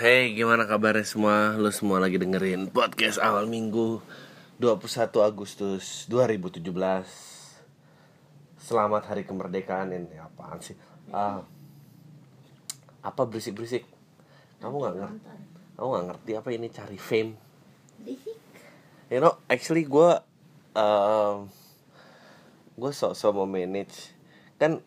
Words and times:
Hey, 0.00 0.32
gimana 0.32 0.64
kabarnya 0.64 1.04
semua? 1.04 1.60
Lu 1.60 1.68
semua 1.68 2.00
lagi 2.00 2.16
dengerin 2.16 2.72
podcast 2.72 3.20
awal 3.20 3.44
minggu 3.44 4.00
21 4.56 5.12
Agustus 5.20 6.08
2017 6.08 6.64
Selamat 8.56 9.12
hari 9.12 9.28
kemerdekaan 9.28 9.92
ini 9.92 10.16
apaan 10.16 10.56
sih? 10.64 10.72
Ah, 11.12 11.44
apa 13.04 13.28
berisik-berisik? 13.28 13.84
Kamu 14.64 14.80
gak 14.80 14.96
ngerti? 15.04 15.20
Kamu 15.76 15.88
gak 15.92 16.06
ngerti 16.08 16.30
apa 16.32 16.48
ini 16.48 16.66
cari 16.72 16.96
fame? 16.96 17.36
You 19.12 19.20
know, 19.20 19.36
actually 19.52 19.84
gue 19.84 20.16
uh, 20.80 21.44
Gue 22.72 22.90
sok-sok 22.96 23.36
mau 23.36 23.44
manage 23.44 24.16
Kan 24.56 24.80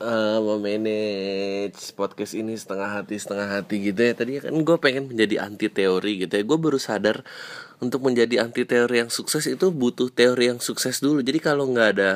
uh, 0.00 0.38
memanage 0.42 1.92
podcast 1.96 2.36
ini 2.36 2.56
setengah 2.56 3.00
hati 3.00 3.16
setengah 3.16 3.48
hati 3.60 3.92
gitu 3.92 4.00
ya. 4.00 4.12
Tadi 4.12 4.40
kan 4.40 4.52
gue 4.52 4.76
pengen 4.80 5.08
menjadi 5.12 5.44
anti 5.44 5.68
teori 5.72 6.26
gitu 6.26 6.32
ya. 6.36 6.42
Gue 6.44 6.58
baru 6.60 6.76
sadar 6.80 7.24
untuk 7.80 8.04
menjadi 8.04 8.44
anti 8.44 8.64
teori 8.64 9.04
yang 9.04 9.10
sukses 9.12 9.44
itu 9.48 9.72
butuh 9.72 10.12
teori 10.12 10.52
yang 10.52 10.60
sukses 10.60 11.00
dulu. 11.00 11.20
Jadi 11.20 11.38
kalau 11.40 11.68
nggak 11.68 11.88
ada 11.96 12.10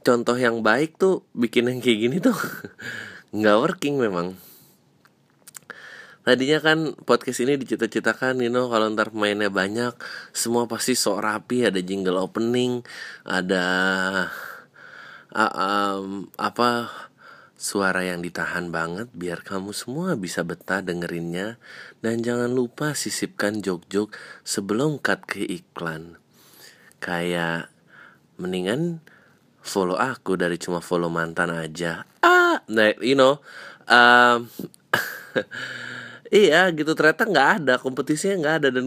contoh 0.00 0.36
yang 0.36 0.64
baik 0.64 0.96
tuh 0.96 1.20
bikin 1.36 1.68
yang 1.68 1.80
kayak 1.84 1.98
gini 2.08 2.16
tuh 2.20 2.36
nggak 3.36 3.56
working 3.60 4.00
memang. 4.00 4.36
Tadinya 6.20 6.60
kan 6.60 6.92
podcast 7.08 7.40
ini 7.40 7.56
dicita-citakan 7.56 8.44
you 8.44 8.52
know 8.52 8.68
kalau 8.68 8.92
ntar 8.92 9.08
pemainnya 9.08 9.48
banyak 9.48 9.96
semua 10.36 10.68
pasti 10.68 10.92
sok 10.92 11.24
rapi 11.24 11.64
ada 11.64 11.80
jingle 11.80 12.20
opening 12.20 12.84
ada 13.24 13.64
uh, 15.34 15.52
um, 15.54 16.30
apa 16.38 16.90
suara 17.60 18.00
yang 18.00 18.24
ditahan 18.24 18.72
banget 18.72 19.12
biar 19.12 19.44
kamu 19.44 19.76
semua 19.76 20.16
bisa 20.16 20.40
betah 20.42 20.80
dengerinnya. 20.80 21.60
Dan 22.00 22.24
jangan 22.24 22.50
lupa 22.50 22.96
sisipkan 22.96 23.60
jok-jok 23.60 24.14
sebelum 24.42 24.96
cut 24.98 25.26
ke 25.28 25.44
iklan. 25.44 26.16
Kayak 26.98 27.68
mendingan 28.40 29.04
follow 29.60 30.00
aku 30.00 30.40
dari 30.40 30.56
cuma 30.56 30.80
follow 30.80 31.12
mantan 31.12 31.52
aja. 31.52 32.08
Ah 32.24 32.64
nah 32.66 32.90
you 33.04 33.14
know 33.14 33.38
um, 33.90 34.48
iya 36.32 36.70
gitu 36.72 36.94
ternyata 36.94 37.26
nggak 37.26 37.48
ada 37.60 37.74
kompetisinya 37.82 38.36
nggak 38.40 38.56
ada 38.62 38.68
dan 38.70 38.86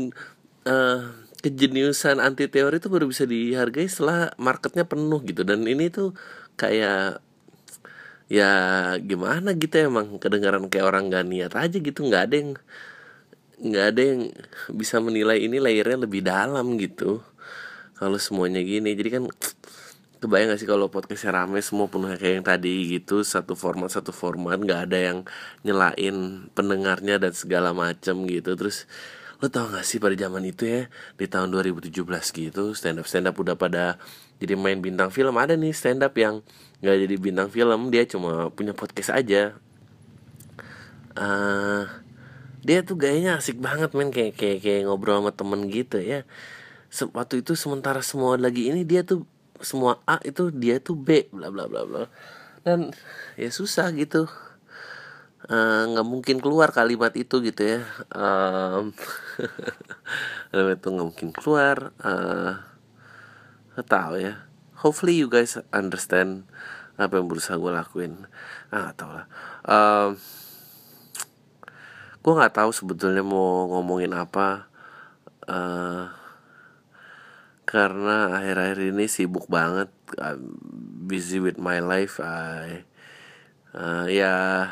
uh, 0.67 1.22
kejeniusan 1.43 2.23
anti 2.23 2.47
teori 2.47 2.79
itu 2.79 2.87
baru 2.87 3.05
bisa 3.11 3.27
dihargai 3.27 3.85
setelah 3.91 4.31
marketnya 4.39 4.87
penuh 4.87 5.19
gitu. 5.27 5.43
Dan 5.43 5.67
ini 5.67 5.91
tuh 5.91 6.15
kayak 6.55 7.19
ya 8.31 8.51
gimana 9.03 9.51
gitu 9.53 9.75
emang 9.91 10.17
kedengaran 10.17 10.71
kayak 10.71 10.87
orang 10.87 11.11
gak 11.11 11.27
niat 11.27 11.53
aja 11.59 11.77
gitu. 11.77 11.99
Nggak 12.07 12.23
ada 12.31 12.35
yang 12.39 12.51
nggak 13.63 13.85
ada 13.95 14.01
yang 14.01 14.21
bisa 14.71 14.97
menilai 15.03 15.43
ini 15.43 15.59
layernya 15.59 16.07
lebih 16.07 16.23
dalam 16.23 16.79
gitu. 16.79 17.19
Kalau 17.99 18.17
semuanya 18.17 18.63
gini 18.63 18.95
jadi 18.95 19.19
kan 19.19 19.23
kebayang 20.23 20.55
gak 20.55 20.61
sih 20.63 20.69
kalau 20.71 20.87
podcastnya 20.87 21.35
rame 21.35 21.59
semua 21.59 21.91
penuh 21.91 22.15
kayak 22.15 22.33
yang 22.39 22.47
tadi 22.47 22.75
gitu 22.95 23.27
satu 23.27 23.59
format 23.59 23.91
satu 23.91 24.15
format 24.15 24.55
nggak 24.55 24.87
ada 24.87 24.97
yang 25.11 25.17
nyelain 25.67 26.47
pendengarnya 26.55 27.19
dan 27.19 27.35
segala 27.35 27.75
macam 27.75 28.23
gitu. 28.31 28.55
Terus 28.55 28.87
lo 29.43 29.51
tau 29.51 29.67
gak 29.67 29.83
sih 29.83 29.99
pada 29.99 30.15
zaman 30.15 30.39
itu 30.47 30.63
ya 30.63 30.87
di 31.19 31.27
tahun 31.27 31.51
2017 31.51 31.91
gitu 32.31 32.71
stand 32.71 33.03
up 33.03 33.07
stand 33.11 33.27
up 33.27 33.35
udah 33.35 33.59
pada 33.59 33.99
jadi 34.43 34.59
main 34.59 34.83
bintang 34.83 35.07
film. 35.07 35.39
Ada 35.39 35.55
nih 35.55 35.71
stand 35.71 36.03
up 36.03 36.11
yang 36.19 36.43
nggak 36.83 36.97
jadi 37.07 37.15
bintang 37.15 37.47
film 37.47 37.87
dia 37.87 38.03
cuma 38.03 38.51
punya 38.51 38.75
podcast 38.75 39.15
aja. 39.15 39.55
Uh, 41.15 41.87
dia 42.59 42.83
tuh 42.83 42.99
gayanya 42.99 43.39
asik 43.39 43.55
banget 43.63 43.95
men. 43.95 44.11
Kayak 44.11 44.35
kayak 44.35 44.59
kayak 44.59 44.81
ngobrol 44.83 45.23
sama 45.23 45.31
temen 45.31 45.71
gitu 45.71 46.03
ya. 46.03 46.27
Waktu 47.15 47.39
itu 47.39 47.55
sementara 47.55 48.03
semua 48.03 48.35
lagi 48.35 48.67
ini 48.67 48.83
dia 48.83 49.07
tuh 49.07 49.23
semua 49.63 50.03
A 50.03 50.19
itu 50.27 50.51
dia 50.51 50.83
tuh 50.83 50.99
B 50.99 51.31
bla 51.31 51.47
bla 51.47 51.71
bla 51.71 51.87
bla. 51.87 52.11
Dan 52.67 52.91
ya 53.39 53.47
susah 53.47 53.95
gitu 53.95 54.27
nggak 55.43 56.07
uh, 56.07 56.07
mungkin 56.07 56.39
keluar 56.39 56.71
kalimat 56.71 57.11
itu 57.19 57.43
gitu 57.43 57.61
ya. 57.61 57.79
Um, 58.15 58.95
kalimat 60.55 60.79
itu 60.79 60.87
nggak 60.87 61.07
mungkin 61.11 61.29
keluar. 61.35 61.91
Uh, 61.99 62.63
tahu 63.83 64.23
ya. 64.23 64.47
Hopefully 64.79 65.19
you 65.19 65.27
guys 65.27 65.59
understand 65.75 66.47
apa 66.95 67.19
yang 67.19 67.27
berusaha 67.27 67.59
gue 67.59 67.71
lakuin. 67.75 68.23
Ah 68.71 68.95
tahu 68.95 69.11
lah. 69.11 69.27
Um, 69.67 70.15
gue 72.23 72.33
nggak 72.39 72.55
tahu 72.55 72.71
sebetulnya 72.71 73.25
mau 73.25 73.67
ngomongin 73.67 74.15
apa. 74.15 74.71
Uh, 75.43 76.07
karena 77.67 78.39
akhir-akhir 78.39 78.95
ini 78.95 79.11
sibuk 79.11 79.51
banget. 79.51 79.91
I'm 80.15 80.55
busy 81.03 81.43
with 81.43 81.59
my 81.59 81.83
life. 81.83 82.23
I 82.23 82.87
uh, 83.75 84.07
ya 84.07 84.69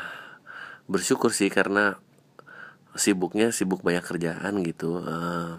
bersyukur 0.92 1.32
sih 1.32 1.48
karena 1.48 1.96
sibuknya 2.92 3.48
sibuk 3.56 3.80
banyak 3.80 4.04
kerjaan 4.04 4.60
gitu 4.60 5.00
uh, 5.00 5.56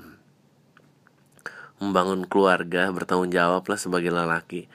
membangun 1.82 2.30
keluarga 2.30 2.94
bertanggung 2.94 3.34
jawab 3.34 3.66
lah 3.66 3.80
sebagai 3.82 4.14
lelaki. 4.14 4.70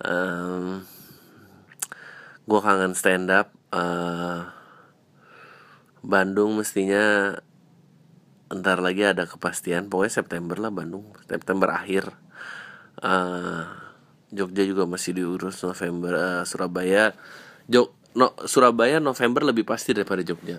Um, 0.00 0.86
gue 2.48 2.60
kangen 2.62 2.96
stand 2.96 3.28
up 3.28 3.52
uh, 3.74 4.48
Bandung 6.00 6.56
mestinya 6.56 7.36
ntar 8.50 8.80
lagi 8.80 9.04
ada 9.04 9.28
kepastian 9.28 9.92
pokoknya 9.92 10.24
September 10.24 10.56
lah 10.56 10.72
Bandung 10.72 11.12
September 11.28 11.76
akhir. 11.76 12.08
Uh, 13.00 13.66
Jogja 14.30 14.62
juga 14.62 14.86
masih 14.86 15.18
diurus 15.18 15.58
November 15.66 16.12
uh, 16.14 16.42
Surabaya 16.46 17.12
Jog 17.66 17.99
no, 18.14 18.34
Surabaya 18.46 18.98
November 18.98 19.46
lebih 19.46 19.66
pasti 19.66 19.94
daripada 19.94 20.22
Jogja. 20.24 20.58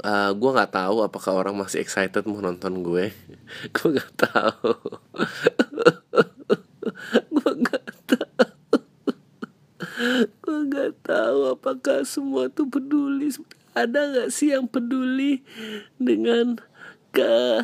Uh, 0.00 0.32
gue 0.32 0.50
nggak 0.56 0.72
tahu 0.72 1.04
apakah 1.04 1.36
orang 1.36 1.52
masih 1.52 1.84
excited 1.84 2.24
mau 2.24 2.40
nonton 2.40 2.80
gue. 2.80 3.12
gue 3.76 3.88
nggak 3.92 4.12
tahu. 4.16 4.72
gue 7.36 7.52
nggak 7.52 7.88
tahu. 8.08 8.76
gue 10.40 10.58
nggak 10.72 10.92
tahu 11.04 11.40
apakah 11.52 12.06
semua 12.08 12.48
tuh 12.48 12.64
peduli. 12.70 13.28
Ada 13.76 14.00
nggak 14.08 14.30
sih 14.32 14.56
yang 14.56 14.66
peduli 14.66 15.44
dengan 16.00 16.56
ke 17.12 17.60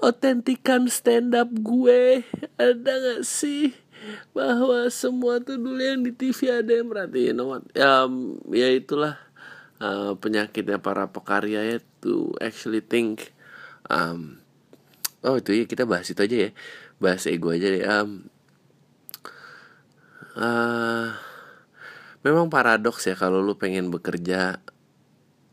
otentikan 0.00 0.88
stand 0.88 1.36
up 1.36 1.50
gue? 1.52 2.24
Ada 2.56 2.92
nggak 2.96 3.22
sih? 3.26 3.76
Bahwa 4.32 4.86
semua 4.88 5.42
tuh 5.42 5.58
dulu 5.58 5.80
yang 5.80 6.00
di 6.02 6.12
TV 6.14 6.50
ada 6.52 6.72
yang 6.72 6.88
merhatiin. 6.88 7.32
You 7.32 7.34
know 7.34 7.58
ya, 7.74 8.06
ya 8.52 8.68
itulah 8.72 9.14
uh, 9.82 10.14
penyakitnya 10.18 10.78
para 10.78 11.10
pekarya 11.10 11.64
ya 11.64 11.78
to 12.02 12.34
actually 12.38 12.80
think 12.82 13.34
um, 13.90 14.38
oh 15.26 15.38
itu 15.38 15.54
ya 15.54 15.64
kita 15.66 15.84
bahas 15.84 16.08
itu 16.08 16.20
aja 16.22 16.36
ya. 16.48 16.50
Bahas 16.98 17.26
ego 17.26 17.50
aja 17.54 17.66
deh. 17.70 17.84
Um, 17.84 18.30
uh, 20.38 21.14
memang 22.22 22.50
paradoks 22.50 23.06
ya 23.06 23.14
kalau 23.14 23.42
lu 23.42 23.58
pengen 23.58 23.90
bekerja 23.90 24.62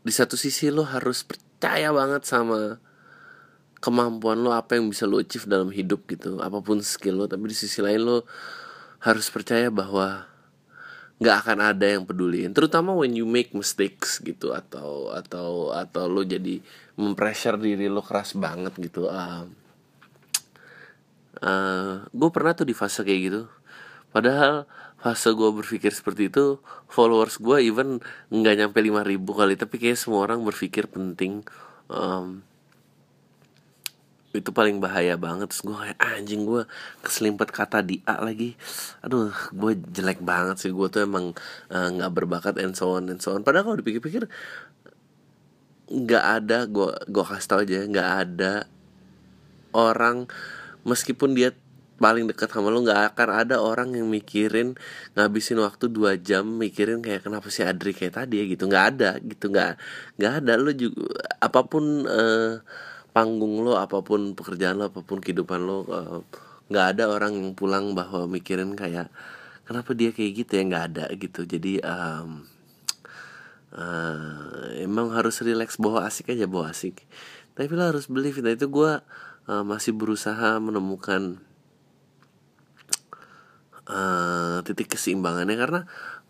di 0.06 0.12
satu 0.14 0.38
sisi 0.38 0.70
lu 0.70 0.86
harus 0.86 1.26
percaya 1.26 1.90
banget 1.90 2.22
sama 2.22 2.78
kemampuan 3.86 4.42
lo 4.42 4.50
apa 4.50 4.74
yang 4.74 4.90
bisa 4.90 5.06
lo 5.06 5.22
achieve 5.22 5.46
dalam 5.46 5.70
hidup 5.70 6.10
gitu. 6.10 6.42
Apa 6.42 6.58
pun 6.58 6.82
skill 6.82 7.22
lo 7.22 7.30
tapi 7.30 7.46
di 7.46 7.56
sisi 7.56 7.78
lain 7.78 8.02
lo 8.02 8.26
harus 9.06 9.30
percaya 9.30 9.70
bahwa 9.70 10.26
nggak 11.22 11.36
akan 11.46 11.58
ada 11.62 11.86
yang 11.86 12.02
peduliin. 12.02 12.50
Terutama 12.50 12.90
when 12.90 13.14
you 13.14 13.22
make 13.22 13.54
mistakes 13.54 14.18
gitu 14.18 14.50
atau 14.50 15.14
atau 15.14 15.70
atau 15.70 16.04
lo 16.10 16.26
jadi 16.26 16.58
mempressure 16.98 17.62
diri 17.62 17.86
lo 17.86 18.02
keras 18.02 18.34
banget 18.34 18.74
gitu. 18.82 19.06
Uh, 19.06 19.46
uh, 21.46 22.02
gue 22.10 22.30
pernah 22.34 22.52
tuh 22.58 22.66
di 22.66 22.74
fase 22.74 23.06
kayak 23.06 23.20
gitu. 23.30 23.42
Padahal 24.10 24.66
fase 24.98 25.30
gue 25.30 25.50
berpikir 25.54 25.94
seperti 25.94 26.26
itu 26.32 26.58
followers 26.90 27.38
gue 27.38 27.62
even 27.62 28.02
nggak 28.34 28.54
nyampe 28.58 28.78
lima 28.82 29.06
ribu 29.06 29.36
kali 29.36 29.54
tapi 29.54 29.78
kayak 29.78 30.00
semua 30.00 30.24
orang 30.24 30.42
berpikir 30.42 30.88
penting 30.88 31.44
um, 31.86 32.42
itu 34.38 34.50
paling 34.52 34.78
bahaya 34.78 35.16
banget. 35.16 35.50
Terus 35.50 35.62
gue 35.64 35.76
kayak 35.76 35.98
anjing 35.98 36.42
gue 36.44 36.62
keselimpet 37.00 37.48
kata 37.50 37.80
di 37.82 38.00
A 38.04 38.20
lagi. 38.20 38.54
Aduh 39.02 39.32
gue 39.32 39.72
jelek 39.92 40.20
banget 40.22 40.60
sih. 40.62 40.70
Gue 40.70 40.92
tuh 40.92 41.04
emang 41.04 41.32
eh, 41.72 41.88
nggak 41.96 42.10
uh, 42.10 42.14
berbakat 42.14 42.54
and 42.60 42.76
so 42.76 42.96
on 42.96 43.08
and 43.08 43.20
so 43.20 43.34
on. 43.34 43.42
Padahal 43.42 43.72
kalau 43.72 43.78
dipikir-pikir 43.80 44.28
nggak 45.86 46.24
ada 46.42 46.66
gue 46.66 46.90
gue 47.06 47.24
kasih 47.24 47.46
tau 47.46 47.62
aja 47.62 47.86
nggak 47.86 48.10
ada 48.26 48.66
orang 49.70 50.26
meskipun 50.82 51.38
dia 51.38 51.54
paling 51.96 52.28
dekat 52.28 52.52
sama 52.52 52.68
lo 52.68 52.84
nggak 52.84 53.16
akan 53.16 53.28
ada 53.32 53.56
orang 53.60 53.96
yang 53.96 54.06
mikirin 54.08 54.76
ngabisin 55.16 55.56
waktu 55.64 55.88
dua 55.88 56.20
jam 56.20 56.44
mikirin 56.44 57.00
kayak 57.00 57.24
kenapa 57.24 57.48
si 57.48 57.64
Adri 57.64 57.96
kayak 57.96 58.20
tadi 58.20 58.44
ya? 58.44 58.44
Gitu. 58.44 58.68
Nggak 58.68 58.84
ada 58.96 59.10
gitu. 59.20 59.48
Nggak 59.48 59.80
nggak 60.20 60.32
ada. 60.44 60.52
Lo 60.60 60.70
juga 60.76 61.08
apa 61.40 61.60
pun 61.64 62.04
uh, 62.04 62.60
panggung 63.16 63.64
lo 63.64 63.80
apa 63.80 64.04
pun 64.04 64.36
pekerjaan 64.36 64.76
lo 64.76 64.92
apa 64.92 65.00
pun 65.00 65.24
kehidupan 65.24 65.64
lo 65.64 65.88
uh, 65.88 66.20
nggak 66.68 66.86
ada 66.92 67.08
orang 67.08 67.32
yang 67.32 67.56
pulang 67.56 67.96
bahwa 67.96 68.28
mikirin 68.28 68.76
kayak 68.76 69.08
kenapa 69.66 69.90
dia 69.98 70.14
kayak 70.14 70.46
gitu 70.46 70.52
ya? 70.56 70.62
Nggak 70.62 70.84
ada 70.94 71.04
gitu. 71.18 71.40
Jadi 71.46 71.82
um, 71.82 72.46
uh, 73.74 74.70
emang 74.78 75.10
harus 75.12 75.42
relax 75.42 75.76
bawa 75.76 76.06
asik 76.06 76.32
aja 76.32 76.46
bawa 76.46 76.70
asik. 76.70 77.02
Tapi 77.58 77.70
lo 77.74 77.82
harus 77.90 78.06
believe. 78.06 78.38
Nah 78.40 78.54
itu 78.54 78.70
gue 78.70 78.92
uh, 79.50 79.64
masih 79.66 79.92
berusaha 79.94 80.62
menemukan 80.62 81.42
uh, 83.90 84.62
titik 84.62 84.94
keseimbangannya. 84.94 85.58
Karena 85.58 85.80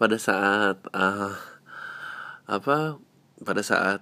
pada 0.00 0.16
saat 0.16 0.80
uh, 0.96 1.36
apa 2.48 3.00
pada 3.44 3.62
saat 3.64 4.00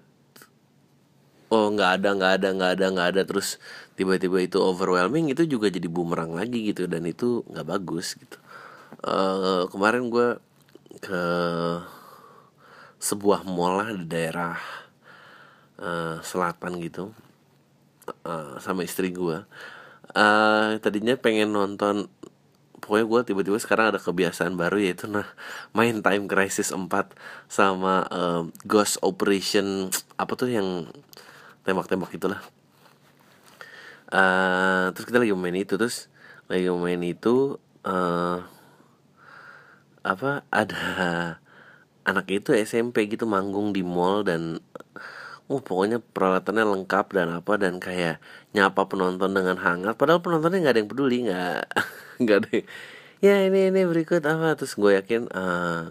oh 1.54 1.70
nggak 1.70 2.02
ada 2.02 2.08
nggak 2.18 2.32
ada 2.42 2.48
nggak 2.50 2.70
ada 2.74 2.86
nggak 2.90 3.08
ada. 3.14 3.22
Terus 3.22 3.62
tiba-tiba 3.94 4.42
itu 4.42 4.58
overwhelming 4.58 5.30
itu 5.30 5.46
juga 5.46 5.70
jadi 5.70 5.86
bumerang 5.86 6.34
lagi 6.34 6.74
gitu 6.74 6.90
dan 6.90 7.06
itu 7.06 7.46
nggak 7.46 7.66
bagus 7.70 8.18
gitu. 8.18 8.38
Uh, 9.06 9.70
kemarin 9.70 10.10
gue 10.10 10.28
ke 10.98 11.22
sebuah 12.98 13.46
mall 13.46 13.78
lah 13.78 13.90
di 13.92 14.06
daerah 14.08 14.56
uh, 15.78 16.18
selatan 16.24 16.80
gitu 16.80 17.12
uh, 18.24 18.56
sama 18.62 18.86
istri 18.86 19.12
gue 19.12 19.44
uh, 20.14 20.68
tadinya 20.80 21.12
pengen 21.18 21.52
nonton 21.52 22.08
pokoknya 22.80 23.04
gue 23.08 23.20
tiba-tiba 23.32 23.58
sekarang 23.60 23.92
ada 23.92 24.00
kebiasaan 24.00 24.60
baru 24.60 24.76
yaitu 24.76 25.08
nah 25.08 25.24
main 25.72 26.04
Time 26.04 26.28
Crisis 26.28 26.68
4 26.72 26.88
sama 27.48 28.04
uh, 28.12 28.44
Ghost 28.68 29.00
Operation 29.00 29.88
apa 30.20 30.32
tuh 30.36 30.52
yang 30.52 30.68
tembak-tembak 31.64 32.12
itulah. 32.12 32.40
Uh, 34.14 34.94
terus 34.94 35.10
kita 35.10 35.18
lagi 35.18 35.34
main 35.34 35.56
itu 35.58 35.74
terus 35.74 36.06
lagi 36.46 36.68
main 36.70 37.02
itu 37.02 37.58
uh, 37.82 38.44
apa 40.04 40.44
ada 40.52 40.84
anak 42.04 42.28
itu 42.28 42.52
SMP 42.52 43.08
gitu 43.08 43.24
manggung 43.24 43.72
di 43.72 43.80
mall 43.80 44.22
dan 44.22 44.60
uh 45.44 45.60
pokoknya 45.60 46.00
peralatannya 46.00 46.64
lengkap 46.64 47.06
dan 47.16 47.28
apa 47.36 47.52
dan 47.60 47.80
kayak 47.80 48.20
nyapa 48.52 48.84
penonton 48.88 49.32
dengan 49.32 49.56
hangat. 49.60 49.96
Padahal 49.96 50.20
penontonnya 50.20 50.60
nggak 50.60 50.74
ada 50.76 50.80
yang 50.80 50.90
peduli 50.92 51.18
nggak 51.28 51.62
nggak 52.22 52.38
deh 52.48 52.62
ya 53.24 53.40
ini 53.48 53.72
ini 53.72 53.80
berikut 53.88 54.24
apa. 54.24 54.56
Terus 54.56 54.76
gue 54.76 54.90
yakin 55.00 55.32
uh, 55.32 55.40
eh, 55.40 55.82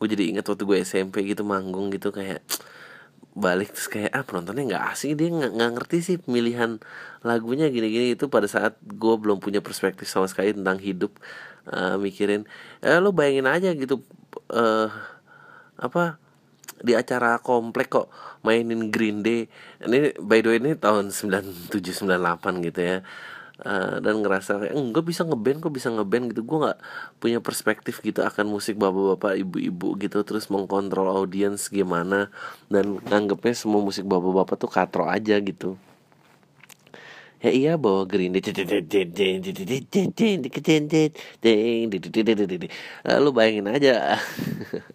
gue 0.00 0.06
jadi 0.12 0.24
ingat 0.36 0.44
waktu 0.48 0.64
gue 0.68 0.78
SMP 0.84 1.24
gitu 1.24 1.44
manggung 1.44 1.88
gitu 1.92 2.12
kayak 2.12 2.44
balik 3.34 3.74
terus 3.74 3.90
kayak 3.90 4.14
ah 4.14 4.22
penontonnya 4.22 4.62
nggak 4.74 4.84
asik 4.94 5.18
dia 5.18 5.28
nggak 5.30 5.70
ngerti 5.74 5.98
sih 6.02 6.16
pemilihan 6.22 6.78
lagunya 7.26 7.66
gini-gini. 7.68 8.14
Itu 8.14 8.30
pada 8.30 8.46
saat 8.46 8.78
gue 8.82 9.14
belum 9.18 9.42
punya 9.42 9.58
perspektif 9.58 10.06
sama 10.06 10.30
sekali 10.30 10.54
tentang 10.54 10.78
hidup 10.78 11.18
uh, 11.70 11.98
mikirin 11.98 12.46
eh 12.80 12.98
lo 13.02 13.10
bayangin 13.10 13.50
aja 13.50 13.74
gitu 13.74 14.06
uh, 14.54 14.88
apa 15.78 16.22
di 16.84 16.92
acara 16.94 17.40
komplek 17.42 17.90
kok 17.90 18.08
mainin 18.46 18.92
Green 18.94 19.26
Day. 19.26 19.50
Ini 19.82 20.20
by 20.20 20.38
the 20.44 20.48
way 20.54 20.58
ini 20.62 20.72
tahun 20.78 21.10
97 21.10 22.06
98 22.06 22.66
gitu 22.70 22.80
ya 22.80 22.98
Uh, 23.54 24.02
dan 24.02 24.18
ngerasa 24.18 24.66
kayak 24.66 24.74
enggak 24.74 25.06
bisa 25.06 25.22
ngeband 25.22 25.62
kok 25.62 25.70
bisa 25.70 25.88
ngeband 25.94 26.34
gitu. 26.34 26.42
Gue 26.42 26.58
nggak 26.66 26.78
punya 27.22 27.38
perspektif 27.38 28.02
gitu 28.02 28.26
akan 28.26 28.50
musik 28.50 28.74
bapak-bapak 28.74 29.38
ibu-ibu 29.46 29.94
gitu 30.02 30.26
terus 30.26 30.50
mengkontrol 30.50 31.06
audiens 31.06 31.70
gimana. 31.70 32.34
Dan 32.66 32.98
nganggepnya 32.98 33.54
semua 33.54 33.78
musik 33.78 34.10
bapak-bapak 34.10 34.58
tuh 34.58 34.70
katro 34.70 35.06
aja 35.06 35.38
gitu 35.38 35.78
ya 37.44 37.50
iya 37.52 37.72
bawa 37.76 38.08
green 38.08 38.32
lu 43.20 43.30
bayangin 43.36 43.68
aja 43.68 44.16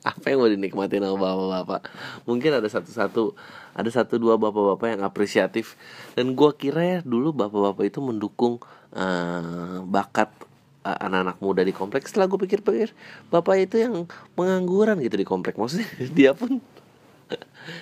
apa 0.10 0.26
yang 0.26 0.42
mau 0.42 0.50
dinikmatin 0.50 1.06
sama 1.06 1.22
bapak-bapak 1.22 1.82
mungkin 2.26 2.52
ada 2.58 2.66
satu-satu 2.66 3.38
ada 3.78 3.90
satu 3.94 4.18
dua 4.18 4.42
bapak-bapak 4.42 4.98
yang 4.98 5.06
apresiatif 5.06 5.78
dan 6.18 6.34
gua 6.34 6.58
kira 6.58 6.82
ya 6.82 7.00
dulu 7.06 7.38
bapak-bapak 7.38 7.86
itu 7.86 8.02
mendukung 8.02 8.58
uh, 8.98 9.86
bakat 9.86 10.34
anak-anak 10.82 11.38
muda 11.38 11.62
di 11.62 11.76
kompleks 11.76 12.10
setelah 12.10 12.26
gue 12.32 12.40
pikir-pikir 12.50 12.96
bapak 13.30 13.70
itu 13.70 13.84
yang 13.84 14.10
pengangguran 14.34 14.98
gitu 15.06 15.22
di 15.22 15.28
kompleks 15.28 15.60
maksudnya 15.60 15.86
dia 16.18 16.32
pun 16.34 16.58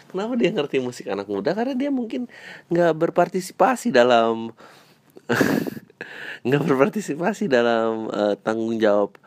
kenapa 0.10 0.34
dia 0.39 0.50
ngerti 0.54 0.78
musik 0.80 1.06
anak 1.07 1.28
muda? 1.28 1.51
Karena 1.51 1.74
dia 1.74 1.89
mungkin 1.92 2.31
nggak 2.72 2.94
berpartisipasi 2.95 3.92
dalam 3.92 4.51
nggak 6.48 6.63
berpartisipasi 6.63 7.51
dalam 7.51 8.07
uh, 8.07 8.36
tanggung 8.39 8.80
jawab 8.80 9.18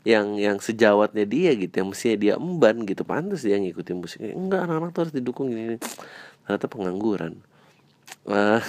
yang 0.00 0.40
yang 0.40 0.56
sejawatnya 0.56 1.28
dia 1.28 1.52
gitu 1.52 1.84
yang 1.84 1.88
mestinya 1.92 2.16
dia 2.16 2.34
emban 2.40 2.76
gitu. 2.88 3.02
Pantas 3.04 3.44
dia 3.44 3.60
ngikutin 3.60 3.96
musiknya 4.00 4.32
enggak 4.32 4.60
anak-anak 4.64 4.90
tuh 4.96 5.00
harus 5.04 5.14
didukung 5.14 5.48
ini 5.52 5.76
ternyata 6.44 6.66
pengangguran. 6.66 7.34
Uh, 8.24 8.60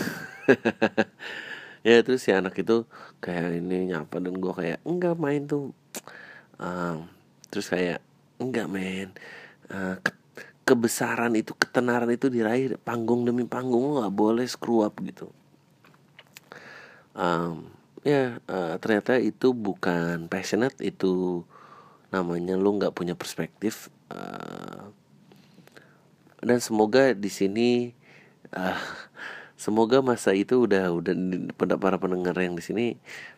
ya 1.88 2.03
terus 2.03 2.21
si 2.21 2.36
anak 2.36 2.53
itu 2.59 2.83
kayak 3.24 3.57
ini 3.57 3.95
nyapa 3.95 4.19
dan 4.19 4.36
gue 4.38 4.53
kayak 4.53 4.80
enggak 4.83 5.15
main 5.15 5.48
tuh. 5.48 5.71
Uh, 6.62 7.07
terus 7.50 7.71
kayak 7.71 8.03
enggak 8.38 8.68
main 8.68 9.15
uh, 9.71 9.95
kebesaran 10.63 11.34
itu 11.36 11.52
ketenaran 11.58 12.10
itu 12.13 12.30
diraih 12.30 12.78
panggung 12.81 13.25
demi 13.28 13.44
panggung. 13.44 14.00
Nggak 14.00 14.13
boleh 14.13 14.46
screw 14.48 14.86
up 14.86 14.96
gitu. 15.02 15.30
Um, 17.12 17.68
ya 18.02 18.42
uh, 18.50 18.81
ternyata 18.81 19.22
itu 19.22 19.54
bukan 19.54 20.25
passionate 20.25 20.81
itu 20.81 21.46
namanya 22.10 22.58
lu 22.58 22.75
nggak 22.81 22.98
punya 22.98 23.13
perspektif 23.13 23.94
uh, 24.10 24.90
dan 26.42 26.58
semoga 26.58 27.13
di 27.13 27.30
sini 27.30 27.69
uh, 28.58 28.81
semoga 29.62 30.02
masa 30.02 30.34
itu 30.34 30.66
udah 30.66 30.90
udah 30.90 31.13
pada 31.54 31.78
para 31.78 32.02
pendengar 32.02 32.34
yang 32.42 32.58
di 32.58 32.66
sini 32.66 32.86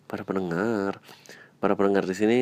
para 0.07 0.23
pendengar 0.23 1.03
para 1.59 1.75
pendengar 1.75 2.07
di 2.07 2.15
sini 2.15 2.39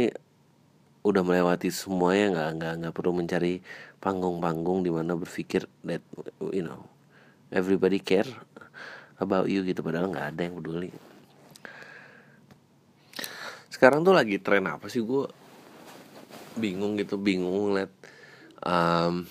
udah 1.02 1.26
melewati 1.26 1.74
semuanya 1.74 2.26
nggak 2.30 2.50
nggak 2.62 2.74
nggak 2.78 2.94
perlu 2.94 3.12
mencari 3.18 3.66
panggung-panggung 4.02 4.82
di 4.82 4.90
mana 4.90 5.14
berpikir 5.14 5.70
that 5.86 6.02
you 6.50 6.66
know 6.66 6.82
everybody 7.54 8.02
care 8.02 8.28
about 9.22 9.46
you 9.46 9.62
gitu 9.62 9.86
padahal 9.86 10.10
nggak 10.10 10.34
ada 10.34 10.42
yang 10.42 10.58
peduli. 10.58 10.90
Sekarang 13.70 14.02
tuh 14.02 14.18
lagi 14.18 14.42
tren 14.42 14.66
apa 14.66 14.90
sih? 14.90 15.06
Gue 15.06 15.30
bingung 16.58 16.98
gitu 16.98 17.16
bingung 17.16 17.72
ngeliat 17.72 17.94
um, 18.66 19.24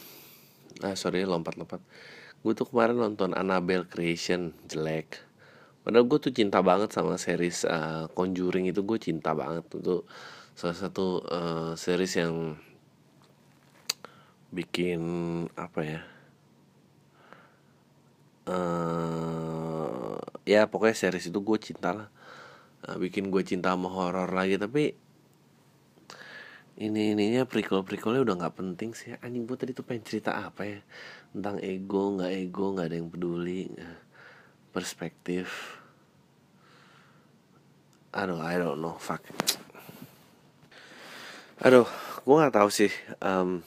ah 0.87 0.95
sorry 0.95 1.27
lompat-lompat. 1.27 1.83
Gue 2.41 2.55
tuh 2.55 2.71
kemarin 2.71 2.97
nonton 2.97 3.35
Annabelle 3.35 3.85
Creation 3.85 4.55
jelek. 4.71 5.21
Padahal 5.83 6.07
gue 6.07 6.19
tuh 6.23 6.33
cinta 6.33 6.63
banget 6.63 6.95
sama 6.95 7.19
series 7.19 7.67
uh, 7.67 8.07
Conjuring 8.15 8.71
itu 8.71 8.87
gue 8.87 8.99
cinta 9.03 9.35
banget. 9.35 9.67
Itu 9.75 10.07
salah 10.55 10.79
satu 10.79 11.21
uh, 11.27 11.73
series 11.75 12.15
yang 12.17 12.57
bikin 14.51 15.01
apa 15.55 15.81
ya 15.87 16.01
uh, 18.51 20.19
ya 20.49 20.67
pokoknya 20.67 20.97
series 20.97 21.31
itu 21.31 21.39
gue 21.39 21.59
cinta 21.61 21.95
lah. 21.95 22.09
Uh, 22.81 22.97
bikin 22.97 23.29
gue 23.29 23.45
cinta 23.45 23.77
sama 23.77 23.93
horor 23.93 24.33
lagi 24.33 24.57
tapi 24.57 24.97
ini 26.81 27.13
ininya 27.13 27.45
prequel 27.45 27.85
prequelnya 27.85 28.25
udah 28.25 28.35
nggak 28.41 28.57
penting 28.57 28.97
sih. 28.97 29.13
Anjing 29.21 29.45
gue 29.45 29.57
tadi 29.57 29.77
tuh 29.77 29.85
pengen 29.85 30.05
cerita 30.07 30.41
apa 30.41 30.65
ya? 30.65 30.81
Tentang 31.31 31.61
ego 31.61 32.17
nggak 32.17 32.33
ego 32.33 32.65
nggak 32.73 32.87
ada 32.89 32.97
yang 32.97 33.09
peduli 33.13 33.69
perspektif. 34.73 35.77
Aduh 38.17 38.41
I 38.41 38.57
don't 38.57 38.81
know 38.81 38.97
fuck. 38.97 39.23
Aduh 41.61 41.87
gue 42.25 42.35
nggak 42.35 42.57
tahu 42.57 42.73
sih 42.73 42.91
um, 43.21 43.61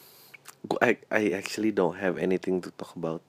gue 0.64 0.80
I, 0.80 0.96
I 1.12 1.24
actually 1.36 1.76
don't 1.76 2.00
have 2.00 2.16
anything 2.16 2.64
to 2.64 2.72
talk 2.72 2.96
about. 2.96 3.24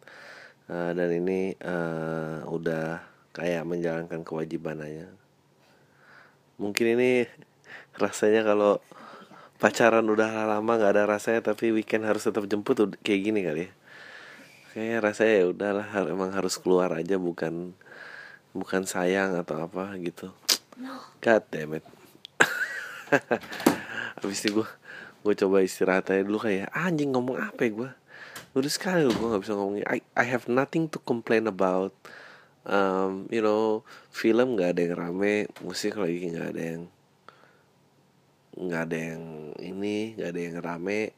Uh, 0.64 0.96
dan 0.96 1.12
ini 1.12 1.58
uh, 1.60 2.46
udah 2.48 3.04
kayak 3.34 3.66
menjalankan 3.66 4.22
kewajiban 4.22 4.80
aja. 4.80 5.10
Mungkin 6.56 6.96
ini 6.96 7.26
rasanya 8.02 8.46
kalau 8.46 8.78
pacaran 9.58 10.06
udah 10.06 10.46
lama 10.46 10.72
nggak 10.78 10.92
ada 10.94 11.04
rasanya 11.06 11.54
tapi 11.54 11.70
weekend 11.74 12.06
harus 12.06 12.26
tetap 12.26 12.46
jemput 12.46 12.78
kayak 13.02 13.20
gini 13.22 13.40
kali 13.42 13.62
ya. 13.68 13.72
Kayaknya 14.74 14.98
rasanya 15.02 15.34
ya 15.34 15.46
udahlah 15.50 15.86
emang 16.10 16.30
harus 16.34 16.58
keluar 16.58 16.90
aja 16.94 17.14
bukan 17.18 17.74
bukan 18.54 18.82
sayang 18.86 19.34
atau 19.38 19.66
apa 19.66 19.94
gitu. 19.98 20.30
God 21.22 21.42
damn 21.50 21.78
it. 21.78 21.86
Habis 24.18 24.42
itu 24.42 24.62
gue 24.62 24.68
Gue 25.24 25.32
coba 25.32 25.64
istirahat 25.64 26.12
aja 26.12 26.20
dulu 26.20 26.36
kayak 26.36 26.68
Anjing 26.76 27.16
ngomong 27.16 27.40
apa 27.40 27.64
ya 27.64 27.70
gue 27.72 27.90
Udah 28.54 28.70
sekali 28.70 29.08
gue 29.08 29.16
gak 29.16 29.42
bisa 29.42 29.56
ngomongin. 29.56 29.88
I, 29.88 30.04
I 30.14 30.24
have 30.28 30.46
nothing 30.46 30.86
to 30.92 31.00
complain 31.00 31.48
about. 31.48 31.96
Um, 32.68 33.24
You 33.32 33.40
know 33.40 33.88
Film 34.12 34.60
gak 34.60 34.76
ada 34.76 34.80
yang 34.84 34.96
rame 35.00 35.48
Musik 35.64 35.96
lagi 35.96 36.28
gak 36.28 36.54
ada 36.54 36.62
yang 36.62 36.82
nggak 38.54 38.82
ada 38.86 38.98
yang 38.98 39.22
ini 39.58 40.14
nggak 40.14 40.30
ada 40.30 40.40
yang 40.40 40.56
rame. 40.62 41.10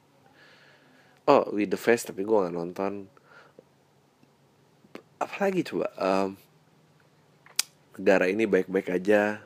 Oh 1.28 1.44
with 1.52 1.68
the 1.68 1.76
face 1.76 2.08
tapi 2.08 2.24
gue 2.24 2.32
nggak 2.32 2.56
nonton. 2.56 3.12
Apalagi 5.20 5.60
coba 5.68 5.92
um, 6.00 6.36
negara 7.96 8.28
ini 8.28 8.48
baik-baik 8.48 8.88
aja 8.88 9.40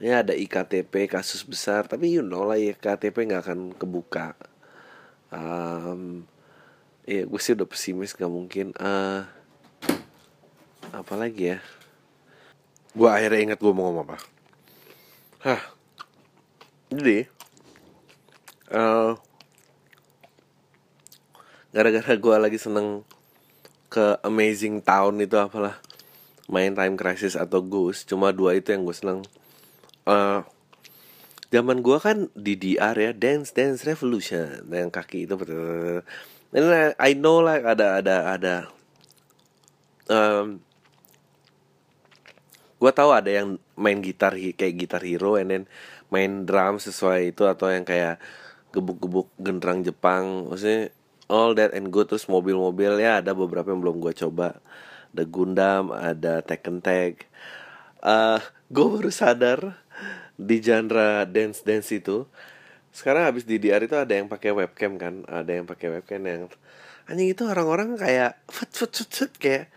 ya 0.00 0.24
ada 0.24 0.32
iktp 0.32 1.12
kasus 1.12 1.44
besar 1.44 1.84
tapi 1.84 2.16
you 2.16 2.24
know 2.24 2.48
lah 2.48 2.56
iktp 2.56 3.12
nggak 3.12 3.44
akan 3.44 3.60
kebuka. 3.76 4.32
Um, 5.30 6.24
ya 7.04 7.28
gue 7.28 7.40
sih 7.40 7.52
udah 7.52 7.68
pesimis 7.68 8.16
nggak 8.16 8.32
mungkin. 8.32 8.72
Uh, 8.80 9.28
apalagi 10.90 11.54
ya? 11.54 11.58
Gue 12.96 13.06
akhirnya 13.12 13.52
ingat 13.52 13.60
gue 13.60 13.72
mau 13.76 13.92
ngomong 13.92 14.08
apa. 14.08 14.16
Hah. 15.44 15.62
Jadi 16.90 17.22
uh, 18.74 19.14
gara-gara 21.70 22.14
gue 22.18 22.36
lagi 22.40 22.58
seneng 22.58 23.06
ke 23.86 24.18
Amazing 24.26 24.82
Town 24.82 25.22
itu 25.22 25.38
apalah 25.38 25.78
main 26.50 26.74
Time 26.74 26.98
Crisis 26.98 27.38
atau 27.38 27.62
Ghost 27.62 28.10
cuma 28.10 28.34
dua 28.34 28.58
itu 28.58 28.74
yang 28.74 28.82
gue 28.82 28.94
seneng 28.94 29.22
uh, 30.10 30.40
zaman 31.54 31.82
gue 31.82 31.98
kan 32.02 32.26
di 32.34 32.58
DR 32.58 32.94
ya 32.98 33.12
Dance 33.14 33.54
Dance 33.54 33.86
Revolution. 33.86 34.66
Yang 34.66 34.90
kaki 34.90 35.18
itu 35.30 35.34
betul. 35.38 36.02
I 36.98 37.12
know 37.14 37.38
lah 37.42 37.62
ada 37.62 38.02
ada 38.02 38.16
ada. 38.34 38.56
Um, 40.10 40.58
gue 42.82 42.90
tahu 42.90 43.10
ada 43.14 43.30
yang 43.30 43.62
main 43.78 44.02
gitar 44.02 44.34
kayak 44.34 44.74
gitar 44.74 45.02
hero 45.06 45.38
and 45.38 45.54
then 45.54 45.64
main 46.10 46.42
drum 46.42 46.82
sesuai 46.82 47.30
itu 47.30 47.46
atau 47.46 47.70
yang 47.70 47.86
kayak 47.86 48.18
gebuk-gebuk 48.74 49.30
genderang 49.38 49.86
Jepang. 49.86 50.50
Maksudnya 50.50 50.90
all 51.30 51.54
that 51.54 51.70
and 51.70 51.94
good. 51.94 52.10
Terus 52.10 52.26
mobil-mobil 52.26 52.98
ya 52.98 53.22
ada 53.22 53.30
beberapa 53.34 53.70
yang 53.70 53.82
belum 53.82 54.02
gue 54.02 54.14
coba. 54.26 54.58
Ada 55.14 55.22
Gundam 55.26 55.94
ada 55.94 56.42
Tekken 56.42 56.82
Tag. 56.82 57.26
Uh, 58.02 58.42
gue 58.72 58.86
baru 58.86 59.10
sadar 59.12 59.76
di 60.40 60.56
genre 60.64 61.28
dance 61.28 61.60
dance 61.60 61.92
itu 61.92 62.24
sekarang 62.90 63.28
habis 63.28 63.44
di 63.44 63.60
DR 63.60 63.84
itu 63.84 63.94
ada 63.94 64.10
yang 64.16 64.26
pakai 64.26 64.56
webcam 64.56 64.96
kan 64.96 65.22
ada 65.28 65.52
yang 65.52 65.68
pakai 65.68 66.00
webcam 66.00 66.24
yang 66.24 66.48
anjing 67.06 67.28
itu 67.30 67.42
orang-orang 67.44 67.98
kayak 68.00 68.40
fut 68.48 68.70
fut 68.72 68.90
fut 68.90 69.10
fut 69.10 69.32
kayak 69.36 69.68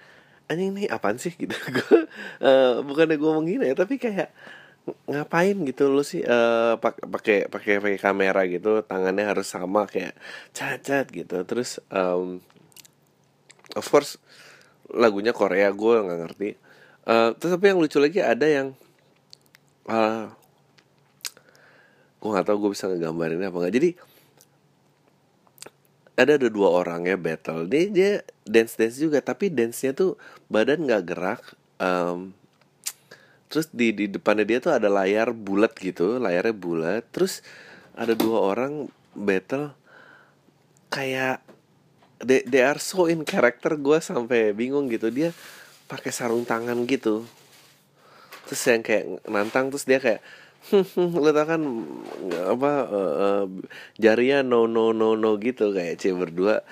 anjing 0.47 0.75
ini 0.75 0.85
apaan 0.87 1.17
sih? 1.17 1.33
Gitu. 1.41 1.53
Gue 1.53 2.05
uh, 2.45 2.85
bukannya 2.85 3.17
gue 3.17 3.31
menghina 3.33 3.65
ya 3.67 3.75
tapi 3.75 3.97
kayak 3.97 4.31
ngapain 5.07 5.55
gitu 5.63 5.87
lo 5.87 6.03
sih 6.03 6.27
uh, 6.27 6.75
pakai 6.75 7.47
pakai 7.47 7.79
pakai 7.79 7.97
kamera 8.03 8.43
gitu 8.51 8.83
tangannya 8.83 9.23
harus 9.23 9.47
sama 9.47 9.87
kayak 9.87 10.13
cat 10.51 11.07
gitu. 11.09 11.41
Terus 11.47 11.79
um, 11.89 12.43
of 13.73 13.85
course 13.87 14.19
lagunya 14.91 15.31
Korea 15.31 15.71
gue 15.71 15.95
nggak 16.03 16.19
ngerti. 16.27 16.49
Uh, 17.03 17.35
terus 17.35 17.55
tapi 17.55 17.71
yang 17.71 17.79
lucu 17.79 17.99
lagi? 17.99 18.19
Ada 18.19 18.47
yang 18.47 18.67
uh, 19.87 20.31
gue 22.23 22.31
nggak 22.31 22.47
tahu 22.47 22.57
gue 22.63 22.71
bisa 22.71 22.87
ngegambarin 22.87 23.43
apa 23.43 23.57
nggak. 23.59 23.75
Jadi 23.75 23.89
ada 26.15 26.39
ada 26.39 26.47
dua 26.47 26.71
orang 26.71 27.03
ya 27.03 27.19
battle. 27.19 27.67
Dia 27.67 27.91
dia 27.91 28.11
dance 28.47 28.79
dance 28.79 28.95
juga 28.95 29.19
tapi 29.19 29.51
dance 29.51 29.83
nya 29.83 29.91
tuh 29.91 30.15
badan 30.47 30.87
nggak 30.87 31.03
gerak 31.03 31.43
um, 31.83 32.31
terus 33.51 33.67
di 33.75 33.91
di 33.91 34.07
depannya 34.07 34.47
dia 34.47 34.63
tuh 34.63 34.71
ada 34.71 34.87
layar 34.87 35.35
bulat 35.35 35.75
gitu 35.75 36.15
layarnya 36.15 36.55
bulat. 36.55 37.03
Terus 37.11 37.43
ada 37.91 38.15
dua 38.15 38.39
orang 38.55 38.87
battle 39.11 39.75
kayak 40.95 41.43
they, 42.23 42.39
they 42.47 42.63
are 42.63 42.79
so 42.79 43.11
in 43.11 43.27
character 43.27 43.75
gue 43.75 43.99
sampai 43.99 44.55
bingung 44.55 44.87
gitu. 44.87 45.11
Dia 45.11 45.35
pakai 45.91 46.15
sarung 46.15 46.47
tangan 46.47 46.87
gitu. 46.87 47.27
Terus 48.47 48.63
yang 48.63 48.79
kayak 48.79 49.27
nantang 49.27 49.67
terus 49.75 49.83
dia 49.83 49.99
kayak 49.99 50.23
lu 51.23 51.29
tau 51.35 51.45
kan 51.45 51.61
apa 52.47 52.71
uh, 52.87 53.13
uh, 53.19 53.45
jarinya 53.99 54.41
no 54.41 54.65
no 54.65 54.95
no 54.95 55.19
no 55.19 55.35
gitu 55.37 55.75
kayak 55.75 55.99
C 55.99 56.15
berdua. 56.15 56.63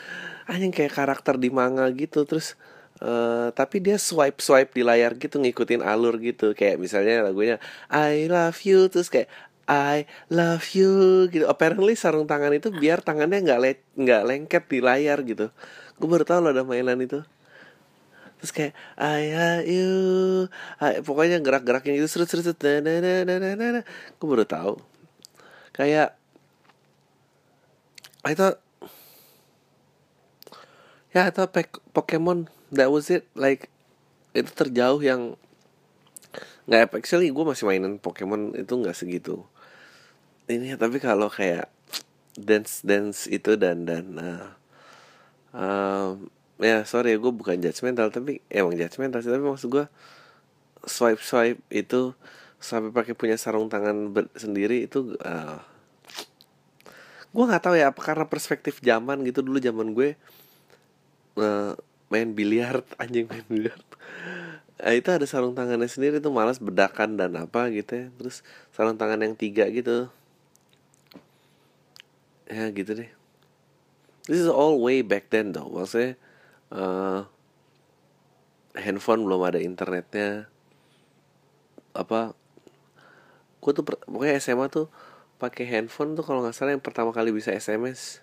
Anjing 0.48 0.72
kayak 0.72 0.96
karakter 0.96 1.36
di 1.38 1.52
manga 1.52 1.88
gitu 1.92 2.24
terus 2.28 2.56
Uh, 3.02 3.50
tapi 3.58 3.82
dia 3.82 3.98
swipe 3.98 4.46
swipe 4.46 4.78
di 4.78 4.86
layar 4.86 5.18
gitu 5.18 5.42
ngikutin 5.42 5.82
alur 5.82 6.22
gitu. 6.22 6.54
Kayak 6.54 6.78
misalnya 6.78 7.26
lagunya 7.26 7.58
I 7.90 8.30
love 8.30 8.62
you 8.62 8.94
terus 8.94 9.10
kayak 9.10 9.26
I 9.66 10.06
love 10.30 10.70
you 10.78 11.26
gitu. 11.34 11.50
Apparently 11.50 11.98
sarung 11.98 12.30
tangan 12.30 12.54
itu 12.54 12.70
biar 12.70 13.02
tangannya 13.02 13.42
nggak 13.42 13.58
le 13.58 13.72
nggak 13.98 14.22
lengket 14.22 14.64
di 14.70 14.80
layar 14.86 15.18
gitu. 15.26 15.50
Gue 15.98 16.08
baru 16.14 16.30
tahu 16.30 16.46
loh 16.46 16.52
ada 16.54 16.62
mainan 16.62 17.02
itu 17.02 17.26
terus 18.42 18.50
kayak 18.50 18.74
I 18.98 19.30
love 19.30 19.70
you. 19.70 19.94
I, 20.82 21.06
pokoknya 21.06 21.38
gerak-geraknya 21.46 21.94
itu 21.94 22.10
serut 22.10 22.26
serut 22.26 22.58
gue 22.58 24.28
baru 24.28 24.46
tahu. 24.50 24.82
Kayak 25.78 26.18
I 28.26 28.34
thought 28.34 28.58
ya 31.14 31.22
yeah, 31.22 31.24
I 31.30 31.32
thought 31.32 31.54
Pokemon 31.94 32.50
that 32.74 32.90
was 32.90 33.14
it. 33.14 33.30
Like 33.38 33.70
itu 34.34 34.50
terjauh 34.50 35.06
yang 35.06 35.38
nggak 36.66 36.98
actually 36.98 37.30
gue 37.30 37.46
masih 37.46 37.70
mainin 37.70 38.02
Pokemon 38.02 38.58
itu 38.58 38.74
nggak 38.74 38.98
segitu. 38.98 39.46
Ini 40.50 40.82
tapi 40.82 40.98
kalau 40.98 41.30
kayak 41.30 41.70
dance 42.34 42.82
dance 42.82 43.30
itu 43.30 43.54
dan 43.54 43.86
dan 43.86 44.18
uh, 44.18 44.50
uh, 45.54 46.18
ya 46.62 46.86
sorry 46.86 47.18
gue 47.18 47.32
bukan 47.34 47.58
judgmental 47.58 48.14
tapi 48.14 48.40
emang 48.48 48.78
judgmental 48.78 49.20
sih. 49.26 49.34
Tapi 49.34 49.44
maksud 49.44 49.68
gue 49.74 49.86
swipe 50.86 51.22
swipe 51.22 51.62
itu 51.74 52.14
sampai 52.62 52.94
pakai 52.94 53.14
punya 53.18 53.36
sarung 53.36 53.68
tangan 53.68 54.14
sendiri 54.38 54.86
itu 54.86 55.18
uh, 55.26 55.58
gue 57.34 57.44
nggak 57.48 57.64
tahu 57.66 57.76
ya 57.76 57.90
apa 57.90 58.02
karena 58.02 58.26
perspektif 58.30 58.78
zaman 58.80 59.26
gitu. 59.26 59.42
Dulu 59.42 59.58
zaman 59.58 59.98
gue 59.98 60.16
uh, 61.42 61.74
main 62.14 62.30
biliar 62.32 62.86
anjing 63.02 63.26
main 63.26 63.46
biliar 63.50 63.82
nah, 64.82 64.94
itu 64.98 65.10
ada 65.14 65.26
sarung 65.30 65.54
tangannya 65.54 65.86
sendiri 65.86 66.18
tuh 66.18 66.34
malas 66.34 66.58
bedakan 66.58 67.16
dan 67.16 67.38
apa 67.38 67.70
gitu 67.70 67.92
ya. 67.94 68.06
Terus 68.18 68.42
sarung 68.74 68.98
tangan 68.98 69.22
yang 69.22 69.38
tiga 69.38 69.70
gitu. 69.70 70.10
Ya 72.50 72.68
gitu 72.74 72.98
deh. 72.98 73.12
This 74.26 74.42
is 74.42 74.50
all 74.50 74.82
way 74.82 75.06
back 75.06 75.30
then 75.30 75.54
though. 75.54 75.70
Maksudnya 75.70 76.18
uh, 76.72 77.28
handphone 78.76 79.28
belum 79.28 79.42
ada 79.44 79.60
internetnya. 79.60 80.48
Apa 81.92 82.34
gue 83.62 83.72
tuh 83.78 83.84
pokoknya 83.86 84.42
SMA 84.42 84.72
tuh 84.74 84.90
pakai 85.38 85.70
handphone 85.70 86.18
tuh 86.18 86.26
kalau 86.26 86.42
nggak 86.42 86.56
salah 86.56 86.74
yang 86.74 86.82
pertama 86.82 87.14
kali 87.14 87.30
bisa 87.30 87.54
SMS 87.54 88.22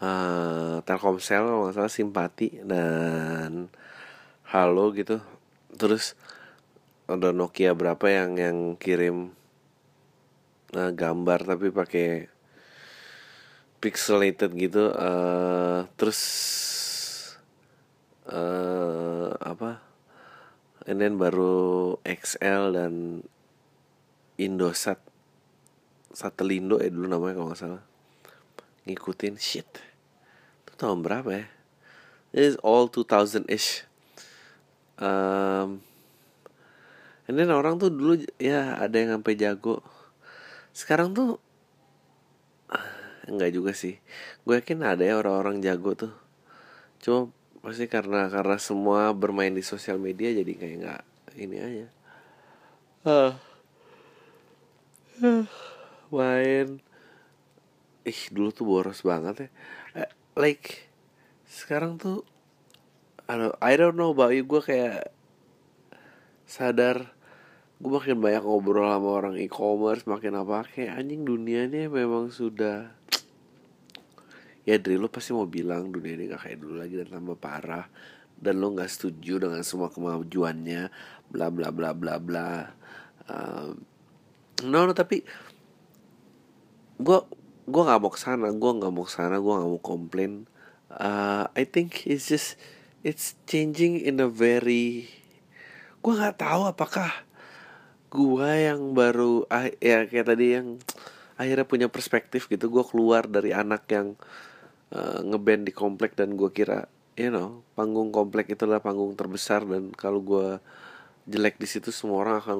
uh, 0.00 0.80
Telkomsel 0.84 1.44
kalau 1.44 1.68
nggak 1.68 1.76
salah 1.76 1.92
simpati 1.92 2.60
dan 2.64 3.68
halo 4.48 4.92
gitu. 4.92 5.20
Terus 5.76 6.16
ada 7.06 7.30
Nokia 7.30 7.76
berapa 7.76 8.06
yang 8.10 8.38
yang 8.40 8.58
kirim 8.78 9.30
uh, 10.74 10.90
gambar 10.90 11.46
tapi 11.46 11.70
pakai 11.70 12.35
pixelated 13.78 14.56
gitu 14.56 14.90
uh, 14.92 15.86
terus 16.00 16.20
uh, 18.26 19.32
apa? 19.38 19.82
And 20.86 21.02
then 21.02 21.18
baru 21.18 21.98
XL 22.06 22.76
dan 22.76 22.92
Indosat 24.38 25.02
Satelindo 26.14 26.78
eh 26.78 26.88
dulu 26.88 27.10
namanya 27.10 27.42
kalau 27.42 27.48
nggak 27.52 27.60
salah. 27.60 27.84
Ngikutin 28.86 29.36
shit 29.36 29.66
itu 30.62 30.72
tahun 30.78 31.02
berapa 31.02 31.30
ya? 31.32 31.46
It 32.36 32.54
is 32.54 32.56
all 32.62 32.86
2000-ish 32.86 33.88
um, 35.00 35.80
And 37.26 37.34
then 37.34 37.50
orang 37.50 37.82
tuh 37.82 37.90
dulu 37.90 38.22
ya 38.38 38.78
ada 38.78 38.94
yang 39.02 39.18
sampai 39.18 39.34
jago. 39.34 39.82
Sekarang 40.70 41.10
tuh 41.10 41.42
Enggak 43.26 43.50
juga 43.54 43.74
sih. 43.74 43.98
Gue 44.46 44.62
yakin 44.62 44.86
ada 44.86 45.02
ya 45.02 45.18
orang-orang 45.18 45.58
jago 45.62 45.98
tuh. 45.98 46.14
Cuma 47.02 47.30
pasti 47.60 47.90
karena 47.90 48.30
karena 48.30 48.56
semua 48.62 49.10
bermain 49.10 49.50
di 49.50 49.62
sosial 49.66 49.98
media 49.98 50.30
jadi 50.30 50.52
kayak 50.54 50.76
nggak 50.82 51.02
ini 51.36 51.56
aja. 51.58 51.86
Uh, 53.06 53.32
main. 56.14 56.78
Ih 58.06 58.20
dulu 58.30 58.50
tuh 58.54 58.66
boros 58.66 59.02
banget 59.02 59.46
ya. 59.46 59.48
Uh, 60.06 60.10
like 60.38 60.86
sekarang 61.46 61.98
tuh 61.98 62.22
I 63.58 63.74
don't 63.74 63.98
know 63.98 64.14
about 64.14 64.38
you 64.38 64.46
gue 64.46 64.62
kayak 64.62 65.10
sadar 66.46 67.10
gue 67.76 67.90
makin 67.92 68.22
banyak 68.22 68.40
ngobrol 68.40 68.88
sama 68.88 69.10
orang 69.12 69.36
e-commerce 69.36 70.08
makin 70.08 70.40
apa 70.40 70.64
kayak 70.64 70.96
anjing 70.96 71.28
dunia 71.28 71.68
ini 71.68 71.90
memang 71.92 72.32
sudah 72.32 72.95
ya 74.66 74.76
dari 74.82 74.98
lo 74.98 75.06
pasti 75.06 75.30
mau 75.30 75.46
bilang 75.46 75.94
dunia 75.94 76.18
ini 76.18 76.26
gak 76.34 76.42
kayak 76.42 76.58
dulu 76.58 76.74
lagi 76.82 76.98
dan 76.98 77.08
tambah 77.08 77.38
parah. 77.38 77.86
Dan 78.36 78.60
lo 78.60 78.68
nggak 78.76 78.90
setuju 78.92 79.40
dengan 79.48 79.64
semua 79.64 79.88
kemajuannya 79.88 80.92
bla 81.32 81.48
bla 81.48 81.72
bla 81.72 81.96
bla 81.96 82.20
bla. 82.20 82.68
Um, 83.30 83.80
no 84.66 84.84
no 84.84 84.92
tapi 84.92 85.24
gue 87.00 87.18
gue 87.64 87.82
nggak 87.82 88.00
mau 88.02 88.12
ke 88.12 88.20
sana 88.20 88.52
gue 88.52 88.70
nggak 88.76 88.92
mau 88.92 89.04
ke 89.08 89.12
sana 89.14 89.40
gue 89.40 89.52
nggak 89.56 89.70
mau 89.72 89.80
komplain. 89.80 90.44
Uh, 90.92 91.48
I 91.56 91.64
think 91.64 92.04
it's 92.04 92.28
just 92.28 92.60
it's 93.00 93.38
changing 93.48 94.02
in 94.02 94.20
a 94.20 94.28
very 94.28 95.08
gue 96.04 96.12
nggak 96.12 96.42
tahu 96.42 96.68
apakah 96.68 97.10
gue 98.12 98.50
yang 98.68 98.94
baru 98.94 99.48
ah, 99.50 99.66
ya 99.82 100.06
kayak 100.06 100.26
tadi 100.30 100.60
yang 100.60 100.78
akhirnya 101.36 101.66
punya 101.68 101.88
perspektif 101.90 102.48
gitu 102.48 102.70
gue 102.70 102.84
keluar 102.86 103.28
dari 103.28 103.52
anak 103.52 103.84
yang 103.92 104.16
uh, 104.96 105.20
ngeband 105.20 105.68
di 105.68 105.72
komplek 105.76 106.16
dan 106.16 106.32
gue 106.40 106.48
kira 106.48 106.88
you 107.20 107.28
know 107.28 107.60
panggung 107.76 108.08
komplek 108.08 108.48
itu 108.48 108.64
adalah 108.64 108.80
panggung 108.80 109.12
terbesar 109.12 109.68
dan 109.68 109.92
kalau 109.92 110.24
gue 110.24 110.56
jelek 111.26 111.58
di 111.58 111.66
situ 111.68 111.90
semua 111.90 112.22
orang 112.22 112.36
akan 112.38 112.58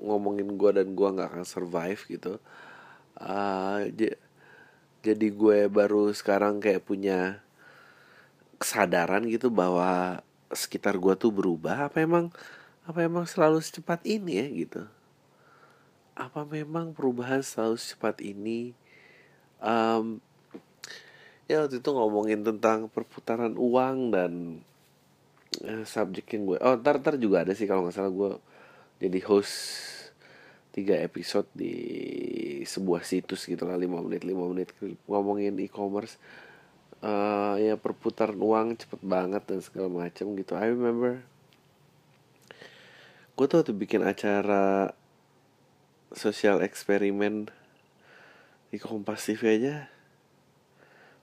ngomongin 0.00 0.56
gue 0.56 0.70
dan 0.72 0.96
gue 0.96 1.08
nggak 1.08 1.36
akan 1.36 1.44
survive 1.44 2.00
gitu. 2.08 2.40
Uh, 3.20 3.92
jadi 5.04 5.26
gue 5.28 5.68
baru 5.68 6.08
sekarang 6.16 6.64
kayak 6.64 6.88
punya 6.88 7.44
kesadaran 8.56 9.28
gitu 9.28 9.52
bahwa 9.52 10.24
sekitar 10.48 10.96
gue 10.96 11.12
tuh 11.12 11.28
berubah. 11.28 11.92
Apa 11.92 12.00
emang 12.00 12.32
apa 12.88 13.04
emang 13.04 13.28
selalu 13.28 13.60
secepat 13.60 14.00
ini 14.08 14.40
ya 14.40 14.46
gitu? 14.48 14.82
Apa 16.16 16.48
memang 16.48 16.96
perubahan 16.96 17.44
selalu 17.44 17.76
secepat 17.76 18.24
ini? 18.24 18.72
Um, 19.60 20.24
ya 21.50 21.66
waktu 21.66 21.82
itu 21.82 21.90
ngomongin 21.90 22.46
tentang 22.46 22.86
perputaran 22.86 23.58
uang 23.58 24.14
dan 24.14 24.62
uh, 25.66 25.82
subjek 25.82 26.30
yang 26.38 26.46
gue 26.46 26.58
oh 26.62 26.78
ntar 26.78 27.02
ntar 27.02 27.18
juga 27.18 27.42
ada 27.42 27.58
sih 27.58 27.66
kalau 27.66 27.82
nggak 27.82 27.96
salah 27.98 28.14
gue 28.14 28.30
jadi 29.02 29.18
host 29.26 29.58
tiga 30.70 30.94
episode 31.02 31.50
di 31.50 31.74
sebuah 32.62 33.02
situs 33.02 33.42
gitu 33.50 33.66
lah 33.66 33.74
lima 33.74 33.98
menit 33.98 34.22
lima 34.22 34.46
menit 34.46 34.70
ngomongin 35.10 35.58
e-commerce. 35.58 36.20
Uh, 37.00 37.56
ya 37.56 37.80
perputaran 37.80 38.36
uang 38.36 38.76
cepet 38.76 39.00
banget 39.00 39.40
dan 39.48 39.64
segala 39.64 39.88
macam 39.88 40.36
gitu. 40.36 40.52
I 40.52 40.68
remember 40.68 41.24
gue 43.40 43.46
tuh 43.48 43.64
waktu 43.64 43.72
bikin 43.72 44.04
acara 44.04 44.92
sosial 46.12 46.60
eksperimen 46.60 47.48
di 48.68 48.76
Kompas 48.76 49.24
TV 49.24 49.56
aja 49.56 49.88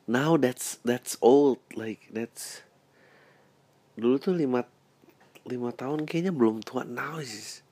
now 0.08 0.40
that's 0.40 0.80
that's 0.88 1.20
old 1.20 1.60
like 1.76 2.08
that's 2.16 2.64
dulu 4.00 4.16
tuh 4.18 4.34
lima 4.34 4.64
lima 5.48 5.72
tahun 5.76 6.04
kayaknya 6.08 6.32
belum 6.36 6.64
tua. 6.64 6.84
Now 6.84 7.20
sih 7.24 7.64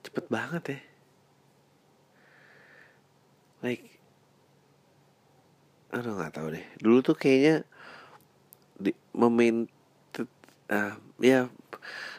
cepet 0.00 0.24
banget 0.32 0.64
ya. 0.76 0.80
Like 3.60 3.84
aduh 5.92 6.16
nggak 6.16 6.32
tahu 6.32 6.48
deh. 6.56 6.66
Dulu 6.80 6.98
tuh 7.04 7.16
kayaknya 7.16 7.68
di 8.80 8.96
memain 9.12 9.68
uh, 10.72 10.94
ya 11.20 11.52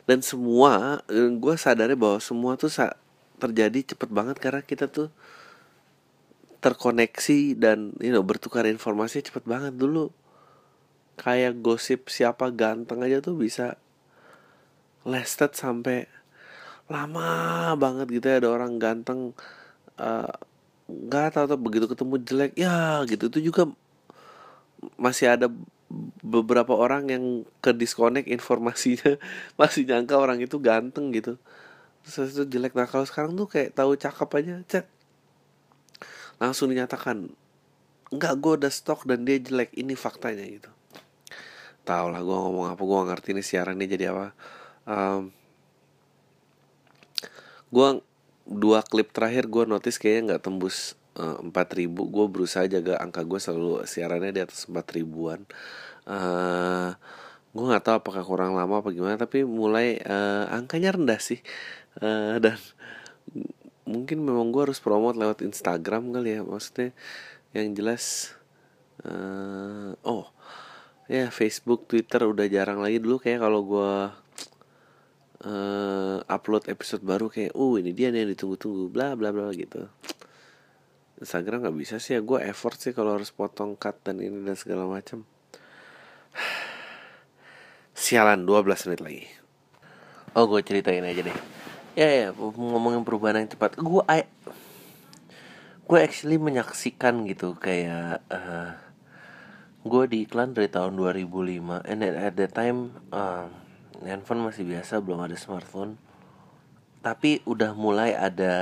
dan 0.06 0.20
semua 0.22 1.02
gue 1.10 1.56
sadarnya 1.58 1.98
bahwa 1.98 2.20
semua 2.22 2.54
tuh 2.60 2.70
sa 2.70 2.94
terjadi 3.42 3.96
cepet 3.96 4.10
banget 4.13 4.38
karena 4.38 4.62
kita 4.62 4.86
tuh 4.86 5.10
terkoneksi 6.62 7.58
dan 7.58 7.97
you 7.97 8.13
know 8.13 8.21
bertukar 8.21 8.69
informasi 8.69 9.26
cepet 9.26 9.43
banget. 9.50 9.74
Dulu 9.74 10.13
kayak 11.17 11.60
gosip 11.60 12.08
siapa 12.08 12.54
ganteng 12.54 13.02
aja 13.02 13.19
tuh 13.19 13.36
bisa 13.36 13.76
lasted 15.02 15.58
sampai 15.58 16.06
lama 16.86 17.74
banget 17.76 18.21
gitu 18.21 18.26
ya. 18.30 18.38
Ada 18.45 18.50
orang 18.54 18.78
ganteng 18.78 19.34
uh, 19.97 20.32
nggak 20.86 21.34
tahu 21.34 21.45
tuh 21.50 21.60
begitu 21.60 21.86
ketemu 21.89 22.15
jelek 22.21 22.54
ya 22.54 23.02
gitu. 23.10 23.28
Itu 23.34 23.39
juga 23.41 23.63
masih 25.02 25.34
ada 25.34 25.47
beberapa 26.21 26.71
orang 26.78 27.12
yang 27.12 27.24
ke 27.60 27.74
disconnect 27.76 28.30
informasinya 28.30 29.17
masih 29.60 29.89
nyangka 29.89 30.15
orang 30.15 30.38
itu 30.45 30.62
ganteng 30.62 31.10
gitu. 31.10 31.41
Terus 32.06 32.38
itu 32.38 32.45
jelek. 32.45 32.78
Nah 32.78 32.86
kalau 32.86 33.06
sekarang 33.10 33.34
tuh 33.34 33.50
kayak 33.50 33.74
tahu 33.74 33.97
cakep 33.97 34.30
aja 34.38 34.56
chat 34.69 34.86
langsung 36.41 36.73
dinyatakan 36.73 37.30
nggak 38.10 38.34
gue 38.41 38.54
udah 38.65 38.71
stok 38.73 39.06
dan 39.06 39.21
dia 39.21 39.38
jelek. 39.38 39.77
Ini 39.77 39.93
faktanya 39.93 40.41
gitu. 40.41 40.73
Tau 41.86 42.10
lah 42.10 42.25
gue 42.25 42.34
ngomong 42.34 42.73
apa 42.73 42.82
gue 42.82 42.99
ngerti 43.13 43.30
nih 43.38 43.45
siaran 43.45 43.77
ini 43.77 43.86
jadi 43.86 44.10
apa. 44.12 44.34
Um, 44.89 45.30
gue 47.69 47.88
dua 48.49 48.82
klip 48.82 49.13
terakhir 49.13 49.47
gue 49.47 49.63
notice 49.69 50.01
kayaknya 50.01 50.36
nggak 50.36 50.43
tembus 50.43 50.97
eh, 51.15 51.38
empat 51.45 51.71
uh, 51.71 51.75
ribu. 51.77 52.10
Gue 52.10 52.25
berusaha 52.25 52.65
jaga 52.65 52.97
angka 52.97 53.21
gue 53.21 53.39
selalu 53.39 53.86
siarannya 53.86 54.34
di 54.34 54.41
atas 54.41 54.65
empat 54.65 54.97
ribuan. 54.97 55.45
Uh, 56.10 56.97
gue 57.54 57.65
nggak 57.69 57.86
tahu 57.86 57.95
apakah 58.01 58.23
kurang 58.25 58.58
lama 58.58 58.82
apa 58.82 58.89
gimana 58.89 59.15
tapi 59.15 59.45
mulai 59.45 60.01
uh, 60.04 60.49
angkanya 60.51 60.97
rendah 60.97 61.21
sih. 61.21 61.39
Uh, 62.01 62.41
dan 62.41 62.58
mungkin 63.86 64.22
memang 64.22 64.54
gue 64.54 64.70
harus 64.70 64.80
promote 64.82 65.17
lewat 65.17 65.41
Instagram 65.46 66.13
kali 66.13 66.38
ya. 66.38 66.41
Maksudnya 66.46 66.94
yang 67.52 67.74
jelas 67.76 68.36
uh, 69.04 69.94
oh 70.06 70.32
ya 71.12 71.28
Facebook 71.34 71.89
Twitter 71.89 72.24
udah 72.24 72.46
jarang 72.48 72.80
lagi. 72.80 73.02
Dulu 73.02 73.17
kayak 73.17 73.41
kalau 73.41 73.62
gue 73.65 73.94
uh, 75.50 76.17
upload 76.26 76.70
episode 76.70 77.02
baru 77.02 77.28
kayak 77.28 77.58
oh 77.58 77.76
ini 77.76 77.91
dia 77.91 78.13
nih 78.13 78.26
yang 78.26 78.32
ditunggu-tunggu 78.38 78.88
bla 78.91 79.17
bla 79.17 79.34
bla 79.34 79.50
gitu. 79.54 79.89
Instagram 81.22 81.70
nggak 81.70 81.78
bisa 81.78 81.96
sih 81.98 82.17
ya. 82.17 82.22
Gue 82.22 82.41
effort 82.46 82.78
sih 82.78 82.94
kalau 82.94 83.17
harus 83.17 83.30
potong 83.34 83.78
cut 83.78 83.98
dan 84.06 84.22
ini 84.22 84.41
dan 84.46 84.58
segala 84.58 84.86
macam 84.89 85.26
sialan 87.98 88.46
12 88.48 88.88
menit 88.89 89.02
lagi. 89.04 89.26
Oh 90.32 90.48
gue 90.48 90.63
ceritain 90.63 91.04
aja 91.04 91.28
deh 91.28 91.61
ya 91.95 92.08
ya 92.08 92.27
ngomongin 92.36 93.04
perubahan 93.04 93.43
yang 93.43 93.51
cepat 93.51 93.75
gue 93.75 94.04
I, 94.08 94.23
gue 95.91 95.99
actually 95.99 96.39
menyaksikan 96.39 97.27
gitu 97.27 97.60
kayak 97.60 98.23
uh, 98.32 98.80
gue 99.82 100.04
di 100.08 100.30
iklan 100.30 100.54
dari 100.54 100.69
tahun 100.69 100.93
2005 100.93 101.84
and 101.89 101.99
at, 102.06 102.38
that 102.38 102.54
time 102.54 102.95
uh, 103.10 103.49
handphone 104.06 104.45
masih 104.45 104.63
biasa 104.65 105.01
belum 105.01 105.25
ada 105.25 105.38
smartphone. 105.38 105.97
Tapi 107.01 107.41
udah 107.49 107.73
mulai 107.73 108.13
ada 108.13 108.54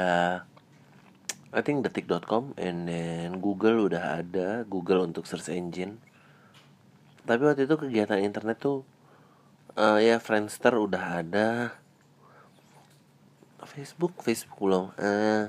I 1.52 1.60
think 1.60 1.84
detik.com 1.84 2.56
and 2.56 2.88
then 2.88 3.44
Google 3.44 3.92
udah 3.92 4.24
ada 4.24 4.64
Google 4.64 5.04
untuk 5.04 5.28
search 5.28 5.52
engine. 5.52 6.00
Tapi 7.28 7.42
waktu 7.46 7.68
itu 7.68 7.76
kegiatan 7.76 8.24
internet 8.24 8.64
tuh 8.64 8.88
uh, 9.76 10.00
ya 10.00 10.24
Friendster 10.24 10.80
udah 10.80 11.20
ada 11.20 11.48
Facebook 13.70 14.14
Facebook 14.26 14.60
belum 14.60 14.92
uh, 14.98 15.46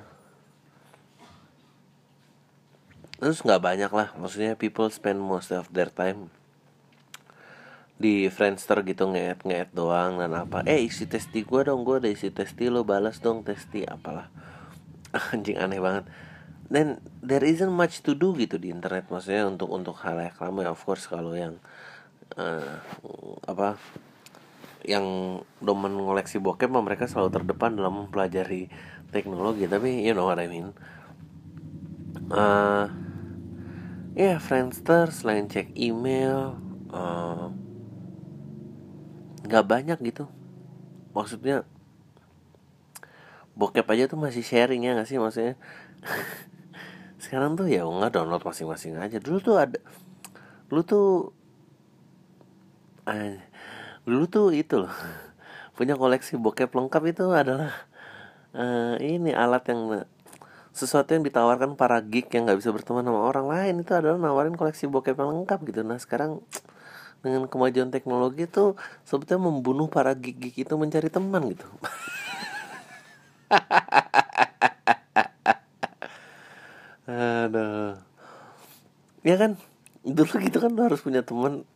terus 3.20 3.40
nggak 3.44 3.62
banyak 3.64 3.92
lah 3.92 4.12
maksudnya 4.16 4.56
people 4.56 4.88
spend 4.92 5.20
most 5.20 5.52
of 5.52 5.68
their 5.72 5.88
time 5.88 6.28
di 8.00 8.32
Friendster 8.32 8.80
gitu 8.80 9.12
ngeet 9.12 9.44
ngeet 9.44 9.76
doang 9.76 10.16
dan 10.16 10.32
apa. 10.32 10.64
Eh 10.64 10.88
isi 10.88 11.04
testi 11.04 11.44
gue 11.44 11.60
dong 11.68 11.84
gue 11.84 12.00
ada 12.00 12.08
isi 12.08 12.32
testi 12.32 12.72
lo 12.72 12.80
balas 12.80 13.20
dong 13.20 13.44
testi 13.44 13.84
apalah. 13.84 14.32
Anjing 15.36 15.60
aneh 15.60 15.84
banget. 15.84 16.08
Dan 16.72 17.04
there 17.20 17.44
isn't 17.44 17.68
much 17.68 18.00
to 18.00 18.16
do 18.16 18.32
gitu 18.40 18.56
di 18.56 18.72
internet 18.72 19.12
maksudnya 19.12 19.44
untuk 19.44 19.68
untuk 19.68 20.00
hal 20.00 20.16
yang 20.16 20.32
lama 20.40 20.72
of 20.72 20.80
course 20.80 21.04
kalau 21.04 21.36
yang 21.36 21.60
uh, 22.40 22.80
apa 23.44 23.76
yang 24.84 25.40
domen 25.60 25.92
ngoleksi 25.92 26.40
bokep 26.40 26.72
mereka 26.72 27.04
selalu 27.04 27.40
terdepan 27.40 27.76
dalam 27.76 28.06
mempelajari 28.06 28.72
teknologi. 29.12 29.68
Tapi 29.68 30.04
you 30.04 30.16
know 30.16 30.28
what 30.28 30.40
I 30.40 30.48
mean. 30.48 30.72
Uh, 32.30 32.86
ya 34.14 34.34
yeah, 34.34 34.38
Friendster 34.38 35.10
selain 35.10 35.50
cek 35.50 35.74
email 35.74 36.58
uh, 36.94 37.50
nggak 39.46 39.66
banyak 39.66 39.98
gitu. 40.06 40.30
Maksudnya 41.10 41.66
bokep 43.58 43.84
aja 43.90 44.06
tuh 44.06 44.16
masih 44.16 44.46
sharing 44.46 44.86
ya 44.86 44.94
gak 44.94 45.10
sih 45.10 45.18
maksudnya? 45.18 45.58
Sekarang 47.22 47.58
tuh 47.58 47.68
ya 47.68 47.84
nggak 47.84 48.14
download 48.14 48.46
masing-masing 48.46 48.96
aja. 48.96 49.18
Dulu 49.18 49.38
tuh 49.42 49.56
ada 49.58 49.78
dulu 50.70 50.82
tuh 50.86 51.08
eh, 53.10 53.42
dulu 54.08 54.24
tuh 54.28 54.48
itu 54.56 54.84
loh 54.84 54.94
punya 55.76 55.96
koleksi 55.96 56.36
bokep 56.36 56.72
lengkap 56.72 57.02
itu 57.08 57.24
adalah 57.32 57.72
uh, 58.54 58.96
ini 59.00 59.32
alat 59.32 59.64
yang 59.70 60.04
sesuatu 60.70 61.14
yang 61.14 61.26
ditawarkan 61.26 61.74
para 61.74 61.98
geek 62.00 62.30
yang 62.32 62.46
nggak 62.46 62.62
bisa 62.62 62.70
berteman 62.70 63.04
sama 63.04 63.20
orang. 63.26 63.46
Lain 63.50 63.80
itu 63.82 63.92
adalah 63.94 64.16
nawarin 64.16 64.54
koleksi 64.54 64.86
bokep 64.86 65.18
yang 65.18 65.42
lengkap 65.42 65.58
gitu. 65.66 65.82
Nah 65.82 65.98
sekarang 65.98 66.40
dengan 67.24 67.46
kemajuan 67.50 67.90
teknologi 67.92 68.48
itu 68.48 68.74
sebetulnya 69.04 69.50
membunuh 69.50 69.90
para 69.92 70.16
geek-geek 70.16 70.64
itu 70.64 70.74
mencari 70.78 71.10
teman 71.12 71.52
gitu. 71.52 71.66
Aduh. 77.10 77.98
Ya 79.26 79.36
kan? 79.36 79.58
Dulu 80.00 80.40
gitu 80.40 80.64
kan 80.64 80.72
lu 80.72 80.80
harus 80.80 81.04
punya 81.04 81.20
teman 81.20 81.68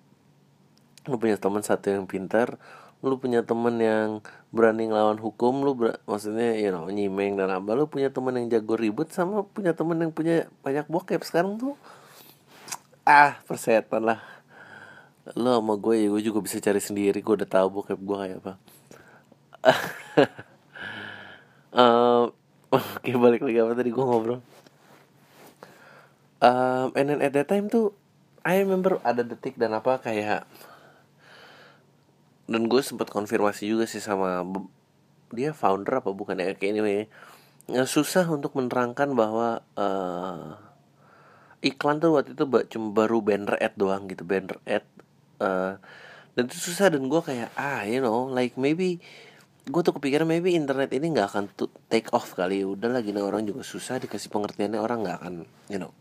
lu 1.09 1.17
punya 1.21 1.37
teman 1.37 1.61
satu 1.61 1.93
yang 1.93 2.09
pintar 2.09 2.57
lu 3.05 3.21
punya 3.21 3.45
temen 3.45 3.77
yang 3.77 4.25
berani 4.49 4.89
ngelawan 4.89 5.21
hukum 5.21 5.61
lu 5.61 5.77
ber 5.77 6.01
maksudnya 6.09 6.57
you 6.57 6.73
know 6.73 6.89
nyimeng 6.89 7.37
dan 7.37 7.53
apa 7.53 7.77
lu 7.77 7.85
punya 7.85 8.09
temen 8.09 8.33
yang 8.41 8.49
jago 8.49 8.81
ribut 8.81 9.13
sama 9.13 9.45
punya 9.45 9.77
temen 9.77 10.01
yang 10.01 10.09
punya 10.09 10.49
banyak 10.65 10.89
bokep 10.89 11.21
sekarang 11.21 11.61
tuh. 11.61 11.77
Ah 13.05 13.37
persetan 13.45 14.09
lah. 14.09 14.25
Lu 15.37 15.53
sama 15.53 15.77
gue 15.77 16.01
ya 16.01 16.09
gue 16.09 16.23
juga 16.25 16.41
bisa 16.41 16.57
cari 16.65 16.81
sendiri 16.81 17.21
gue 17.21 17.35
udah 17.45 17.49
tahu 17.49 17.85
bokep 17.85 18.01
gue 18.01 18.17
kayak 18.17 18.39
apa. 18.41 18.53
Um, 21.75 22.31
oke 22.71 23.11
balik 23.19 23.43
lagi 23.43 23.59
apa 23.59 23.75
tadi 23.75 23.91
gue 23.91 24.05
ngobrol? 24.07 24.39
Um, 26.39 26.95
and 26.95 27.11
then 27.11 27.19
at 27.19 27.35
that 27.35 27.51
time 27.51 27.67
tuh 27.67 27.99
I 28.47 28.63
remember 28.63 29.03
ada 29.03 29.27
detik 29.27 29.59
dan 29.59 29.75
apa 29.75 29.99
kayak 29.99 30.47
dan 32.45 32.69
gue 32.69 32.81
sempat 32.85 33.09
konfirmasi 33.09 33.71
juga 33.71 33.89
sih 33.89 34.03
sama 34.03 34.45
dia 35.33 35.57
founder 35.57 36.05
apa 36.05 36.11
bukan 36.13 36.39
ya 36.39 36.53
kayak 36.55 36.73
anyway. 36.77 37.09
Ya, 37.65 37.89
susah 37.89 38.29
untuk 38.29 38.53
menerangkan 38.61 39.17
bahwa 39.17 39.65
uh, 39.81 40.61
iklan 41.65 41.97
tuh 41.97 42.13
waktu 42.13 42.37
itu 42.37 42.45
cuma 42.45 42.93
baru 42.93 43.25
banner 43.25 43.57
ad 43.57 43.73
doang 43.81 44.05
gitu 44.05 44.21
banner 44.21 44.61
ad 44.69 44.85
uh, 45.41 45.81
dan 46.37 46.43
itu 46.45 46.61
susah 46.61 46.93
dan 46.93 47.09
gue 47.09 47.21
kayak 47.25 47.49
ah 47.57 47.89
you 47.89 48.05
know 48.05 48.29
like 48.29 48.61
maybe 48.61 49.01
gue 49.65 49.81
tuh 49.81 49.97
kepikiran 49.97 50.29
maybe 50.29 50.53
internet 50.53 50.93
ini 50.93 51.17
nggak 51.17 51.29
akan 51.33 51.45
take 51.89 52.13
off 52.13 52.37
kali 52.37 52.69
udah 52.69 52.93
lagi 52.93 53.17
nih 53.17 53.25
orang 53.25 53.49
juga 53.49 53.65
susah 53.65 53.97
dikasih 53.97 54.29
pengertiannya 54.29 54.77
orang 54.77 55.09
nggak 55.09 55.17
akan 55.25 55.35
you 55.73 55.81
know 55.81 55.97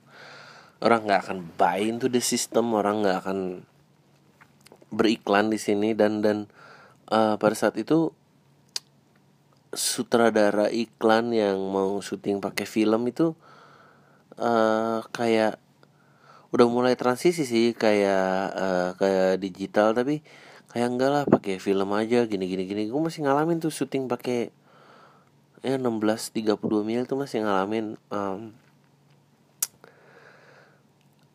orang 0.83 1.07
nggak 1.07 1.23
akan 1.23 1.47
buy 1.55 1.79
into 1.79 2.11
the 2.11 2.19
system 2.19 2.75
orang 2.75 3.07
nggak 3.07 3.23
akan 3.23 3.63
beriklan 4.93 5.49
di 5.49 5.57
sini 5.57 5.97
dan 5.97 6.21
dan 6.21 6.45
uh, 7.09 7.35
pada 7.41 7.57
saat 7.57 7.73
itu 7.81 8.13
sutradara 9.73 10.69
iklan 10.69 11.33
yang 11.33 11.57
mau 11.57 11.97
syuting 11.97 12.37
pakai 12.37 12.69
film 12.69 13.09
itu 13.09 13.33
uh, 14.37 15.01
kayak 15.09 15.57
udah 16.53 16.67
mulai 16.69 16.93
transisi 16.93 17.49
sih 17.49 17.73
kayak 17.73 18.53
uh, 18.53 18.89
kayak 19.01 19.41
digital 19.41 19.97
tapi 19.97 20.21
kayak 20.69 20.87
enggak 20.93 21.09
lah 21.09 21.23
pakai 21.25 21.57
film 21.57 21.89
aja 21.97 22.29
gini 22.29 22.45
gini 22.45 22.69
gini. 22.69 22.85
Gue 22.85 23.01
masih 23.01 23.25
ngalamin 23.25 23.57
tuh 23.57 23.73
syuting 23.73 24.05
pakai 24.05 24.53
ya 25.65 25.79
16 25.81 25.81
32 25.81 26.59
mil 26.85 27.01
tuh 27.09 27.17
masih 27.17 27.41
ngalamin 27.41 27.95
um, 28.11 28.51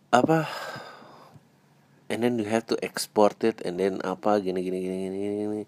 apa 0.09 0.47
and 2.09 2.25
then 2.25 2.41
you 2.41 2.49
have 2.49 2.65
to 2.65 2.77
export 2.81 3.37
it 3.45 3.61
and 3.63 3.77
then 3.77 4.01
apa 4.05 4.41
gini 4.41 4.65
gini 4.65 4.79
gini 4.81 4.97
gini, 5.05 5.17
gini. 5.21 5.63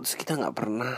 terus 0.00 0.16
kita 0.16 0.40
nggak 0.40 0.56
pernah 0.56 0.96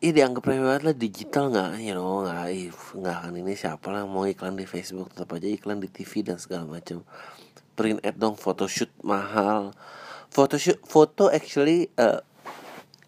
Iya 0.00 0.24
dianggap 0.24 0.48
banget 0.48 0.80
lah 0.80 0.96
digital 0.96 1.52
nggak, 1.52 1.84
you 1.84 1.92
know 1.92 2.24
nggak, 2.24 2.72
nggak 2.72 3.18
kan 3.20 3.36
ini 3.36 3.52
siapa 3.52 3.92
lah 3.92 4.08
mau 4.08 4.24
iklan 4.24 4.56
di 4.56 4.64
Facebook 4.64 5.12
tetap 5.12 5.36
aja 5.36 5.44
iklan 5.44 5.76
di 5.76 5.92
TV 5.92 6.24
dan 6.24 6.40
segala 6.40 6.64
macam. 6.64 7.04
Print 7.76 8.00
ad 8.00 8.16
dong, 8.16 8.32
photoshoot 8.32 8.88
mahal. 9.04 9.76
Photoshoot, 10.32 10.80
foto 10.88 11.28
actually 11.28 11.92
uh, 12.00 12.24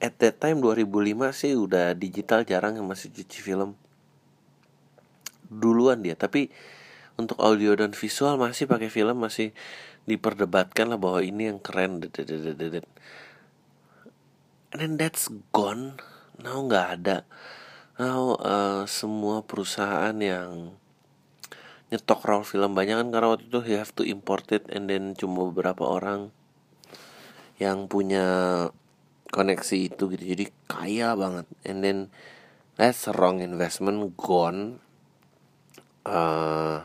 at 0.05 0.21
that 0.21 0.37
time 0.37 0.61
2005 0.61 0.85
sih 1.33 1.57
udah 1.57 1.97
digital 1.97 2.45
jarang 2.45 2.77
yang 2.77 2.85
masih 2.85 3.09
cuci 3.09 3.41
film. 3.41 3.73
Duluan 5.49 6.05
dia, 6.05 6.13
tapi 6.13 6.53
untuk 7.21 7.39
audio 7.41 7.77
dan 7.77 7.93
visual 7.93 8.41
masih 8.41 8.65
pakai 8.69 8.89
film 8.89 9.21
masih 9.21 9.53
diperdebatkan 10.09 10.91
lah 10.91 10.99
bahwa 10.99 11.21
ini 11.23 11.53
yang 11.53 11.61
keren. 11.63 12.03
And 14.73 14.79
then 14.81 14.97
that's 14.97 15.29
gone. 15.53 16.01
Now 16.41 16.65
nggak 16.65 16.87
ada. 17.01 17.29
Now 18.01 18.41
uh, 18.41 18.83
semua 18.89 19.45
perusahaan 19.45 20.17
yang 20.17 20.75
nyetok 21.93 22.25
roll 22.25 22.43
film 22.49 22.73
banyak 22.73 22.97
kan 22.97 23.09
karena 23.13 23.37
waktu 23.37 23.53
itu 23.53 23.61
you 23.69 23.77
have 23.77 23.93
to 23.93 24.01
import 24.01 24.49
it 24.49 24.65
and 24.73 24.89
then 24.89 25.13
cuma 25.13 25.45
beberapa 25.53 25.85
orang 25.85 26.33
yang 27.61 27.85
punya 27.85 28.25
koneksi 29.29 29.93
itu 29.93 30.09
gitu. 30.17 30.25
Jadi 30.25 30.45
kaya 30.67 31.13
banget. 31.15 31.47
And 31.69 31.85
then 31.85 31.99
that's 32.81 33.05
a 33.07 33.13
wrong 33.13 33.45
investment. 33.45 34.17
Gone. 34.17 34.81
Uh, 36.03 36.83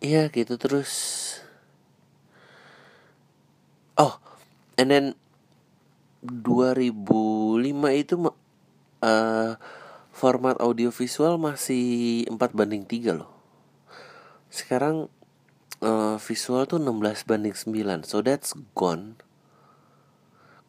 Iya 0.00 0.32
gitu 0.32 0.56
terus. 0.56 0.92
Oh 4.00 4.16
And 4.80 4.88
then 4.88 5.06
2005 6.24 7.60
itu 7.92 8.14
uh, 9.04 9.52
Format 10.10 10.56
audiovisual 10.60 11.40
masih 11.40 12.24
4 12.28 12.36
banding 12.52 12.84
3 12.84 13.12
loh. 13.16 13.32
Sekarang 14.48 15.08
uh, 15.84 16.16
visual 16.16 16.64
tuh 16.64 16.80
16 16.80 17.28
banding 17.28 17.56
9 17.56 18.04
So 18.08 18.24
that's 18.24 18.56
gone. 18.72 19.20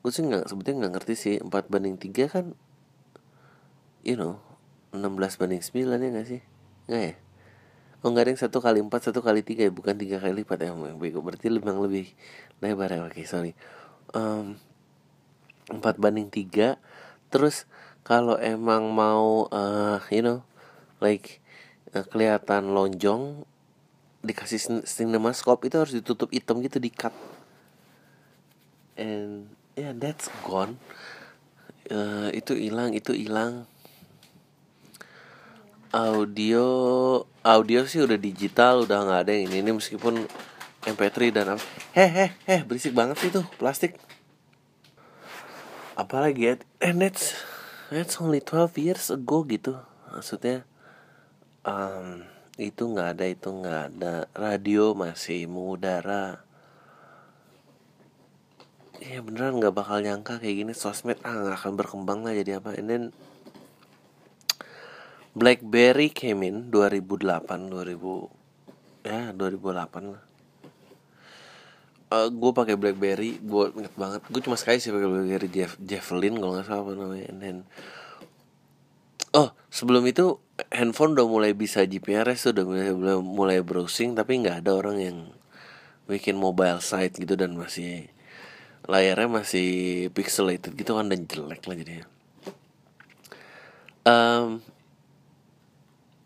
Gue 0.03 0.11
sih 0.11 0.27
gak, 0.27 0.51
sebetulnya 0.51 0.87
gak 0.87 0.93
ngerti 0.99 1.13
sih 1.15 1.35
4 1.39 1.71
banding 1.71 1.95
3 1.99 2.31
kan 2.31 2.45
You 4.01 4.17
know 4.17 4.43
16 4.91 5.39
banding 5.39 5.61
9 5.63 5.87
ya 5.87 6.09
gak 6.15 6.27
sih? 6.27 6.41
Gak 6.87 7.01
ya 7.01 7.15
Oh 8.01 8.09
ada 8.09 8.33
yang 8.33 8.41
satu 8.41 8.57
kali 8.57 8.81
empat 8.81 9.13
satu 9.13 9.21
kali 9.21 9.45
tiga 9.45 9.69
ya? 9.69 9.71
Bukan 9.73 9.93
tiga 9.93 10.17
kali 10.17 10.41
lipat 10.41 10.57
ya 10.65 10.73
bego. 10.73 11.21
Berarti 11.21 11.53
memang 11.53 11.85
lebih 11.85 12.09
lebar 12.57 12.89
ya? 12.89 13.05
Oke 13.05 13.21
sorry. 13.29 13.53
Empat 15.69 15.95
um, 15.95 16.01
banding 16.01 16.33
tiga. 16.33 16.81
Terus 17.29 17.69
kalau 18.01 18.41
emang 18.41 18.89
mau 18.89 19.45
uh, 19.53 20.01
you 20.09 20.25
know 20.25 20.41
like 20.97 21.45
uh, 21.93 22.01
kelihatan 22.09 22.73
lonjong 22.73 23.45
dikasih 24.25 24.81
cinemascope 24.85 25.65
itu 25.69 25.77
harus 25.77 25.93
ditutup 25.93 26.29
hitam 26.29 26.61
gitu 26.61 26.77
di 26.77 26.93
cut 26.93 27.13
and 28.97 29.49
yeah 29.77 29.93
that's 29.93 30.29
gone. 30.41 30.81
Uh, 31.91 32.33
itu 32.33 32.57
hilang 32.57 32.97
itu 32.97 33.13
hilang 33.13 33.69
audio 35.91 36.65
audio 37.43 37.83
sih 37.83 37.99
udah 37.99 38.15
digital 38.15 38.87
udah 38.87 39.03
nggak 39.03 39.21
ada 39.27 39.31
yang 39.35 39.51
ini 39.51 39.57
ini 39.59 39.71
meskipun 39.75 40.23
MP3 40.87 41.17
dan 41.35 41.45
apa. 41.55 41.65
Heh 41.93 42.31
heh 42.47 42.61
berisik 42.65 42.95
banget 42.95 43.19
sih 43.21 43.29
tuh 43.29 43.45
plastik. 43.59 43.99
Apalagi 45.93 46.41
ya? 46.41 46.53
And 46.81 47.03
that's 47.03 47.37
that's 47.91 48.17
only 48.17 48.41
12 48.41 48.79
years 48.81 49.11
ago 49.11 49.43
gitu 49.45 49.77
maksudnya. 50.09 50.65
Um, 51.61 52.25
itu 52.57 52.87
nggak 52.87 53.19
ada 53.19 53.25
itu 53.27 53.49
nggak 53.51 53.79
ada. 53.93 54.25
Radio 54.33 54.97
masih 54.97 55.45
mengudara 55.45 56.41
ya 59.01 59.17
beneran 59.17 59.57
nggak 59.57 59.75
bakal 59.75 59.99
nyangka 60.01 60.39
kayak 60.39 60.65
gini. 60.65 60.73
Sosmed 60.73 61.19
ah 61.21 61.35
nggak 61.35 61.57
akan 61.61 61.73
berkembang 61.77 62.23
lah 62.25 62.33
jadi 62.33 62.57
apa. 62.57 62.73
And 62.79 62.87
then 62.89 63.03
BlackBerry 65.31 66.11
came 66.11 66.43
in 66.43 66.67
2008 66.69 67.71
2000 67.71 69.07
ya 69.07 69.31
2008 69.31 70.11
lah. 70.11 70.23
Uh, 72.11 72.27
gue 72.27 72.51
pakai 72.51 72.75
BlackBerry 72.75 73.39
gue 73.39 73.63
inget 73.79 73.95
banget. 73.95 74.21
Gue 74.27 74.41
cuma 74.43 74.59
sekali 74.59 74.83
sih 74.83 74.91
pakai 74.91 75.07
BlackBerry 75.07 75.47
Jeff 75.47 75.79
Javelin 75.79 76.35
kalau 76.35 76.59
nggak 76.59 76.67
salah 76.67 76.83
apa 76.83 76.91
namanya 76.99 77.25
and 77.31 77.39
then 77.39 77.57
oh 79.31 79.55
sebelum 79.71 80.03
itu 80.03 80.43
handphone 80.67 81.15
udah 81.15 81.27
mulai 81.27 81.51
bisa 81.55 81.87
GPRS 81.87 82.51
udah 82.51 82.63
mulai 82.67 83.15
mulai 83.23 83.57
browsing 83.63 84.11
tapi 84.11 84.43
nggak 84.43 84.67
ada 84.67 84.75
orang 84.75 84.97
yang 84.99 85.17
bikin 86.11 86.35
mobile 86.35 86.83
site 86.83 87.15
gitu 87.15 87.39
dan 87.39 87.55
masih 87.55 88.11
layarnya 88.83 89.31
masih 89.31 89.69
pixelated 90.11 90.75
gitu 90.75 90.99
kan 90.99 91.07
dan 91.07 91.23
jelek 91.23 91.63
lah 91.63 91.75
jadinya. 91.79 92.07
Um, 94.01 94.65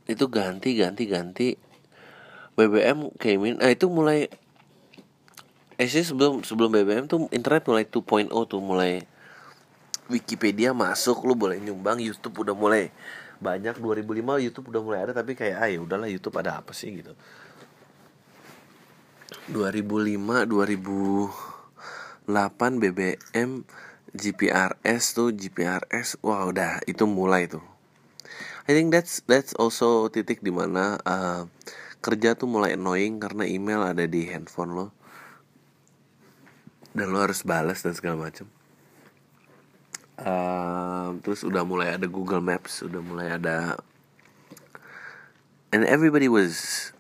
itu 0.06 0.30
ganti 0.30 0.78
ganti 0.78 1.10
ganti. 1.10 1.50
BBM 2.56 3.12
came 3.20 3.52
in 3.52 3.60
nah 3.60 3.68
itu 3.68 3.92
mulai 3.92 4.32
eh 5.76 5.92
sih 5.92 6.08
sebelum 6.08 6.48
sebelum 6.48 6.72
BBM 6.72 7.12
tuh 7.12 7.28
internet 7.36 7.68
mulai 7.68 7.84
2.0 7.84 8.32
tuh 8.32 8.64
mulai 8.64 9.04
Wikipedia 10.08 10.72
masuk 10.72 11.28
lu 11.28 11.36
boleh 11.36 11.60
nyumbang 11.60 12.00
YouTube 12.00 12.48
udah 12.48 12.56
mulai 12.56 12.96
banyak 13.44 13.76
2005 13.76 14.40
YouTube 14.48 14.72
udah 14.72 14.80
mulai 14.80 15.04
ada 15.04 15.12
tapi 15.12 15.36
kayak 15.36 15.56
ah 15.60 15.68
ya 15.68 15.84
udahlah 15.84 16.08
YouTube 16.08 16.40
ada 16.40 16.64
apa 16.64 16.72
sih 16.72 17.04
gitu. 17.04 17.12
2005 19.52 20.48
2008 20.48 22.80
BBM 22.80 23.68
GPRS 24.16 25.04
tuh 25.12 25.36
GPRS 25.36 26.24
wah 26.24 26.48
udah 26.48 26.80
itu 26.88 27.04
mulai 27.04 27.52
tuh 27.52 27.75
I 28.66 28.74
think 28.74 28.90
that's 28.90 29.22
that's 29.30 29.54
also 29.56 30.10
titik 30.10 30.42
di 30.42 30.50
mana 30.50 30.98
uh, 31.06 31.46
kerja 32.02 32.34
tuh 32.34 32.50
mulai 32.50 32.74
annoying 32.74 33.22
karena 33.22 33.46
email 33.46 33.86
ada 33.86 34.10
di 34.10 34.26
handphone 34.30 34.74
lo. 34.74 34.88
Dan 36.98 37.14
lo 37.14 37.22
harus 37.22 37.46
balas 37.46 37.86
dan 37.86 37.94
segala 37.94 38.30
macam 38.30 38.50
um, 40.20 41.20
terus 41.20 41.44
udah 41.44 41.64
mulai 41.68 41.96
ada 41.96 42.08
Google 42.08 42.44
Maps 42.44 42.84
udah 42.86 43.02
mulai 43.04 43.36
ada 43.36 43.80
and 45.76 45.84
everybody 45.84 46.32
was 46.32 46.92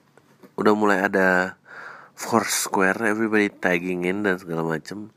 udah 0.59 0.75
mulai 0.75 1.03
ada 1.03 1.59
Foursquare 2.15 3.03
everybody 3.03 3.51
tagging 3.51 4.07
in 4.07 4.23
dan 4.23 4.39
segala 4.39 4.63
macam 4.63 5.11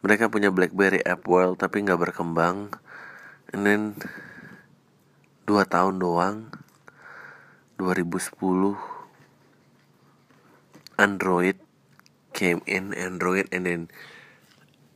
mereka 0.00 0.32
punya 0.32 0.48
BlackBerry 0.48 1.04
App 1.04 1.28
World 1.28 1.60
tapi 1.60 1.84
nggak 1.84 2.00
berkembang. 2.00 2.72
And 3.52 3.68
then 3.68 4.00
dua 5.50 5.66
tahun 5.66 5.98
doang. 5.98 6.54
2010 7.74 8.78
Android 10.94 11.58
came 12.30 12.62
in 12.70 12.94
Android 12.94 13.50
and 13.50 13.66
then 13.66 13.82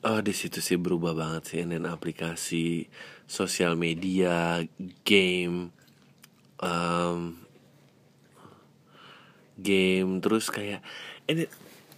oh 0.07 0.23
di 0.23 0.31
situ 0.31 0.63
sih 0.63 0.79
berubah 0.79 1.19
banget 1.19 1.43
sih. 1.51 1.59
And 1.59 1.75
then 1.75 1.91
aplikasi 1.91 2.87
sosial 3.27 3.75
media 3.75 4.63
game 5.03 5.75
um, 6.63 7.43
game 9.59 10.23
terus 10.23 10.55
kayak 10.55 10.79
and 11.27 11.49
it, 11.49 11.51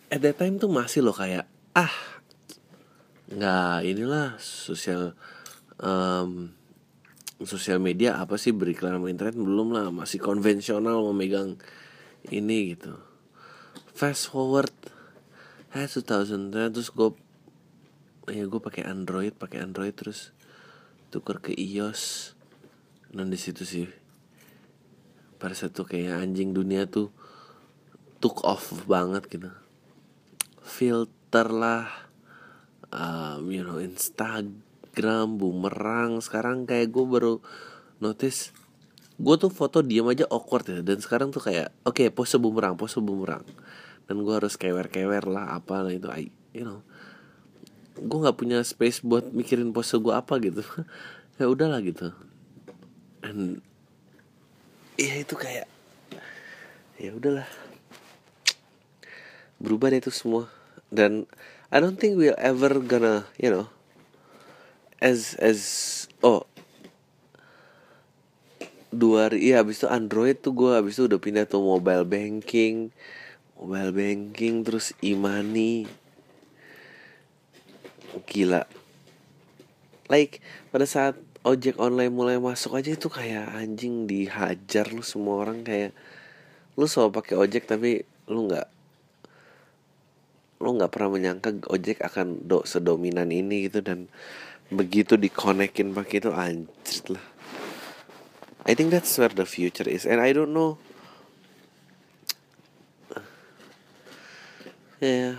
at 0.09 0.25
that 0.25 0.41
time 0.41 0.57
tuh 0.57 0.73
masih 0.73 1.05
loh 1.05 1.13
kayak 1.13 1.45
ah 1.77 1.93
nggak 3.29 3.85
inilah 3.85 4.41
sosial 4.41 5.13
um, 5.77 6.56
sosial 7.45 7.77
media 7.77 8.17
apa 8.17 8.41
sih 8.41 8.57
beriklan 8.57 8.97
sama 8.97 9.13
internet? 9.13 9.37
Belum 9.37 9.77
lah 9.77 9.93
masih 9.93 10.23
konvensional 10.23 11.05
memegang 11.13 11.61
ini 12.33 12.73
gitu. 12.73 12.97
Fast 13.93 14.33
forward 14.33 14.73
eh 15.77 15.85
2000 15.85 16.73
terus 16.73 16.89
gue 16.89 17.13
ya 18.33 18.49
gue 18.49 18.61
pakai 18.61 18.89
Android 18.89 19.37
pakai 19.37 19.61
Android 19.61 19.93
terus 19.93 20.33
tuker 21.13 21.45
ke 21.45 21.53
iOS. 21.53 22.33
Dan 23.13 23.29
di 23.29 23.39
situ 23.39 23.69
sih 23.69 23.87
pada 25.37 25.53
satu 25.53 25.85
kayak 25.85 26.25
anjing 26.25 26.57
dunia 26.57 26.89
tuh 26.89 27.13
took 28.25 28.41
off 28.49 28.73
banget 28.89 29.29
gitu. 29.29 29.53
Filter 30.65 31.53
lah 31.53 32.09
um, 32.91 33.45
you 33.53 33.61
know 33.61 33.77
Instagram 33.77 34.66
bumerang. 35.37 36.25
Sekarang 36.25 36.65
kayak 36.65 36.89
gue 36.89 37.05
baru 37.05 37.35
notice 38.01 38.53
gue 39.17 39.35
tuh 39.41 39.49
foto 39.49 39.81
diam 39.81 40.09
aja 40.09 40.25
awkward 40.29 40.69
ya. 40.69 40.81
Dan 40.81 41.05
sekarang 41.05 41.33
tuh 41.33 41.45
kayak 41.45 41.73
oke 41.85 42.01
okay, 42.01 42.09
pose 42.09 42.41
bumerang 42.41 42.81
pose 42.81 42.97
bumerang. 43.01 43.45
Dan 44.09 44.23
gue 44.25 44.33
harus 44.33 44.57
kewer-kewer 44.57 45.29
lah 45.29 45.57
apa 45.57 45.85
lah 45.85 45.93
itu. 45.93 46.09
I, 46.09 46.33
you 46.57 46.65
know. 46.65 46.81
Gue 47.97 48.19
nggak 48.25 48.37
punya 48.37 48.61
space 48.65 49.05
buat 49.05 49.33
mikirin 49.33 49.77
pose 49.77 49.97
gue 50.01 50.15
apa 50.15 50.41
gitu. 50.41 50.65
Ya 51.37 51.53
udahlah 51.53 51.85
gitu. 51.85 52.17
Dan 53.21 53.61
ya 54.97 55.21
itu 55.21 55.37
kayak 55.37 55.69
ya 56.97 57.13
udahlah. 57.13 57.45
Berubah 59.61 59.93
deh 59.93 60.01
itu 60.01 60.09
semua. 60.09 60.49
Dan 60.89 61.29
I 61.69 61.85
don't 61.85 62.01
think 62.01 62.17
we'll 62.17 62.41
ever 62.41 62.81
gonna 62.81 63.29
you 63.37 63.53
know 63.53 63.69
as 65.03 65.37
as 65.39 65.61
oh. 66.21 66.45
Dua 68.97 69.29
iya 69.37 69.61
habis 69.61 69.85
itu 69.85 69.89
Android 69.93 70.41
tuh 70.41 70.57
gue 70.57 70.73
habis 70.73 70.97
itu 70.97 71.05
udah 71.05 71.21
pindah 71.21 71.45
tuh 71.45 71.61
mobile 71.61 72.09
banking. 72.09 72.89
Mobile 73.61 73.93
banking 73.93 74.65
terus 74.65 74.97
imani 75.05 75.85
gila. 78.25 78.65
Like 80.09 80.41
pada 80.73 80.89
saat 80.89 81.21
ojek 81.47 81.77
online 81.79 82.11
mulai 82.11 82.37
masuk 82.43 82.75
aja 82.75 82.91
itu 82.91 83.07
kayak 83.07 83.55
anjing 83.55 84.11
dihajar 84.11 84.91
lu 84.91 85.05
semua 85.07 85.47
orang 85.47 85.63
kayak 85.63 85.93
lu 86.75 86.91
selalu 86.91 87.23
pakai 87.23 87.35
ojek 87.39 87.71
tapi 87.71 88.03
lu 88.27 88.51
nggak 88.51 88.67
lu 90.59 90.75
nggak 90.75 90.91
pernah 90.91 91.11
menyangka 91.15 91.55
ojek 91.71 92.03
akan 92.03 92.43
do 92.49 92.67
sedominan 92.67 93.31
ini 93.31 93.71
gitu 93.71 93.85
dan 93.85 94.11
begitu 94.67 95.15
dikonekin 95.15 95.95
pakai 95.95 96.19
itu 96.19 96.31
anjir 96.35 97.05
lah. 97.15 97.27
I 98.67 98.75
think 98.75 98.91
that's 98.91 99.15
where 99.15 99.31
the 99.31 99.47
future 99.47 99.87
is 99.87 100.03
and 100.03 100.19
I 100.19 100.35
don't 100.35 100.51
know. 100.51 100.75
Ya 104.99 105.39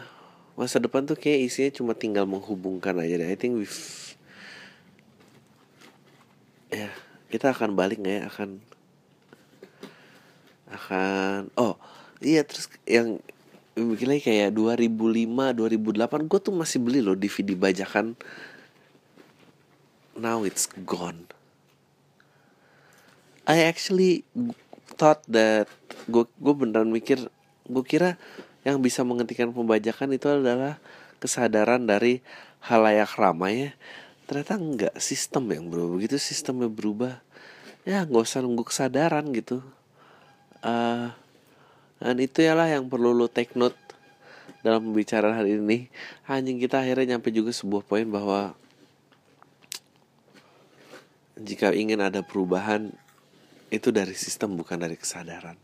masa 0.55 0.79
depan 0.79 1.05
tuh 1.05 1.19
kayak 1.19 1.49
isinya 1.51 1.71
cuma 1.75 1.93
tinggal 1.93 2.23
menghubungkan 2.23 2.97
aja 2.97 3.19
deh. 3.19 3.27
I 3.27 3.35
think 3.35 3.59
we've 3.59 3.79
ya 6.71 6.87
kita 7.27 7.51
akan 7.51 7.75
balik 7.75 7.99
nggak 7.99 8.15
ya? 8.15 8.23
Akan 8.31 8.49
akan 10.71 11.51
oh 11.59 11.75
iya 12.23 12.47
terus 12.47 12.71
yang 12.87 13.19
bikin 13.75 14.07
lagi 14.09 14.23
kayak 14.23 14.55
2005 14.55 15.29
2008 15.53 16.31
gue 16.31 16.39
tuh 16.41 16.53
masih 16.55 16.79
beli 16.81 16.99
loh 17.03 17.13
DVD 17.13 17.53
bajakan 17.53 18.17
now 20.17 20.43
it's 20.43 20.65
gone. 20.83 21.29
I 23.47 23.63
actually 23.63 24.27
thought 24.99 25.23
that 25.31 25.71
gue 26.11 26.27
gue 26.27 26.53
beneran 26.57 26.91
mikir 26.91 27.31
gue 27.69 27.83
kira 27.87 28.19
yang 28.67 28.83
bisa 28.83 29.05
menghentikan 29.07 29.55
pembajakan 29.55 30.11
itu 30.11 30.27
adalah 30.27 30.81
kesadaran 31.23 31.87
dari 31.87 32.19
halayak 32.65 33.15
ramai 33.15 33.69
ya. 33.69 33.71
Ternyata 34.27 34.59
enggak 34.59 34.95
sistem 34.99 35.47
yang 35.55 35.71
berubah. 35.71 35.95
Begitu 35.95 36.19
sistemnya 36.19 36.67
berubah 36.67 37.23
ya 37.87 38.03
nggak 38.03 38.27
usah 38.27 38.43
nunggu 38.43 38.67
kesadaran 38.67 39.23
gitu. 39.31 39.63
Uh, 40.59 41.15
dan 42.03 42.19
itu 42.19 42.43
lah 42.51 42.67
yang 42.67 42.91
perlu 42.91 43.15
lo 43.15 43.31
take 43.31 43.55
note 43.55 43.79
dalam 44.59 44.91
pembicaraan 44.91 45.39
hari 45.39 45.55
ini. 45.55 45.87
Hanya 46.27 46.51
kita 46.51 46.83
akhirnya 46.83 47.15
nyampe 47.15 47.31
juga 47.31 47.55
sebuah 47.55 47.87
poin 47.87 48.03
bahwa 48.03 48.59
jika 51.41 51.73
ingin 51.73 52.01
ada 52.01 52.25
perubahan 52.25 52.93
itu 53.69 53.91
dari 53.91 54.15
sistem 54.15 54.55
bukan 54.55 54.79
dari 54.79 54.95
kesadaran. 54.95 55.59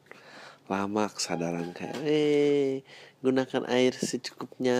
Lama 0.72 1.12
kesadaran 1.12 1.76
kayak 1.76 2.00
eh 2.04 2.84
gunakan 3.24 3.68
air 3.68 3.96
secukupnya. 3.96 4.80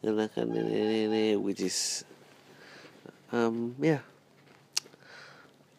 Gunakan 0.00 0.46
ini 0.48 0.72
ini, 0.72 0.98
ini 1.06 1.24
which 1.36 1.60
is 1.60 2.08
um 3.30 3.76
ya. 3.78 4.00
Yeah. 4.00 4.02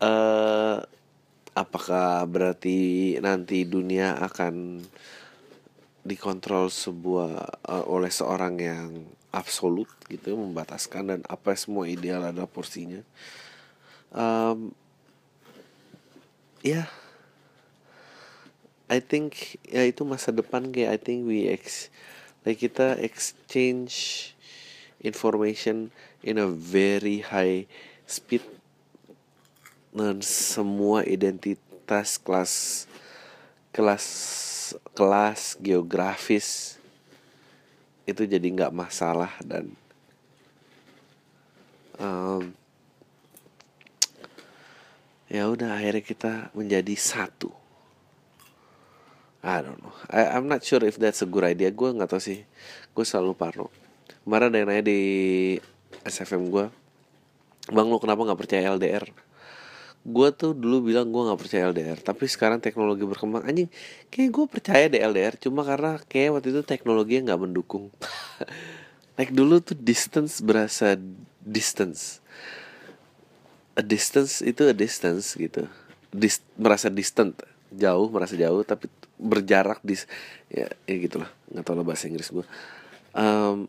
uh, 0.02 0.78
apakah 1.54 2.26
berarti 2.26 3.16
nanti 3.20 3.64
dunia 3.68 4.18
akan 4.18 4.84
dikontrol 6.02 6.74
sebuah 6.74 7.62
uh, 7.70 7.86
oleh 7.86 8.10
seorang 8.10 8.58
yang 8.58 8.90
absolut 9.32 9.88
gitu 10.10 10.34
membataskan 10.36 11.04
dan 11.08 11.22
apa 11.30 11.54
semua 11.56 11.88
ideal 11.88 12.26
ada 12.26 12.44
porsinya 12.50 13.06
um, 14.16 14.76
ya. 16.62 16.86
Yeah 16.86 16.90
I 18.92 19.00
think 19.00 19.56
ya 19.64 19.88
itu 19.88 20.04
masa 20.04 20.36
depan 20.36 20.68
kayak 20.68 20.92
I 20.92 21.00
think 21.00 21.24
we 21.24 21.48
ex 21.48 21.88
like 22.44 22.60
kita 22.60 23.00
exchange 23.00 24.36
information 25.00 25.96
in 26.20 26.36
a 26.36 26.52
very 26.52 27.24
high 27.24 27.72
speed 28.04 28.44
dan 29.96 30.20
semua 30.20 31.08
identitas 31.08 32.20
kelas 32.20 32.84
kelas 33.72 34.06
kelas 34.92 35.56
geografis 35.64 36.76
itu 38.04 38.28
jadi 38.28 38.44
nggak 38.44 38.76
masalah 38.76 39.32
dan 39.40 39.72
um, 41.96 42.52
ya 45.32 45.48
udah 45.48 45.80
akhirnya 45.80 46.04
kita 46.04 46.34
menjadi 46.52 46.96
satu. 47.00 47.56
I 49.42 49.64
don't 49.64 49.80
know. 49.80 49.96
I, 50.12 50.38
I'm 50.38 50.46
not 50.46 50.62
sure 50.62 50.84
if 50.84 51.00
that's 51.00 51.24
a 51.24 51.30
good 51.30 51.48
idea. 51.48 51.72
Gue 51.72 51.96
nggak 51.96 52.12
tahu 52.12 52.22
sih. 52.22 52.44
Gue 52.92 53.08
selalu 53.08 53.34
parno 53.34 53.72
kemarin 54.26 54.54
ada 54.54 54.58
yang 54.62 54.70
nanya 54.70 54.86
di 54.86 55.00
SFM 56.06 56.54
gue 56.54 56.66
bang 57.70 57.88
lu 57.90 57.98
kenapa 58.02 58.22
nggak 58.26 58.40
percaya 58.42 58.74
LDR 58.74 59.06
gue 60.02 60.28
tuh 60.34 60.58
dulu 60.58 60.90
bilang 60.90 61.10
gue 61.14 61.22
nggak 61.30 61.40
percaya 61.42 61.70
LDR 61.70 61.98
tapi 62.02 62.26
sekarang 62.26 62.58
teknologi 62.58 63.06
berkembang. 63.06 63.46
Anjing 63.46 63.70
kayak 64.10 64.30
gue 64.34 64.46
percaya 64.50 64.90
deh 64.90 64.98
LDR 64.98 65.38
cuma 65.38 65.62
karena 65.62 66.02
kayak 66.10 66.42
waktu 66.42 66.58
itu 66.58 66.62
teknologinya 66.66 67.22
nggak 67.30 67.42
mendukung. 67.46 67.94
Like 69.22 69.30
dulu 69.30 69.62
tuh 69.62 69.78
distance 69.78 70.42
berasa 70.42 70.98
distance 71.46 72.18
a 73.76 73.84
distance 73.84 74.44
itu 74.44 74.68
a 74.68 74.76
distance 74.76 75.36
gitu. 75.36 75.68
Dis, 76.12 76.44
merasa 76.60 76.92
distant 76.92 77.36
jauh 77.72 78.12
merasa 78.12 78.36
jauh 78.36 78.68
tapi 78.68 78.92
berjarak 79.16 79.80
dis 79.82 80.08
ya, 80.52 80.68
ya 80.88 80.96
gitulah. 81.00 81.32
Nggak 81.52 81.64
tahu 81.64 81.76
lah 81.80 81.86
bahasa 81.88 82.12
Inggris 82.12 82.32
gue 82.32 82.46
um, 83.16 83.68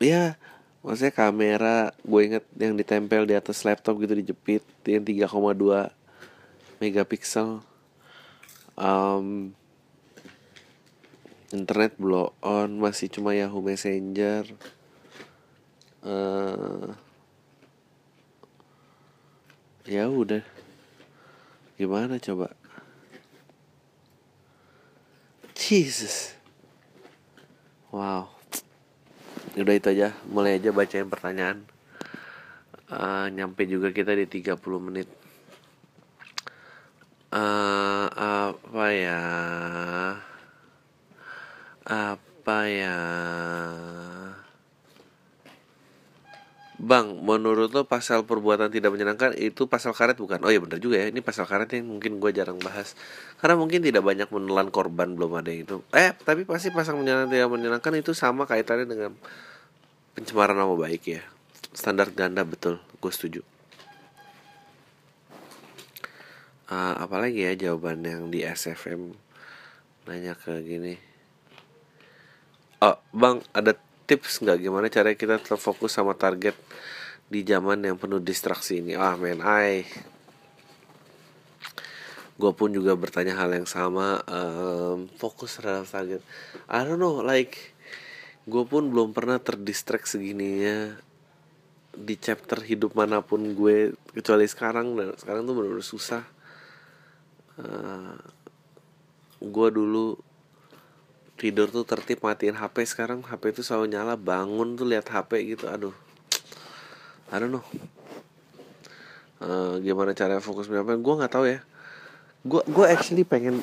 ya 0.00 0.36
maksudnya 0.82 1.14
kamera 1.14 1.94
gue 2.02 2.20
inget 2.20 2.44
yang 2.58 2.74
ditempel 2.74 3.22
di 3.24 3.34
atas 3.36 3.62
laptop 3.62 4.00
gitu 4.02 4.18
dijepit 4.18 4.64
yang 4.88 5.04
3,2 5.06 5.92
megapiksel. 6.82 7.62
Um, 8.74 9.54
internet 11.54 11.94
blow 12.00 12.34
on 12.42 12.80
masih 12.82 13.12
cuma 13.12 13.36
Yahoo 13.36 13.62
Messenger. 13.62 14.48
Uh, 16.02 16.90
ya 19.86 20.06
udah. 20.06 20.42
Gimana 21.74 22.22
coba? 22.22 22.54
Jesus. 25.58 26.34
Wow. 27.90 28.30
Udah 29.58 29.74
itu 29.74 29.88
aja. 29.90 30.14
Mulai 30.30 30.58
aja 30.62 30.70
bacain 30.70 31.10
pertanyaan. 31.10 31.66
Uh, 32.92 33.32
nyampe 33.32 33.64
juga 33.64 33.90
kita 33.90 34.12
di 34.14 34.28
30 34.28 34.58
menit. 34.78 35.08
Uh, 37.32 38.06
apa 38.12 38.86
ya? 38.92 39.22
Apa 41.82 42.58
ya 42.68 42.96
Bang, 46.82 47.22
menurut 47.22 47.70
lo 47.70 47.86
pasal 47.86 48.26
perbuatan 48.26 48.66
tidak 48.66 48.90
menyenangkan 48.90 49.38
itu 49.38 49.70
pasal 49.70 49.94
karet 49.94 50.18
bukan? 50.18 50.42
Oh 50.42 50.50
iya 50.50 50.58
bener 50.58 50.82
juga 50.82 50.98
ya, 50.98 51.14
ini 51.14 51.22
pasal 51.22 51.46
karet 51.46 51.70
yang 51.78 51.86
mungkin 51.86 52.18
gue 52.18 52.34
jarang 52.34 52.58
bahas. 52.58 52.98
Karena 53.38 53.54
mungkin 53.54 53.86
tidak 53.86 54.02
banyak 54.02 54.26
menelan 54.34 54.66
korban, 54.74 55.14
belum 55.14 55.38
ada 55.38 55.54
yang 55.54 55.62
itu. 55.62 55.78
Eh, 55.94 56.10
tapi 56.26 56.42
pasti 56.42 56.74
pasal 56.74 56.98
menyenangkan 56.98 57.30
tidak 57.30 57.50
menyenangkan 57.54 57.92
itu 58.02 58.18
sama 58.18 58.50
kaitannya 58.50 58.90
dengan 58.90 59.14
pencemaran 60.18 60.58
nama 60.58 60.74
baik 60.74 61.02
ya. 61.06 61.22
Standar 61.70 62.10
ganda 62.10 62.42
betul, 62.42 62.82
gue 62.98 63.12
setuju. 63.14 63.46
Uh, 66.66 66.98
Apalagi 66.98 67.46
ya 67.46 67.54
jawaban 67.54 68.02
yang 68.02 68.26
di 68.26 68.42
SFM 68.42 69.14
Nanya 70.10 70.34
ke 70.34 70.50
gini. 70.66 70.98
Oh, 72.82 72.98
bang, 73.14 73.38
ada 73.54 73.78
tips 74.12 74.44
nggak? 74.44 74.60
Gimana 74.60 74.92
cara 74.92 75.16
kita 75.16 75.40
tetap 75.40 75.56
fokus 75.56 75.96
sama 75.96 76.12
target 76.12 76.52
di 77.32 77.40
zaman 77.40 77.80
yang 77.80 77.96
penuh 77.96 78.20
distraksi 78.20 78.84
ini? 78.84 78.92
Ah 78.92 79.16
men 79.16 79.40
I 79.40 79.88
gue 82.42 82.52
pun 82.58 82.74
juga 82.74 82.98
bertanya 82.98 83.38
hal 83.38 83.54
yang 83.54 83.68
sama 83.68 84.18
um, 84.26 85.06
fokus 85.20 85.60
terhadap 85.60 85.86
target. 85.86 86.20
I 86.66 86.82
don't 86.82 86.98
know 86.98 87.22
like 87.22 87.54
gue 88.50 88.64
pun 88.66 88.90
belum 88.90 89.14
pernah 89.14 89.38
terdistract 89.38 90.10
segininya 90.10 90.98
di 91.94 92.16
chapter 92.16 92.64
hidup 92.64 92.96
mana 92.98 93.22
pun 93.22 93.54
gue 93.54 93.94
kecuali 94.10 94.48
sekarang. 94.48 94.98
Dan 94.98 95.14
sekarang 95.14 95.46
tuh 95.46 95.54
benar-benar 95.54 95.86
susah. 95.86 96.24
Uh, 97.62 98.18
gue 99.38 99.68
dulu 99.70 100.18
tidur 101.42 101.74
tuh 101.74 101.82
tertib 101.82 102.22
matiin 102.22 102.54
HP 102.54 102.86
sekarang 102.86 103.18
HP 103.26 103.50
itu 103.50 103.66
selalu 103.66 103.90
nyala 103.90 104.14
bangun 104.14 104.78
tuh 104.78 104.86
lihat 104.86 105.10
HP 105.10 105.58
gitu 105.58 105.66
aduh. 105.66 105.90
I 107.34 107.42
don't 107.42 107.50
know. 107.50 107.66
Uh, 109.42 109.82
gimana 109.82 110.14
cara 110.14 110.38
fokus 110.38 110.70
apa 110.70 110.94
gue 110.94 111.14
nggak 111.18 111.32
tahu 111.34 111.50
ya. 111.50 111.58
Gue 112.46 112.62
gue 112.62 112.86
actually 112.86 113.26
pengen 113.26 113.58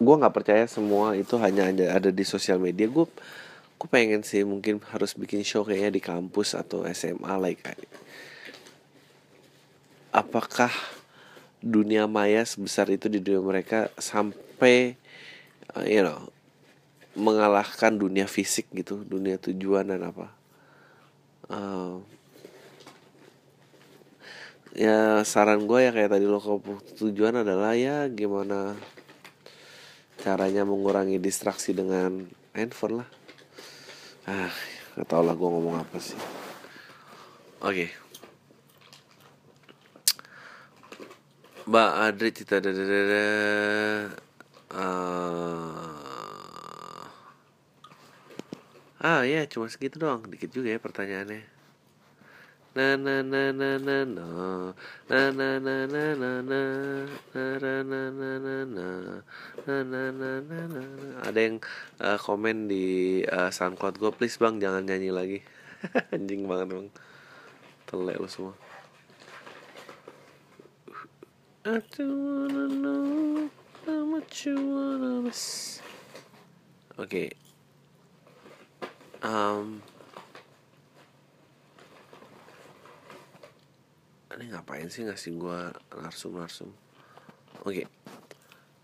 gue 0.00 0.14
nggak 0.16 0.32
percaya 0.32 0.64
semua 0.64 1.12
itu 1.12 1.36
hanya 1.36 1.68
ada 1.68 2.00
ada 2.00 2.08
di 2.08 2.24
sosial 2.24 2.56
media. 2.56 2.88
Gue 2.88 3.04
gue 3.76 3.88
pengen 3.92 4.24
sih 4.24 4.40
mungkin 4.48 4.80
harus 4.88 5.12
bikin 5.12 5.44
show 5.44 5.68
kayaknya 5.68 6.00
di 6.00 6.00
kampus 6.00 6.56
atau 6.56 6.88
SMA 6.88 7.36
like 7.36 7.60
apakah 10.08 10.72
dunia 11.60 12.08
maya 12.08 12.40
sebesar 12.42 12.88
itu 12.88 13.12
di 13.12 13.20
dunia 13.20 13.44
mereka 13.44 13.92
sampai 14.00 14.96
uh, 15.76 15.84
you 15.84 16.00
know 16.00 16.32
mengalahkan 17.18 17.98
dunia 17.98 18.30
fisik 18.30 18.70
gitu 18.70 19.02
dunia 19.02 19.36
tujuan 19.42 19.90
dan 19.90 20.06
apa. 20.06 20.30
Uh, 21.48 21.98
ya 24.78 25.26
saran 25.26 25.66
gue 25.66 25.78
ya 25.82 25.90
kayak 25.90 26.14
tadi 26.14 26.24
lo 26.30 26.38
tujuan 26.94 27.42
adalah 27.42 27.74
ya 27.74 28.06
gimana 28.06 28.78
caranya 30.22 30.62
mengurangi 30.62 31.18
distraksi 31.18 31.74
dengan 31.74 32.30
handphone 32.54 33.02
lah. 33.02 33.08
Ah 34.30 34.54
gak 34.94 35.06
tau 35.10 35.22
lah 35.26 35.34
gue 35.34 35.48
ngomong 35.50 35.82
apa 35.82 35.98
sih. 35.98 36.18
Oke. 37.58 37.90
Okay. 37.90 37.90
Mbak 41.68 41.90
Adri 42.00 42.30
cita 42.32 42.64
dada 42.64 42.80
dada. 42.80 43.26
Uh, 44.68 45.87
Ah 48.98 49.22
ya 49.22 49.46
cuma 49.46 49.70
segitu 49.70 50.02
doang 50.02 50.26
Dikit 50.26 50.50
juga 50.50 50.74
ya 50.74 50.82
pertanyaannya 50.82 51.46
Na 52.74 52.98
na 52.98 53.22
na 53.22 53.54
na 53.54 53.78
na 53.78 53.98
na 54.02 54.26
Na 55.06 55.20
na 55.30 55.48
na 55.62 55.74
na 55.86 56.04
na 56.18 56.32
na 56.42 56.62
Na 57.30 57.44
na 57.62 57.74
na 57.86 58.00
na 58.10 58.30
na 58.66 58.88
Na 59.62 59.76
na 59.86 60.02
na 60.10 60.30
na 60.42 60.60
na 60.66 60.82
Ada 61.22 61.38
yang 61.38 61.62
komen 62.26 62.66
di 62.66 63.22
Soundcloud 63.30 64.02
gue 64.02 64.10
Please 64.18 64.34
bang 64.34 64.58
jangan 64.58 64.82
nyanyi 64.82 65.14
lagi 65.14 65.38
Anjing 66.14 66.50
banget 66.50 66.66
bang 66.74 66.88
Telek 67.86 68.18
lo 68.18 68.26
semua 68.26 68.54
I 71.62 71.78
don't 71.94 72.18
wanna 72.18 72.66
know 72.66 73.46
how 73.86 74.02
much 74.02 74.42
you 74.42 74.58
wanna 74.58 75.22
miss 75.22 75.78
Oke 76.98 77.30
okay 77.30 77.47
um, 79.24 79.82
ini 84.38 84.54
ngapain 84.54 84.86
sih 84.86 85.02
ngasih 85.02 85.34
gue 85.34 85.60
narsum 85.98 86.38
narsum 86.38 86.70
oke. 87.66 87.74
Okay. 87.74 87.86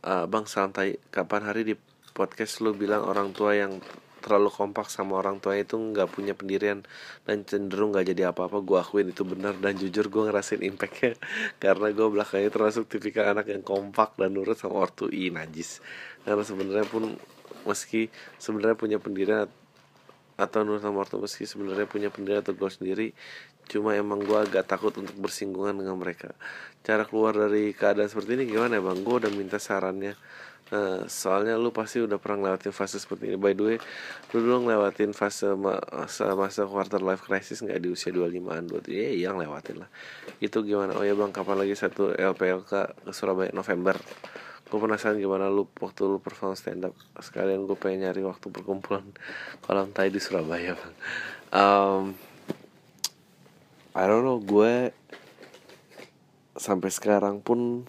uh, 0.03 0.27
bang 0.27 0.47
santai 0.51 0.99
kapan 1.15 1.43
hari 1.47 1.63
di 1.63 1.75
podcast 2.15 2.63
lu 2.63 2.75
bilang 2.75 3.07
orang 3.07 3.31
tua 3.31 3.55
yang 3.55 3.79
terlalu 4.25 4.49
kompak 4.49 4.89
sama 4.89 5.21
orang 5.21 5.37
tua 5.37 5.61
itu 5.61 5.77
nggak 5.77 6.09
punya 6.09 6.33
pendirian 6.33 6.81
dan 7.29 7.45
cenderung 7.45 7.93
nggak 7.93 8.17
jadi 8.17 8.33
apa-apa? 8.33 8.65
Gue 8.65 8.81
akuin 8.81 9.13
itu 9.13 9.21
benar 9.21 9.53
dan 9.61 9.77
jujur 9.77 10.09
gue 10.09 10.23
ngerasain 10.33 10.65
impactnya 10.65 11.21
karena 11.63 11.93
gue 11.93 12.07
belakangnya 12.09 12.49
termasuk 12.49 12.89
tipikal 12.89 13.37
anak 13.37 13.53
yang 13.53 13.61
kompak 13.61 14.17
dan 14.17 14.33
nurut 14.33 14.57
sama 14.57 14.89
ortu. 14.89 15.13
I 15.13 15.29
najis. 15.29 15.85
Karena 16.25 16.41
sebenarnya 16.41 16.89
pun 16.89 17.21
meski 17.69 18.09
sebenarnya 18.41 18.81
punya 18.81 18.97
pendirian 18.97 19.45
atau 20.35 20.67
Nur 20.67 20.83
sama 20.83 21.07
ortu 21.07 21.23
meski 21.23 21.47
sebenarnya 21.47 21.87
punya 21.87 22.09
pendirian 22.11 22.43
atau 22.43 22.55
gue 22.55 22.71
sendiri 22.71 23.09
cuma 23.65 23.97
emang 23.97 24.21
gue 24.21 24.37
agak 24.37 24.69
takut 24.69 24.93
untuk 25.01 25.17
bersinggungan 25.17 25.73
dengan 25.73 25.97
mereka. 25.97 26.37
Cara 26.85 27.09
keluar 27.09 27.33
dari 27.33 27.73
keadaan 27.73 28.13
seperti 28.13 28.37
ini 28.37 28.45
gimana 28.53 28.77
ya 28.77 28.83
bang? 28.85 29.01
Gue 29.01 29.25
udah 29.25 29.33
minta 29.33 29.57
sarannya. 29.57 30.17
Uh, 30.73 31.05
soalnya 31.13 31.61
lu 31.61 31.69
pasti 31.77 32.01
udah 32.01 32.17
pernah 32.17 32.49
ngelewatin 32.49 32.73
fase 32.73 32.97
seperti 32.97 33.29
ini. 33.33 33.37
By 33.37 33.53
the 33.53 33.65
way 33.65 33.77
Lu 34.33 34.41
dulu 34.41 34.65
ngelewatin 34.65 35.13
fase 35.13 35.53
masa, 35.53 36.33
masa 36.33 36.65
quarter 36.65 37.05
life 37.05 37.21
crisis 37.21 37.61
nggak 37.61 37.85
di 37.85 37.93
usia 37.93 38.09
25an 38.09 38.65
23 38.73 38.89
Ya 38.89 39.09
iya 39.13 39.29
ngelewatin 39.37 39.85
lah. 39.85 39.89
Itu 40.41 40.65
gimana? 40.65 40.97
Oh 40.97 41.05
ya 41.05 41.13
bang 41.13 41.33
kapan 41.37 41.65
lagi 41.65 41.77
satu 41.77 42.17
LPLK 42.17 42.97
ke 43.05 43.13
Surabaya? 43.13 43.53
November 43.53 43.97
gue 44.65 44.79
penasaran 44.81 45.21
gimana 45.21 45.53
lu 45.53 45.69
waktu 45.79 46.09
lu 46.09 46.19
perform 46.19 46.57
stand 46.57 46.89
up 46.89 46.97
sekalian 47.21 47.69
gue 47.69 47.77
pengen 47.77 48.09
nyari 48.09 48.25
waktu 48.25 48.49
perkumpulan 48.49 49.05
kolam 49.63 49.93
tai 49.93 50.09
di 50.09 50.19
Surabaya 50.19 50.75
bang. 50.75 50.95
Um, 51.55 52.03
I 53.95 54.05
don't 54.09 54.27
know 54.27 54.41
gue 54.43 54.91
sampai 56.57 56.91
sekarang 56.91 57.45
pun 57.45 57.87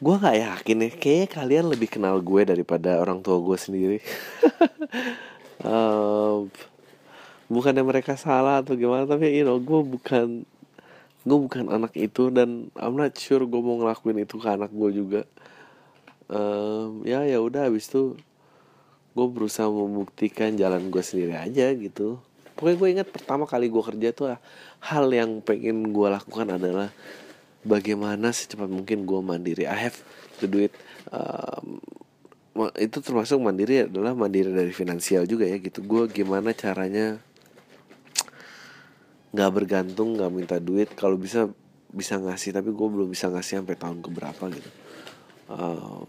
gue 0.00 0.14
nggak 0.16 0.38
yakin 0.38 0.84
ya. 0.86 0.90
Kayak 0.96 1.28
kalian 1.34 1.66
lebih 1.68 1.88
kenal 1.90 2.20
gue 2.22 2.42
daripada 2.46 3.00
orang 3.02 3.20
tua 3.20 3.40
gue 3.40 3.56
sendiri. 3.58 3.98
Um, 5.60 6.48
bukannya 7.52 7.84
mereka 7.84 8.16
salah 8.16 8.64
atau 8.64 8.72
gimana 8.72 9.04
tapi 9.04 9.28
you 9.28 9.44
know 9.44 9.60
gue 9.60 9.80
bukan 9.84 10.48
gue 11.20 11.38
bukan 11.38 11.68
anak 11.68 11.92
itu 12.00 12.32
dan 12.32 12.72
I'm 12.78 12.96
not 12.96 13.12
sure 13.20 13.44
gue 13.44 13.60
mau 13.60 13.76
ngelakuin 13.76 14.24
itu 14.24 14.40
ke 14.40 14.48
anak 14.48 14.72
gue 14.72 14.90
juga. 14.92 15.22
Um, 16.30 17.02
ya 17.02 17.26
ya 17.26 17.42
udah 17.42 17.66
habis 17.66 17.90
itu 17.90 18.14
gue 19.12 19.26
berusaha 19.26 19.66
membuktikan 19.66 20.54
jalan 20.54 20.88
gue 20.88 21.02
sendiri 21.02 21.36
aja 21.36 21.68
gitu. 21.76 22.22
Pokoknya 22.56 22.76
gue 22.76 22.88
ingat 23.00 23.08
pertama 23.08 23.44
kali 23.44 23.68
gue 23.68 23.82
kerja 23.82 24.08
tuh 24.12 24.36
hal 24.80 25.06
yang 25.12 25.44
pengen 25.44 25.92
gue 25.92 26.08
lakukan 26.08 26.56
adalah 26.56 26.88
bagaimana 27.66 28.32
secepat 28.32 28.68
mungkin 28.68 29.04
gue 29.04 29.20
mandiri. 29.20 29.64
I 29.68 29.76
have 29.90 29.98
to 30.40 30.48
do 30.48 30.64
it 30.64 30.72
um, 31.12 31.80
itu 32.76 32.98
termasuk 33.00 33.40
mandiri 33.40 33.88
adalah 33.88 34.12
mandiri 34.12 34.52
dari 34.52 34.72
finansial 34.72 35.24
juga 35.24 35.44
ya 35.48 35.56
gitu. 35.60 35.84
Gue 35.84 36.08
gimana 36.08 36.52
caranya 36.56 37.20
nggak 39.30 39.50
bergantung 39.54 40.18
nggak 40.18 40.30
minta 40.32 40.56
duit. 40.58 40.90
Kalau 40.94 41.14
bisa 41.18 41.50
bisa 41.90 42.18
ngasih 42.22 42.54
tapi 42.54 42.70
gue 42.70 42.88
belum 42.88 43.10
bisa 43.10 43.30
ngasih 43.30 43.62
sampai 43.62 43.76
tahun 43.78 43.98
keberapa 44.02 44.44
gitu. 44.50 44.70
Uh, 45.50 46.06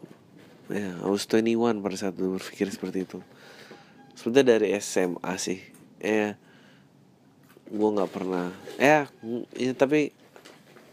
ya 0.70 0.94
yeah, 0.94 1.06
I 1.06 1.10
was 1.10 1.26
21 1.26 1.82
pada 1.82 1.98
saat 1.98 2.14
gue 2.14 2.30
berpikir 2.30 2.70
seperti 2.70 3.10
itu. 3.10 3.20
Sebenarnya 4.14 4.58
dari 4.58 4.68
SMA 4.78 5.34
sih 5.42 5.60
ya 6.02 6.38
gue 7.72 7.90
nggak 7.96 8.12
pernah 8.12 8.52
ya, 8.76 9.08
ya 9.56 9.72
tapi 9.72 10.12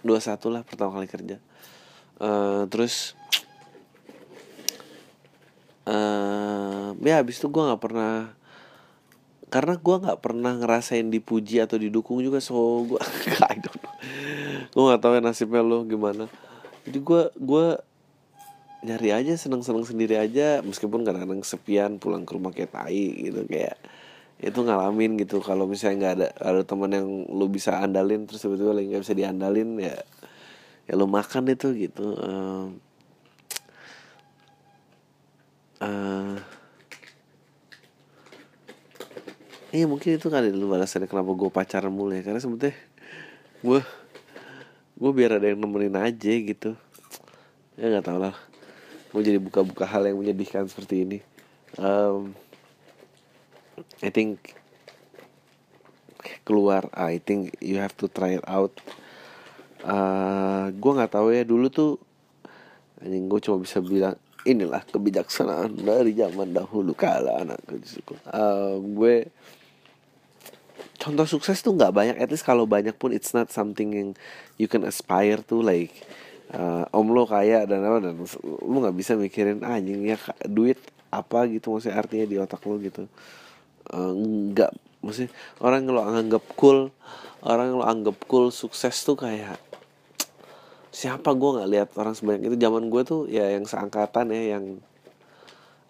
dua 0.07 0.23
satu 0.23 0.49
lah 0.49 0.65
pertama 0.65 0.97
kali 0.97 1.09
kerja. 1.11 1.37
Uh, 2.19 2.67
terus 2.67 3.15
uh, 5.87 6.93
ya 6.99 7.21
habis 7.21 7.41
itu 7.41 7.49
gue 7.49 7.63
nggak 7.63 7.83
pernah 7.83 8.38
karena 9.49 9.81
gue 9.81 9.97
nggak 10.05 10.21
pernah 10.21 10.53
ngerasain 10.61 11.09
dipuji 11.09 11.61
atau 11.65 11.81
didukung 11.81 12.21
juga 12.21 12.39
so 12.39 12.85
gue 12.85 13.01
I 13.53 13.57
don't 13.57 13.81
know. 13.81 13.95
Gue 14.73 14.83
nggak 14.93 15.01
tahu 15.01 15.13
ya 15.17 15.23
nasibnya 15.25 15.65
lo 15.65 15.89
gimana. 15.89 16.29
Jadi 16.85 16.99
gue 17.01 17.23
gue 17.33 17.67
nyari 18.85 19.11
aja 19.11 19.33
seneng 19.35 19.65
seneng 19.65 19.83
sendiri 19.83 20.21
aja 20.21 20.63
meskipun 20.63 21.03
kadang-kadang 21.03 21.43
sepian 21.43 21.99
pulang 21.99 22.23
ke 22.23 22.33
rumah 22.37 22.55
kayak 22.55 22.71
tai 22.77 23.09
gitu 23.27 23.43
kayak 23.49 23.81
itu 24.39 24.59
ngalamin 24.61 25.17
gitu. 25.17 25.41
Kalau 25.41 25.65
misalnya 25.65 25.97
nggak 25.97 26.15
ada 26.21 26.29
ada 26.45 26.61
teman 26.63 26.93
yang 26.93 27.09
lu 27.33 27.49
bisa 27.49 27.81
andalin 27.81 28.29
terus 28.29 28.45
sebetulnya 28.45 28.77
lagi 28.77 28.93
nggak 28.93 29.03
bisa 29.03 29.17
diandalin 29.17 29.81
ya 29.81 29.97
ya 30.89 30.97
lu 30.97 31.05
makan 31.05 31.53
itu 31.53 31.69
gitu 31.77 32.17
uh, 32.17 32.73
uh, 35.85 36.37
Iya 39.69 39.85
mungkin 39.85 40.17
itu 40.17 40.33
kali 40.33 40.49
dulu 40.49 40.73
alasannya 40.73 41.05
kenapa 41.05 41.29
gue 41.37 41.51
pacaran 41.53 41.93
mulai 41.93 42.25
karena 42.25 42.41
sebetulnya 42.41 42.73
gue 43.61 43.81
gue 44.97 45.11
biar 45.13 45.37
ada 45.37 45.53
yang 45.53 45.61
nemenin 45.61 45.93
aja 45.93 46.33
gitu. 46.33 46.73
Ya 47.77 47.93
nggak 47.93 48.09
tau 48.09 48.17
lah. 48.17 48.33
Mau 49.13 49.21
jadi 49.21 49.37
buka-buka 49.37 49.85
hal 49.85 50.09
yang 50.09 50.17
menyedihkan 50.17 50.65
seperti 50.73 51.05
ini. 51.05 51.19
Um, 51.77 52.33
I 54.01 54.09
think 54.09 54.57
keluar 56.49 56.89
I 56.97 57.21
think 57.21 57.61
you 57.61 57.77
have 57.77 57.93
to 58.01 58.09
try 58.09 58.41
it 58.41 58.47
out. 58.49 58.73
Uh, 59.85 60.73
gue 60.73 60.93
nggak 60.97 61.13
tahu 61.13 61.29
ya 61.37 61.45
dulu 61.45 61.69
tuh 61.69 62.01
anjing 63.05 63.29
gue 63.31 63.41
cuma 63.45 63.61
bisa 63.63 63.85
bilang 63.85 64.17
inilah 64.49 64.83
kebijaksanaan 64.89 65.77
dari 65.77 66.17
zaman 66.17 66.51
dahulu 66.51 66.97
kala 66.97 67.47
anak 67.47 67.63
uh, 68.33 68.75
gue 68.81 69.31
contoh 70.99 71.25
sukses 71.25 71.63
tuh 71.63 71.73
nggak 71.73 71.95
banyak. 71.95 72.17
At 72.19 72.29
least 72.29 72.45
kalau 72.45 72.67
banyak 72.67 72.93
pun 72.99 73.15
it's 73.15 73.31
not 73.33 73.49
something 73.55 73.95
yang 73.95 74.11
you 74.59 74.67
can 74.67 74.83
aspire 74.83 75.41
to 75.47 75.63
like 75.63 75.95
uh, 76.53 76.85
om 76.91 77.09
lo 77.15 77.25
kaya 77.25 77.65
dan 77.65 77.87
apa 77.87 77.99
dan 78.03 78.15
lu 78.43 78.77
nggak 78.83 78.97
bisa 78.99 79.15
mikirin 79.15 79.63
ah, 79.63 79.79
anjing 79.79 80.05
ya 80.05 80.19
duit 80.45 80.77
apa 81.09 81.49
gitu 81.49 81.73
maksudnya 81.73 81.97
artinya 81.97 82.27
di 82.27 82.37
otak 82.37 82.61
lo 82.67 82.77
gitu. 82.83 83.07
Uh, 83.89 84.13
nggak 84.53 84.75
maksudnya 85.01 85.31
orang 85.63 85.87
yang 85.87 85.95
lo 85.95 86.03
anggap 86.05 86.45
cool 86.59 86.93
orang 87.47 87.73
yang 87.73 87.79
lo 87.81 87.87
anggap 87.87 88.17
cool 88.27 88.51
sukses 88.51 88.99
tuh 89.07 89.15
kayak 89.15 89.57
siapa? 90.91 91.31
Gue 91.39 91.63
nggak 91.63 91.71
lihat 91.71 91.89
orang 91.95 92.19
sebanyak 92.19 92.51
itu. 92.51 92.57
Zaman 92.59 92.91
gue 92.91 93.03
tuh 93.07 93.31
ya 93.31 93.47
yang 93.55 93.65
seangkatan 93.65 94.35
ya 94.35 94.59
yang 94.59 94.65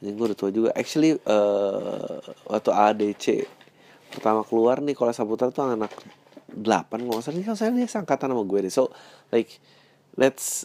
yang 0.04 0.12
gue 0.14 0.26
udah 0.30 0.38
tua 0.38 0.50
juga. 0.52 0.70
Actually 0.76 1.16
uh, 1.24 2.20
waktu 2.46 2.70
ADC 2.70 3.57
pertama 4.12 4.42
keluar 4.44 4.80
nih 4.80 4.96
kalau 4.96 5.12
Saputra 5.12 5.52
tuh 5.52 5.68
anak 5.68 5.92
delapan 6.48 7.04
nggak 7.04 7.18
usah 7.20 7.32
nih 7.36 7.44
kalau 7.44 7.58
saya 7.58 7.70
dia 7.74 7.88
sangkatan 7.88 8.32
sama 8.32 8.42
gue 8.44 8.58
deh. 8.66 8.72
So 8.72 8.90
like 9.30 9.60
let's 10.16 10.64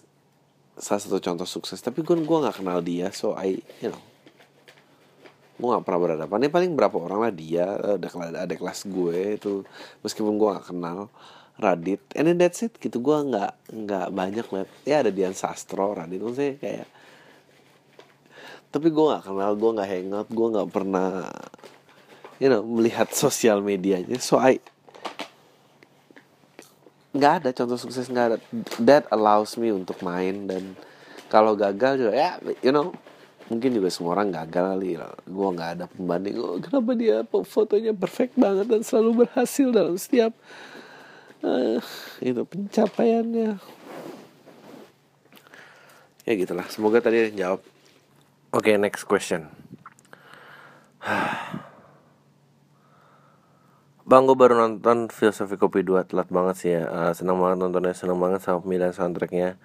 salah 0.80 1.02
satu 1.02 1.20
contoh 1.20 1.48
sukses. 1.48 1.80
Tapi 1.84 2.02
gue 2.02 2.16
gue 2.24 2.38
nggak 2.44 2.64
kenal 2.64 2.80
dia 2.82 3.12
so 3.12 3.36
I 3.36 3.60
you 3.84 3.92
know 3.92 4.04
gue 5.54 5.70
gak 5.70 5.86
pernah 5.86 6.02
berhadapan. 6.02 6.38
Ini 6.44 6.52
paling 6.52 6.72
berapa 6.74 6.98
orang 6.98 7.20
lah 7.30 7.34
dia 7.34 7.78
ada 7.78 8.08
kelas 8.10 8.30
ada 8.34 8.56
kelas 8.58 8.80
gue 8.90 9.38
itu. 9.38 9.54
Meskipun 10.02 10.36
gue 10.36 10.48
gak 10.60 10.74
kenal 10.74 11.14
Radit. 11.62 12.02
And 12.18 12.26
then 12.26 12.42
that's 12.42 12.66
it 12.66 12.76
gitu. 12.82 12.98
Gue 13.00 13.16
nggak 13.22 13.72
nggak 13.72 14.08
banyak 14.12 14.46
liat 14.50 14.70
ya 14.84 15.06
ada 15.06 15.14
Dian 15.14 15.38
Sastro 15.38 15.94
Radit. 15.94 16.20
Maksudnya 16.20 16.58
kayak 16.58 16.88
tapi 18.74 18.90
gue 18.90 19.06
gak 19.06 19.30
kenal 19.30 19.54
gue 19.54 19.72
gak 19.78 19.90
hangout 19.94 20.30
gue 20.34 20.48
gak 20.50 20.70
pernah 20.74 21.30
you 22.44 22.52
know 22.52 22.60
melihat 22.60 23.08
sosial 23.16 23.64
medianya. 23.64 24.20
So 24.20 24.36
I 24.36 24.60
nggak 27.16 27.34
ada 27.40 27.50
contoh 27.56 27.80
sukses 27.80 28.12
nggak 28.12 28.26
ada. 28.28 28.38
That 28.84 29.08
allows 29.16 29.56
me 29.56 29.72
untuk 29.72 30.04
main 30.04 30.52
dan 30.52 30.76
kalau 31.32 31.56
gagal 31.56 32.04
juga 32.04 32.12
ya 32.12 32.32
you 32.60 32.76
know 32.76 32.92
mungkin 33.48 33.72
juga 33.76 33.88
semua 33.92 34.20
orang 34.20 34.32
gagal 34.32 34.76
kali 34.76 34.96
gue 35.04 35.48
nggak 35.56 35.72
ada 35.76 35.86
pembanding 35.92 36.36
oh, 36.40 36.58
kenapa 36.64 36.92
dia 36.96 37.28
fotonya 37.28 37.92
perfect 37.92 38.40
banget 38.40 38.66
dan 38.72 38.82
selalu 38.86 39.28
berhasil 39.28 39.68
dalam 39.72 39.96
setiap 39.96 40.32
uh, 41.44 41.80
itu 42.20 42.42
pencapaiannya. 42.44 43.60
Ya 46.24 46.34
gitulah. 46.40 46.64
Semoga 46.72 47.04
tadi 47.04 47.36
jawab. 47.36 47.60
Oke 48.54 48.72
okay, 48.72 48.76
next 48.78 49.04
question 49.10 49.50
Bang, 54.04 54.28
gue 54.28 54.36
baru 54.36 54.60
nonton 54.60 55.08
Filosofi 55.08 55.56
Kopi 55.56 55.80
2 55.80 56.12
Telat 56.12 56.28
banget 56.28 56.56
sih 56.60 56.76
ya. 56.76 56.84
Uh, 56.92 57.12
Senang 57.16 57.40
banget 57.40 57.64
nontonnya 57.64 57.96
Senang 57.96 58.20
banget 58.20 58.44
sama 58.44 58.60
pemilihan 58.60 58.92
soundtracknya. 58.92 59.56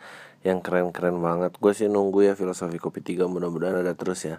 Yang 0.46 0.58
keren-keren 0.62 1.18
banget. 1.18 1.58
Gue 1.58 1.74
sih 1.74 1.90
nunggu 1.90 2.22
ya 2.22 2.38
Filosofi 2.38 2.78
Kopi 2.78 3.02
3 3.02 3.26
Mudah-mudahan 3.26 3.82
ada 3.82 3.98
terus 3.98 4.22
ya. 4.22 4.38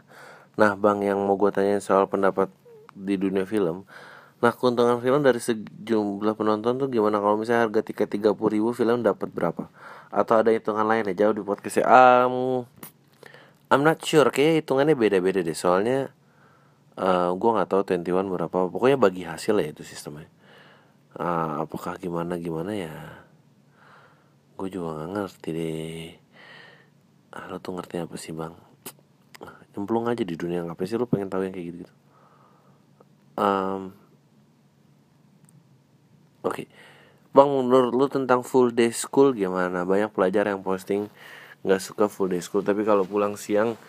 Nah 0.55 0.79
bang, 0.79 1.03
yang 1.03 1.19
mau 1.19 1.35
gue 1.35 1.51
tanya 1.51 1.83
soal 1.83 2.07
pendapat 2.07 2.47
di 2.95 3.19
dunia 3.19 3.43
film. 3.43 3.83
Nah 4.39 4.55
keuntungan 4.55 5.03
film 5.03 5.19
dari 5.19 5.43
sejumlah 5.43 6.31
penonton 6.39 6.79
tuh 6.79 6.87
gimana? 6.87 7.19
Kalau 7.19 7.35
misalnya 7.35 7.67
harga 7.67 7.83
tiket 7.83 8.07
30 8.07 8.39
ribu 8.55 8.71
film 8.71 9.03
dapat 9.03 9.27
berapa? 9.35 9.67
Atau 10.15 10.39
ada 10.39 10.47
hitungan 10.55 10.87
lain 10.87 11.11
ya? 11.11 11.27
Jauh 11.27 11.35
di 11.35 11.43
podcast 11.43 11.83
ya 11.83 11.85
um, 11.91 12.63
I'm 13.67 13.83
not 13.83 13.99
sure. 13.99 14.31
Kayaknya 14.31 14.63
hitungannya 14.63 14.95
beda-beda 14.95 15.43
deh. 15.43 15.55
Soalnya 15.59 16.15
uh, 16.99 17.07
eh, 17.07 17.29
gue 17.33 17.49
nggak 17.55 17.69
tahu 17.71 17.81
21 17.87 18.27
berapa. 18.35 18.57
Pokoknya 18.67 18.97
bagi 18.99 19.23
hasil 19.23 19.55
ya 19.57 19.71
itu 19.71 19.87
sistemnya. 19.87 20.27
Uh, 21.15 21.63
apakah 21.65 21.97
gimana 21.97 22.35
gimana 22.37 22.75
ya? 22.75 22.93
Gue 24.59 24.67
juga 24.67 24.99
nggak 24.99 25.09
ngerti 25.15 25.49
deh. 25.55 26.05
Ah, 27.33 27.47
lo 27.47 27.57
tuh 27.63 27.79
ngerti 27.79 28.03
apa 28.03 28.15
sih 28.19 28.35
bang? 28.35 28.53
Nyemplung 29.73 30.11
aja 30.11 30.27
di 30.27 30.35
dunia 30.35 30.65
ngapain 30.65 30.89
sih 30.89 30.99
lo 30.99 31.07
pengen 31.07 31.31
tahu 31.31 31.47
yang 31.47 31.55
kayak 31.55 31.67
gitu 31.71 31.77
gitu 31.87 31.93
um, 33.39 33.95
oke. 36.43 36.53
Okay. 36.53 36.67
bang 37.31 37.47
menurut 37.47 37.95
lo 37.95 38.05
tentang 38.11 38.43
full 38.43 38.75
day 38.75 38.91
school 38.91 39.31
gimana? 39.31 39.87
Banyak 39.87 40.11
pelajar 40.11 40.51
yang 40.51 40.59
posting 40.59 41.07
nggak 41.63 41.79
suka 41.79 42.11
full 42.11 42.27
day 42.27 42.43
school 42.43 42.63
tapi 42.63 42.83
kalau 42.83 43.07
pulang 43.07 43.39
siang 43.39 43.79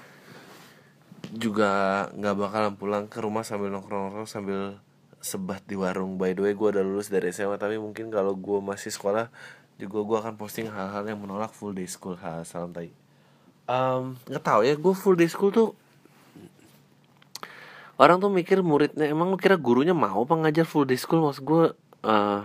juga 1.35 1.70
nggak 2.14 2.35
bakalan 2.35 2.74
pulang 2.74 3.05
ke 3.07 3.22
rumah 3.22 3.47
sambil 3.47 3.70
nongkrong-nongkrong 3.70 4.26
sambil 4.26 4.83
sebat 5.22 5.62
di 5.68 5.78
warung. 5.78 6.18
By 6.18 6.35
the 6.35 6.43
way 6.43 6.53
gue 6.57 6.68
udah 6.74 6.83
lulus 6.83 7.12
dari 7.12 7.31
SMA 7.31 7.61
tapi 7.61 7.78
mungkin 7.78 8.11
kalau 8.11 8.35
gue 8.35 8.59
masih 8.59 8.91
sekolah 8.91 9.31
juga 9.78 9.99
gue 10.03 10.16
akan 10.26 10.35
posting 10.37 10.68
hal-hal 10.68 11.05
yang 11.07 11.20
menolak 11.20 11.55
full 11.55 11.76
day 11.76 11.87
school. 11.87 12.18
Hal 12.18 12.43
salam 12.43 12.74
tai. 12.74 12.91
Um, 13.70 14.18
nggak 14.26 14.43
tahu 14.43 14.61
ya 14.66 14.74
gue 14.74 14.95
full 14.97 15.14
day 15.14 15.31
school 15.31 15.55
tuh 15.55 15.78
orang 18.01 18.18
tuh 18.18 18.33
mikir 18.33 18.64
muridnya 18.64 19.07
emang 19.07 19.31
lu 19.31 19.39
kira 19.39 19.55
gurunya 19.61 19.95
mau 19.95 20.24
apa 20.26 20.35
ngajar 20.35 20.66
full 20.66 20.89
day 20.89 20.99
school? 20.99 21.22
Maksud 21.22 21.45
gue 21.47 21.64
uh, 22.09 22.43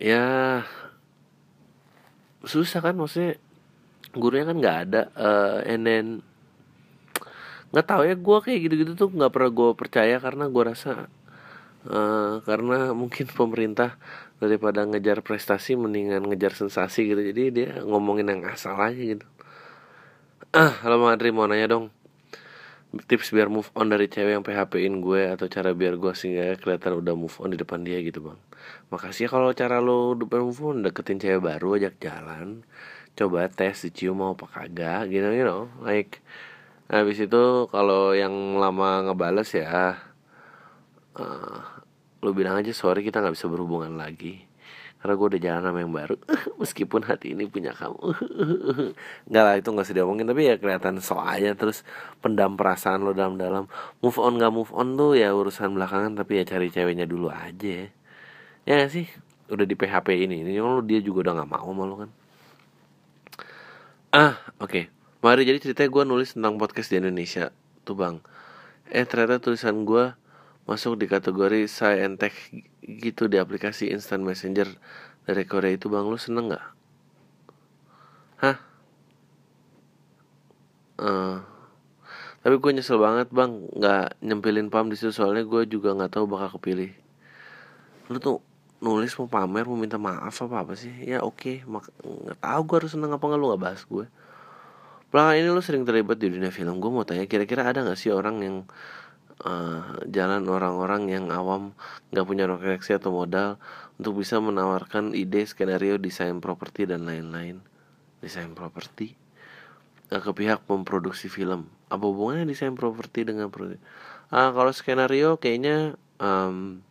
ya 0.00 0.24
susah 2.46 2.80
kan 2.80 2.96
maksudnya 2.96 3.36
gurunya 4.18 4.44
kan 4.50 4.56
nggak 4.58 4.78
ada 4.88 5.02
uh, 5.14 5.58
and 5.64 5.82
then 5.86 6.06
nggak 7.68 7.86
tahu 7.86 8.02
ya 8.08 8.16
gue 8.16 8.38
kayak 8.44 8.60
gitu-gitu 8.64 8.92
tuh 8.96 9.08
nggak 9.12 9.32
pernah 9.32 9.50
gue 9.52 9.70
percaya 9.76 10.16
karena 10.18 10.44
gue 10.48 10.62
rasa 10.64 11.12
uh, 11.86 12.40
karena 12.42 12.96
mungkin 12.96 13.28
pemerintah 13.40 14.00
daripada 14.38 14.86
ngejar 14.86 15.20
prestasi 15.20 15.74
mendingan 15.74 16.22
ngejar 16.30 16.54
sensasi 16.54 17.10
gitu. 17.10 17.20
Jadi 17.20 17.42
dia 17.50 17.70
ngomongin 17.82 18.30
yang 18.30 18.42
asal 18.48 18.78
aja 18.78 18.98
gitu. 18.98 19.26
Ah 20.54 20.80
halo 20.80 21.02
Madri 21.02 21.28
mau 21.34 21.44
nanya 21.44 21.68
dong. 21.68 21.92
Tips 22.88 23.36
biar 23.36 23.52
move 23.52 23.68
on 23.76 23.92
dari 23.92 24.08
cewek 24.08 24.32
yang 24.32 24.40
PHP-in 24.40 25.04
gue 25.04 25.28
atau 25.28 25.44
cara 25.44 25.76
biar 25.76 26.00
gue 26.00 26.08
sehingga 26.16 26.56
kelihatan 26.56 27.04
udah 27.04 27.12
move 27.12 27.36
on 27.44 27.52
di 27.52 27.60
depan 27.60 27.84
dia 27.84 28.00
gitu 28.00 28.24
bang. 28.24 28.40
Makasih 28.88 29.28
ya 29.28 29.36
kalau 29.36 29.52
cara 29.52 29.76
lo 29.84 30.16
depan 30.16 30.40
move 30.48 30.62
on 30.64 30.80
deketin 30.80 31.20
cewek 31.20 31.44
baru 31.44 31.76
ajak 31.76 32.00
jalan 32.00 32.64
coba 33.18 33.50
tes 33.50 33.74
dicium 33.82 34.22
mau 34.22 34.38
apa 34.38 34.46
kagak 34.46 35.10
gitu 35.10 35.26
you 35.34 35.42
know 35.42 35.66
like 35.82 36.22
habis 36.86 37.18
itu 37.18 37.66
kalau 37.68 38.14
yang 38.14 38.32
lama 38.62 39.10
ngebales 39.10 39.50
ya 39.58 39.98
uh, 41.18 41.58
lu 42.22 42.30
bilang 42.30 42.62
aja 42.62 42.70
sorry 42.70 43.02
kita 43.02 43.18
nggak 43.18 43.34
bisa 43.34 43.50
berhubungan 43.50 43.98
lagi 43.98 44.46
karena 44.98 45.14
gue 45.14 45.26
udah 45.30 45.40
jalan 45.42 45.62
sama 45.62 45.78
yang 45.82 45.94
baru 45.94 46.16
meskipun 46.62 47.06
hati 47.06 47.30
ini 47.30 47.46
punya 47.46 47.70
kamu. 47.70 48.02
Nggak 49.30 49.44
lah 49.46 49.54
itu 49.54 49.68
nggak 49.70 49.86
usah 49.86 49.94
diomongin 49.94 50.26
tapi 50.26 50.50
ya 50.50 50.58
kelihatan 50.58 50.98
soalnya 50.98 51.54
terus 51.54 51.86
pendam 52.18 52.58
perasaan 52.58 53.06
lo 53.06 53.14
dalam-dalam. 53.14 53.70
Move 54.02 54.18
on 54.18 54.42
nggak 54.42 54.50
move 54.50 54.74
on 54.74 54.98
tuh 54.98 55.14
ya 55.14 55.30
urusan 55.30 55.70
belakangan 55.78 56.18
tapi 56.18 56.42
ya 56.42 56.44
cari 56.50 56.74
ceweknya 56.74 57.06
dulu 57.06 57.30
aja. 57.30 57.86
Ya 58.66 58.76
sih? 58.90 59.06
Udah 59.46 59.62
di 59.70 59.78
PHP 59.78 60.18
ini 60.18 60.42
ini 60.42 60.58
lo 60.58 60.82
dia 60.82 60.98
juga 60.98 61.30
udah 61.30 61.46
nggak 61.46 61.50
mau 61.54 61.70
malu 61.70 62.02
kan 62.02 62.10
ah 64.14 64.40
oke 64.58 64.70
okay. 64.70 64.84
mari 65.20 65.44
jadi 65.44 65.60
ceritanya 65.60 65.90
gue 65.92 66.04
nulis 66.08 66.32
tentang 66.36 66.56
podcast 66.56 66.88
di 66.92 66.96
Indonesia 67.00 67.52
tuh 67.84 67.96
bang 67.96 68.16
eh 68.88 69.04
ternyata 69.04 69.40
tulisan 69.40 69.84
gue 69.84 70.16
masuk 70.68 71.00
di 71.00 71.08
kategori 71.08 71.64
saya 71.64 72.04
entek 72.04 72.36
gitu 72.84 73.24
di 73.24 73.40
aplikasi 73.40 73.88
instant 73.88 74.20
messenger 74.20 74.68
dari 75.28 75.44
Korea 75.44 75.76
itu 75.76 75.92
bang 75.92 76.08
lu 76.08 76.16
seneng 76.16 76.52
nggak? 76.52 76.66
Hah? 78.40 78.56
Uh, 80.98 81.40
tapi 82.40 82.56
gue 82.60 82.70
nyesel 82.76 82.96
banget 82.96 83.28
bang 83.28 83.64
nggak 83.76 84.24
nyempilin 84.24 84.72
pam 84.72 84.88
di 84.88 84.96
situ 84.96 85.12
soalnya 85.12 85.44
gue 85.44 85.68
juga 85.68 85.92
nggak 85.92 86.16
tahu 86.16 86.24
bakal 86.24 86.60
kepilih. 86.60 86.92
Lu 88.08 88.16
tuh 88.20 88.40
nulis 88.78 89.12
mau 89.18 89.26
pamer 89.26 89.66
mau 89.66 89.78
minta 89.78 89.98
maaf 89.98 90.38
apa 90.44 90.62
apa 90.62 90.72
sih? 90.78 90.90
Ya 91.02 91.22
oke, 91.22 91.64
okay. 91.64 91.86
nggak 92.02 92.38
tahu 92.38 92.60
gue 92.66 92.76
harus 92.82 92.92
seneng 92.94 93.10
apa 93.14 93.24
nggak 93.24 93.40
lu 93.40 93.46
nggak 93.50 93.62
bahas 93.62 93.82
gue. 93.86 94.06
Belakangan 95.08 95.36
ini 95.40 95.48
lu 95.48 95.62
sering 95.64 95.84
terlibat 95.88 96.20
di 96.20 96.28
dunia 96.28 96.52
film 96.52 96.84
Gue 96.84 96.92
mau 96.92 97.00
tanya 97.00 97.24
kira-kira 97.24 97.64
ada 97.64 97.80
gak 97.80 97.96
sih 97.96 98.12
orang 98.12 98.44
yang 98.44 98.56
uh, 99.44 100.04
jalan 100.08 100.44
orang-orang 100.46 101.08
yang 101.10 101.24
awam 101.30 101.74
nggak 102.10 102.26
punya 102.26 102.44
refleksi 102.44 102.96
atau 102.96 103.14
modal 103.14 103.56
untuk 103.98 104.18
bisa 104.18 104.38
menawarkan 104.42 105.14
ide 105.14 105.46
skenario 105.46 105.98
desain 105.98 106.38
properti 106.42 106.86
dan 106.88 107.06
lain-lain 107.06 107.62
desain 108.18 108.50
properti 108.54 109.14
uh, 110.10 110.20
ke 110.22 110.30
pihak 110.34 110.66
memproduksi 110.66 111.30
film 111.30 111.70
apa 111.88 112.04
hubungannya 112.04 112.50
desain 112.50 112.74
properti 112.74 113.26
dengan 113.26 113.48
produksi 113.48 113.80
uh, 114.34 114.50
kalau 114.50 114.72
skenario 114.74 115.38
kayaknya 115.38 115.94
um, 116.18 116.82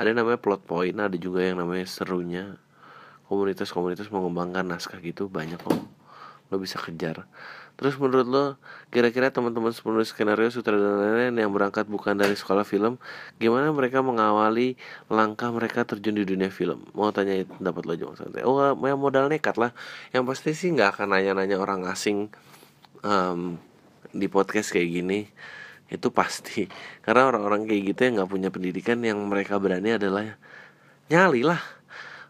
ada 0.00 0.16
namanya 0.16 0.40
plot 0.40 0.64
point 0.64 0.96
ada 0.96 1.14
juga 1.20 1.44
yang 1.44 1.60
namanya 1.60 1.84
serunya 1.84 2.56
komunitas-komunitas 3.28 4.08
mengembangkan 4.08 4.64
naskah 4.64 4.98
gitu 5.04 5.28
banyak 5.28 5.60
kok 5.60 5.76
lo 6.50 6.56
bisa 6.56 6.80
kejar 6.80 7.28
Terus 7.80 7.96
menurut 7.96 8.28
lo 8.28 8.44
kira-kira 8.92 9.32
teman-teman 9.32 9.72
penulis 9.72 10.12
skenario 10.12 10.52
sutradara 10.52 11.16
lain 11.16 11.32
yang 11.32 11.48
berangkat 11.48 11.88
bukan 11.88 12.12
dari 12.12 12.36
sekolah 12.36 12.60
film, 12.60 13.00
gimana 13.40 13.72
mereka 13.72 14.04
mengawali 14.04 14.76
langkah 15.08 15.48
mereka 15.48 15.88
terjun 15.88 16.12
di 16.12 16.28
dunia 16.28 16.52
film? 16.52 16.84
Mau 16.92 17.08
tanya 17.08 17.40
pendapat 17.40 17.82
lo 17.88 17.92
aja 17.96 18.04
santai. 18.20 18.44
Oh, 18.44 18.60
yang 18.84 19.00
modal 19.00 19.32
nekat 19.32 19.56
lah. 19.56 19.72
Yang 20.12 20.24
pasti 20.28 20.52
sih 20.52 20.68
nggak 20.76 20.92
akan 20.92 21.16
nanya-nanya 21.16 21.56
orang 21.56 21.88
asing 21.88 22.28
um, 23.00 23.56
di 24.12 24.28
podcast 24.28 24.76
kayak 24.76 25.00
gini. 25.00 25.32
Itu 25.90 26.14
pasti. 26.14 26.70
Karena 27.04 27.28
orang-orang 27.28 27.66
kayak 27.66 27.82
gitu 27.92 28.00
yang 28.06 28.14
nggak 28.22 28.30
punya 28.30 28.48
pendidikan 28.54 29.02
yang 29.02 29.18
mereka 29.26 29.58
berani 29.58 29.98
adalah 29.98 30.38
nyali 31.10 31.42
lah. 31.42 31.60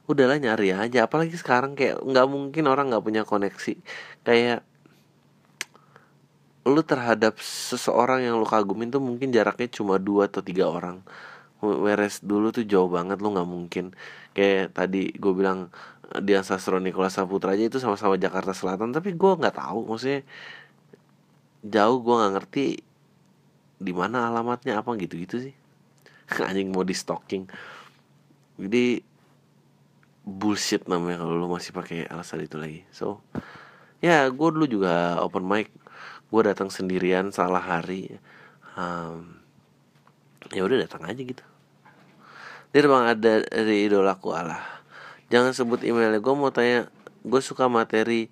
Udahlah 0.08 0.40
nyari 0.40 0.74
aja. 0.74 1.06
Apalagi 1.06 1.36
sekarang 1.36 1.76
kayak 1.76 2.02
nggak 2.02 2.26
mungkin 2.26 2.64
orang 2.66 2.90
nggak 2.90 3.04
punya 3.04 3.22
koneksi. 3.28 3.78
Kayak 4.24 4.64
lu 6.66 6.82
terhadap 6.84 7.40
seseorang 7.40 8.24
yang 8.24 8.36
lu 8.36 8.44
kagumin 8.48 8.92
tuh 8.92 9.00
mungkin 9.00 9.32
jaraknya 9.32 9.68
cuma 9.70 10.00
dua 10.00 10.26
atau 10.26 10.42
tiga 10.42 10.66
orang. 10.66 11.04
Whereas 11.61 12.24
dulu 12.24 12.56
tuh 12.56 12.64
jauh 12.64 12.88
banget 12.88 13.20
lu 13.20 13.36
nggak 13.36 13.48
mungkin. 13.48 13.92
Kayak 14.32 14.72
tadi 14.76 15.12
gue 15.12 15.32
bilang 15.36 15.68
Dian 16.24 16.42
Sastro 16.42 16.80
Nikola 16.82 17.12
Saputra 17.12 17.54
aja 17.54 17.68
itu 17.68 17.78
sama-sama 17.78 18.16
Jakarta 18.16 18.56
Selatan. 18.56 18.90
Tapi 18.90 19.14
gue 19.14 19.32
nggak 19.36 19.56
tahu 19.61 19.86
maksudnya 19.86 20.24
jauh 21.61 22.00
gue 22.00 22.14
nggak 22.16 22.32
ngerti 22.40 22.64
di 23.81 23.97
mana 23.97 24.28
alamatnya 24.28 24.85
apa 24.85 24.93
gitu-gitu 25.01 25.41
sih. 25.49 25.55
Anjing 26.49 26.68
mau 26.70 26.85
di 26.85 26.93
stalking. 26.93 27.49
Jadi 28.61 29.01
bullshit 30.20 30.85
namanya 30.85 31.24
kalau 31.24 31.35
lu 31.41 31.49
masih 31.49 31.72
pakai 31.72 32.05
alasan 32.07 32.45
itu 32.45 32.61
lagi. 32.61 32.85
So 32.93 33.24
ya 34.05 34.28
gue 34.28 34.49
dulu 34.53 34.68
juga 34.68 35.18
open 35.24 35.49
mic. 35.49 35.72
Gue 36.28 36.45
datang 36.45 36.68
sendirian 36.68 37.33
salah 37.33 37.64
hari. 37.64 38.20
Um, 38.76 39.41
ya 40.53 40.62
udah 40.62 40.85
datang 40.85 41.09
aja 41.09 41.18
gitu. 41.18 41.43
Dia 42.70 42.87
bang 42.87 43.07
ada 43.16 43.33
dari 43.43 43.89
idolaku 43.89 44.31
Allah. 44.31 44.62
Jangan 45.33 45.57
sebut 45.57 45.83
emailnya. 45.83 46.22
Gue 46.22 46.35
mau 46.37 46.53
tanya 46.55 46.87
gue 47.24 47.41
suka 47.43 47.66
materi 47.66 48.31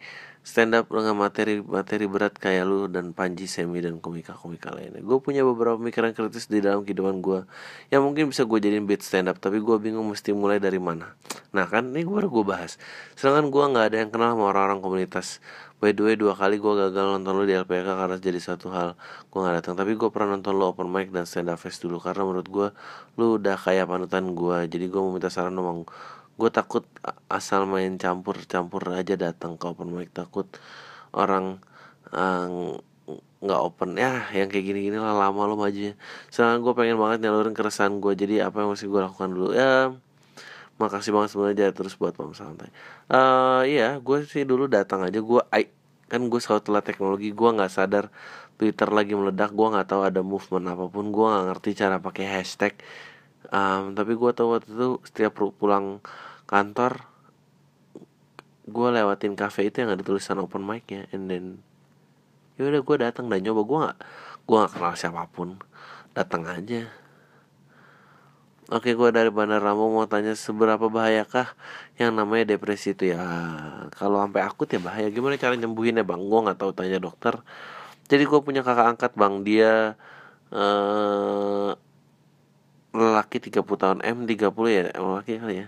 stand 0.48 0.72
up 0.72 0.88
dengan 0.88 1.12
materi 1.12 1.60
materi 1.60 2.08
berat 2.08 2.32
kayak 2.40 2.64
lu 2.64 2.88
dan 2.88 3.12
Panji 3.12 3.44
Semi 3.44 3.84
dan 3.84 4.00
komika-komika 4.00 4.72
lainnya. 4.72 5.04
Gue 5.04 5.20
punya 5.20 5.44
beberapa 5.44 5.76
pemikiran 5.76 6.16
kritis 6.16 6.48
di 6.48 6.64
dalam 6.64 6.88
kehidupan 6.88 7.20
gue 7.20 7.44
yang 7.92 8.00
mungkin 8.00 8.32
bisa 8.32 8.48
gue 8.48 8.56
jadiin 8.56 8.88
beat 8.88 9.04
stand 9.04 9.28
up, 9.28 9.36
tapi 9.36 9.60
gue 9.60 9.76
bingung 9.76 10.08
mesti 10.08 10.32
mulai 10.32 10.56
dari 10.56 10.80
mana. 10.80 11.12
Nah 11.52 11.68
kan 11.68 11.92
ini 11.92 12.00
gue 12.00 12.24
gue 12.24 12.44
bahas. 12.48 12.80
Sedangkan 13.12 13.52
gue 13.52 13.60
nggak 13.60 13.84
ada 13.92 13.96
yang 14.00 14.08
kenal 14.08 14.32
sama 14.32 14.48
orang-orang 14.48 14.80
komunitas. 14.80 15.44
By 15.78 15.92
the 15.92 16.02
way 16.02 16.16
dua 16.16 16.32
kali 16.32 16.56
gue 16.56 16.72
gagal 16.74 17.04
nonton 17.06 17.38
lu 17.38 17.44
di 17.44 17.54
LPK 17.54 17.86
karena 17.86 18.16
jadi 18.18 18.40
satu 18.40 18.72
hal 18.72 18.96
gue 19.28 19.38
nggak 19.44 19.56
datang. 19.60 19.76
Tapi 19.76 20.00
gue 20.00 20.08
pernah 20.08 20.40
nonton 20.40 20.56
lu 20.56 20.64
open 20.64 20.88
mic 20.88 21.12
dan 21.12 21.28
stand 21.28 21.52
up 21.52 21.60
fest 21.60 21.84
dulu 21.84 22.00
karena 22.00 22.24
menurut 22.24 22.48
gue 22.48 22.68
lu 23.20 23.36
udah 23.36 23.60
kayak 23.60 23.84
panutan 23.84 24.32
gue. 24.32 24.64
Jadi 24.64 24.88
gue 24.88 25.00
mau 25.04 25.12
minta 25.12 25.28
saran 25.28 25.52
dong 25.52 25.84
gue 26.38 26.50
takut 26.54 26.86
asal 27.26 27.66
main 27.66 27.98
campur-campur 27.98 28.94
aja 28.94 29.18
datang 29.18 29.58
ke 29.58 29.64
open 29.66 29.90
mic 29.90 30.14
takut 30.14 30.46
orang 31.10 31.58
nggak 33.42 33.60
uh, 33.60 33.66
open. 33.66 33.98
Ya 33.98 34.30
yang 34.30 34.46
kayak 34.46 34.64
gini-gini 34.70 34.98
lah 35.02 35.18
lama 35.18 35.50
lo 35.50 35.58
majunya. 35.58 35.98
Soalnya 36.30 36.62
gue 36.62 36.72
pengen 36.78 36.96
banget 36.96 37.18
nyalurin 37.26 37.54
keresahan 37.58 37.98
gue 37.98 38.12
jadi 38.14 38.46
apa 38.46 38.62
yang 38.62 38.70
mesti 38.72 38.86
gue 38.86 39.00
lakukan 39.02 39.28
dulu. 39.34 39.50
Ya 39.52 39.92
makasih 40.78 41.10
banget 41.10 41.34
sebenarnya 41.34 41.74
terus 41.74 41.98
buat 41.98 42.14
pam 42.14 42.30
santai. 42.32 42.70
Uh, 43.10 43.66
iya 43.66 43.98
gue 43.98 44.22
sih 44.22 44.46
dulu 44.46 44.70
datang 44.70 45.02
aja 45.02 45.18
gue 45.18 45.42
kan 46.08 46.22
gue 46.24 46.40
selalu 46.40 46.62
telah 46.64 46.82
teknologi 46.86 47.28
gue 47.36 47.50
nggak 47.52 47.68
sadar 47.68 48.08
Twitter 48.56 48.88
lagi 48.88 49.12
meledak 49.12 49.52
gue 49.52 49.66
nggak 49.74 49.86
tahu 49.90 50.02
ada 50.06 50.22
movement 50.24 50.66
apa 50.72 50.86
pun 50.88 51.10
gue 51.10 51.26
nggak 51.26 51.44
ngerti 51.50 51.70
cara 51.78 51.98
pakai 51.98 52.26
hashtag. 52.30 52.74
Um, 53.48 53.96
tapi 53.96 54.12
gue 54.18 54.30
tahu 54.34 54.54
waktu 54.54 54.68
itu 54.70 54.88
setiap 55.08 55.40
pulang 55.56 56.04
kantor 56.48 57.04
gue 58.68 58.88
lewatin 58.92 59.32
cafe 59.36 59.72
itu 59.72 59.80
yang 59.80 59.96
ada 59.96 60.04
tulisan 60.04 60.40
open 60.40 60.60
mic 60.60 60.84
ya 60.88 61.08
and 61.12 61.32
then 61.32 61.44
ya 62.58 62.66
udah 62.68 62.82
gue 62.82 62.96
datang 62.98 63.30
dan 63.30 63.40
nyoba. 63.40 63.62
Gue 63.64 63.78
nggak 63.86 63.98
gue 64.44 64.56
nggak 64.58 64.72
kenal 64.74 64.94
siapa 64.98 65.24
pun. 65.30 65.62
Datang 66.12 66.44
aja. 66.50 66.90
Oke 68.68 68.92
gue 68.92 69.08
dari 69.08 69.32
Bandar 69.32 69.64
Lampung 69.64 69.96
mau 69.96 70.04
tanya 70.04 70.36
seberapa 70.36 70.92
bahayakah 70.92 71.56
yang 71.96 72.12
namanya 72.12 72.52
depresi 72.52 72.92
itu? 72.92 73.16
Ya 73.16 73.24
kalau 73.96 74.20
sampai 74.20 74.44
akut 74.44 74.68
ya 74.68 74.82
bahaya. 74.82 75.08
Gimana 75.08 75.40
cara 75.40 75.56
nyembuhinnya 75.56 76.04
bang? 76.04 76.20
Gue 76.20 76.40
nggak 76.44 76.58
tahu 76.60 76.76
tanya 76.76 77.00
dokter. 77.00 77.40
Jadi 78.12 78.24
gue 78.28 78.40
punya 78.44 78.60
kakak 78.60 78.98
angkat 78.98 79.12
bang. 79.16 79.34
Dia 79.46 79.72
uh, 80.52 81.72
lelaki 82.96 83.36
30 83.36 83.64
tahun 83.68 83.98
M 84.00 84.24
30 84.24 84.48
ya 84.72 84.82
lelaki 84.96 85.36
kali 85.36 85.56
ya. 85.64 85.66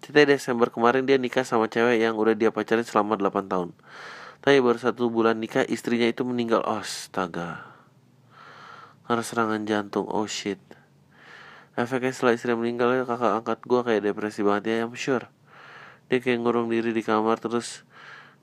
Cerita 0.00 0.24
Desember 0.24 0.72
kemarin 0.72 1.04
dia 1.04 1.20
nikah 1.20 1.44
sama 1.44 1.68
cewek 1.68 2.00
yang 2.00 2.16
udah 2.16 2.32
dia 2.32 2.48
pacarin 2.48 2.84
selama 2.84 3.20
8 3.20 3.48
tahun. 3.48 3.76
Tapi 4.42 4.58
baru 4.58 4.78
satu 4.80 5.12
bulan 5.12 5.38
nikah 5.38 5.62
istrinya 5.68 6.08
itu 6.08 6.24
meninggal. 6.24 6.64
Astaga. 6.64 7.68
Karena 9.04 9.22
serangan 9.22 9.62
jantung. 9.68 10.08
Oh 10.08 10.24
shit. 10.24 10.58
Efeknya 11.76 12.12
setelah 12.12 12.34
istri 12.36 12.52
meninggal 12.56 13.04
kakak 13.04 13.32
angkat 13.44 13.58
gue 13.64 13.80
kayak 13.80 14.02
depresi 14.04 14.40
banget 14.44 14.62
ya 14.68 14.74
I'm 14.88 14.96
sure. 14.96 15.28
Dia 16.08 16.20
kayak 16.20 16.44
ngurung 16.44 16.68
diri 16.68 16.92
di 16.92 17.00
kamar 17.04 17.40
terus 17.40 17.84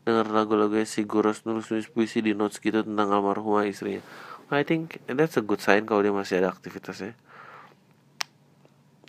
denger 0.07 0.31
lagu-lagunya 0.31 0.87
si 0.87 1.05
Guros 1.05 1.45
nulis-nulis 1.45 1.91
puisi 1.91 2.23
di 2.23 2.33
notes 2.33 2.57
gitu 2.57 2.81
tentang 2.81 3.13
almarhumah 3.13 3.69
istrinya. 3.69 4.01
I 4.49 4.65
think 4.65 4.97
that's 5.05 5.37
a 5.37 5.45
good 5.45 5.61
sign 5.61 5.85
kalau 5.85 6.01
dia 6.01 6.09
masih 6.09 6.41
ada 6.41 6.49
aktivitasnya 6.49 7.13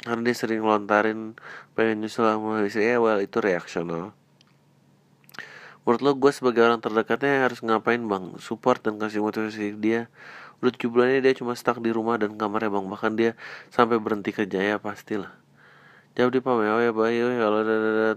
karena 0.07 0.23
dia 0.25 0.37
sering 0.37 0.65
lontarin 0.65 1.37
pengen 1.77 2.05
nyusul 2.05 2.25
sama 2.25 2.65
istrinya 2.65 2.99
well 3.01 3.21
itu 3.21 3.39
reaksional 3.41 4.17
menurut 5.85 6.01
lo 6.05 6.13
gue 6.17 6.33
sebagai 6.33 6.63
orang 6.63 6.79
terdekatnya 6.79 7.49
harus 7.49 7.65
ngapain 7.65 7.99
bang? 8.05 8.37
Support 8.39 8.87
dan 8.87 9.01
kasih 9.01 9.25
motivasi 9.25 9.75
dia. 9.81 10.13
Udah 10.61 10.71
tujuh 10.77 10.93
bulannya 10.93 11.25
dia 11.25 11.33
cuma 11.33 11.57
stuck 11.57 11.81
di 11.81 11.91
rumah 11.91 12.21
dan 12.21 12.37
kamarnya 12.37 12.71
bang. 12.71 12.87
Bahkan 12.87 13.13
dia 13.17 13.31
sampai 13.73 13.97
berhenti 13.97 14.31
kerja 14.31 14.61
ya 14.61 14.77
pastilah. 14.77 15.33
Jauh 16.15 16.31
di 16.31 16.39
pameo 16.43 16.79
ya 16.79 16.93
bayi 16.93 17.23
kalau 17.23 17.59
ada 17.65 18.15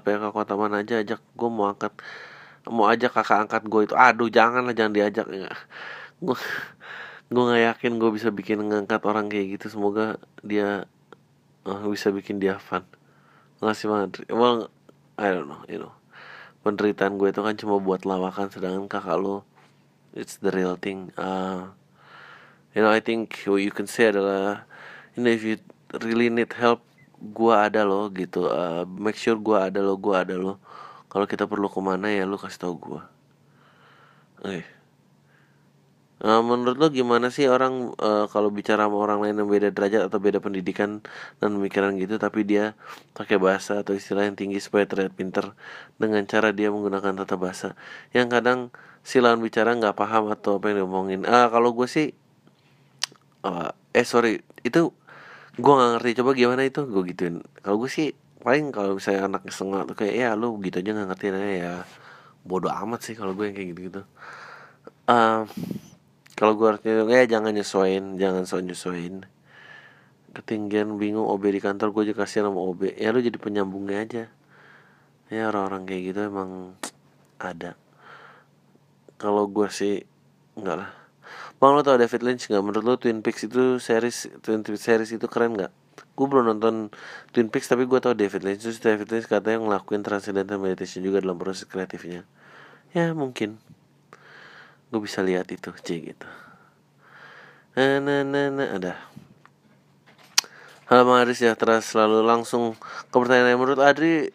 LPK 0.00 0.22
kota 0.32 0.54
mana 0.56 0.80
aja 0.80 1.02
ajak. 1.04 1.20
Gue 1.36 1.50
mau 1.52 1.68
angkat 1.68 1.92
mau 2.66 2.88
ajak 2.88 3.12
kakak 3.14 3.46
angkat 3.46 3.62
gue 3.68 3.80
itu. 3.84 3.94
Aduh 3.94 4.28
jangan 4.32 4.64
lah 4.64 4.74
jangan 4.74 4.92
diajak. 4.96 5.26
Ya 5.28 5.52
gue 6.24 6.38
gue 7.28 7.42
nggak 7.46 7.62
yakin 7.74 7.92
gue 8.00 8.10
bisa 8.16 8.28
bikin 8.32 8.64
ngangkat 8.64 9.04
orang 9.04 9.28
kayak 9.28 9.60
gitu. 9.60 9.76
Semoga 9.76 10.16
dia 10.40 10.88
uh, 11.66 11.84
bisa 11.88 12.14
bikin 12.14 12.40
dia 12.40 12.56
fun. 12.60 12.84
Ngasih 13.60 13.86
banget. 13.90 14.10
Well 14.32 14.68
I 15.20 15.32
don't 15.32 15.48
know 15.48 15.62
you 15.68 15.80
know. 15.80 15.94
Penderitaan 16.64 17.20
gue 17.20 17.28
itu 17.28 17.44
kan 17.44 17.56
cuma 17.60 17.76
buat 17.76 18.08
lawakan 18.08 18.48
sedangkan 18.48 18.88
kakak 18.88 19.20
lo 19.20 19.44
it's 20.16 20.40
the 20.40 20.48
real 20.52 20.78
thing. 20.80 21.12
Uh, 21.20 21.74
you 22.72 22.80
know 22.80 22.92
I 22.92 23.00
think 23.04 23.36
what 23.44 23.60
you 23.60 23.72
can 23.74 23.88
say 23.88 24.08
adalah 24.08 24.64
you 25.12 25.24
know 25.24 25.32
if 25.32 25.44
you 25.44 25.60
really 26.00 26.32
need 26.32 26.52
help 26.56 26.84
gue 27.20 27.52
ada 27.52 27.84
lo 27.84 28.08
gitu. 28.12 28.48
Uh, 28.48 28.88
make 28.88 29.20
sure 29.20 29.36
gue 29.36 29.56
ada 29.56 29.84
lo 29.84 30.00
gue 30.00 30.14
ada 30.16 30.36
lo. 30.36 30.60
Kalau 31.12 31.28
kita 31.28 31.44
perlu 31.44 31.68
ke 31.68 31.80
mana 31.84 32.10
ya 32.10 32.24
lo 32.24 32.40
kasih 32.40 32.60
tau 32.64 32.74
gue 32.74 33.14
oke. 34.44 34.52
okay. 34.52 34.83
Uh, 36.24 36.40
menurut 36.40 36.80
lo 36.80 36.88
gimana 36.88 37.28
sih 37.28 37.44
orang 37.52 37.92
uh, 38.00 38.24
kalau 38.32 38.48
bicara 38.48 38.88
sama 38.88 38.96
orang 38.96 39.20
lain 39.20 39.44
yang 39.44 39.48
beda 39.52 39.68
derajat 39.76 40.08
atau 40.08 40.16
beda 40.16 40.40
pendidikan 40.40 41.04
dan 41.36 41.52
pemikiran 41.52 42.00
gitu 42.00 42.16
tapi 42.16 42.48
dia 42.48 42.72
pakai 43.12 43.36
bahasa 43.36 43.84
atau 43.84 43.92
istilah 43.92 44.24
yang 44.24 44.32
tinggi 44.32 44.56
supaya 44.56 44.88
terlihat 44.88 45.12
pinter 45.12 45.52
dengan 46.00 46.24
cara 46.24 46.56
dia 46.56 46.72
menggunakan 46.72 47.12
tata 47.12 47.36
bahasa? 47.36 47.76
Yang 48.16 48.40
kadang 48.40 48.58
si 49.04 49.20
lawan 49.20 49.44
bicara 49.44 49.76
nggak 49.76 49.92
paham 49.92 50.32
atau 50.32 50.56
apa 50.56 50.72
yang 50.72 50.88
diomongin. 50.88 51.28
Ah 51.28 51.44
uh, 51.44 51.46
kalau 51.52 51.76
gue 51.76 51.84
sih 51.84 52.16
uh, 53.44 53.68
eh 53.92 54.06
sorry 54.08 54.40
itu 54.64 54.96
gue 55.60 55.72
nggak 55.76 56.00
ngerti. 56.00 56.10
Coba 56.24 56.30
gimana 56.32 56.64
itu? 56.64 56.88
Gue 56.88 57.04
gituin. 57.12 57.44
Kalau 57.60 57.76
gue 57.76 57.90
sih 57.92 58.16
paling 58.40 58.72
kalau 58.72 58.96
misalnya 58.96 59.28
anaknya 59.28 59.52
setengah 59.52 59.80
tuh 59.92 59.96
kayak 60.00 60.14
ya 60.16 60.28
lu 60.40 60.56
gitu 60.64 60.80
aja 60.80 60.90
nggak 60.96 61.08
ngerti. 61.12 61.26
Ya 61.60 61.84
bodoh 62.48 62.72
amat 62.72 63.00
sih 63.04 63.12
kalau 63.12 63.36
gue 63.36 63.52
yang 63.52 63.56
kayak 63.56 63.68
gitu 63.76 63.80
gitu 63.92 64.02
uh, 65.08 65.44
kalau 66.34 66.58
gue 66.58 66.66
harusnya 66.66 67.06
ya 67.06 67.38
jangan 67.38 67.54
nyesuain 67.54 68.18
jangan 68.18 68.42
sok 68.42 68.66
nyesuain 68.66 69.26
ketinggian 70.34 70.98
bingung 70.98 71.30
OB 71.30 71.46
di 71.54 71.60
kantor 71.62 71.94
gue 71.94 72.10
juga 72.10 72.26
kasihan 72.26 72.50
sama 72.50 72.58
OB 72.58 72.98
ya 72.98 73.14
lu 73.14 73.22
jadi 73.22 73.38
penyambungnya 73.38 73.98
aja. 74.02 74.24
Ya 75.32 75.48
orang-orang 75.48 75.88
kayak 75.88 76.02
gitu 76.12 76.20
emang 76.28 76.76
ada. 77.40 77.78
Kalau 79.16 79.48
gue 79.48 79.70
sih 79.70 80.04
enggak 80.58 80.84
lah. 80.84 80.90
Bang 81.56 81.78
lo 81.78 81.80
tau 81.86 81.96
David 81.96 82.20
Lynch 82.26 82.50
nggak 82.50 82.60
menurut 82.60 82.84
lo 82.84 82.94
Twin 83.00 83.24
Peaks 83.24 83.46
itu 83.48 83.80
series 83.80 84.28
Twin 84.44 84.60
Peaks 84.60 84.84
series 84.84 85.14
itu 85.14 85.24
keren 85.30 85.56
nggak 85.56 85.72
gue 86.14 86.26
belum 86.30 86.46
nonton 86.54 86.92
Twin 87.32 87.48
Peaks 87.48 87.70
tapi 87.70 87.86
gue 87.86 87.98
tau 88.02 88.12
David 88.12 88.42
Lynch. 88.42 88.66
Terus 88.66 88.82
David 88.82 89.08
Lynch 89.08 89.30
katanya 89.30 89.62
ngelakuin 89.64 90.02
transcendental 90.02 90.58
meditation 90.58 91.00
juga 91.00 91.22
dalam 91.22 91.38
proses 91.38 91.64
kreatifnya. 91.64 92.26
Ya 92.92 93.14
mungkin 93.14 93.62
gue 94.94 95.02
bisa 95.02 95.26
lihat 95.26 95.50
itu 95.50 95.74
c 95.74 96.14
gitu. 96.14 96.28
Nah 97.74 97.98
nah 97.98 98.22
nah, 98.22 98.46
nah 98.54 98.68
ada. 98.78 98.94
Halo 100.86 101.02
Bang 101.10 101.26
Aris 101.26 101.42
ya 101.42 101.58
terus 101.58 101.90
selalu. 101.90 102.22
Langsung 102.22 102.78
ke 103.10 103.16
pertanyaan 103.18 103.58
menurut 103.58 103.82
Adri 103.82 104.30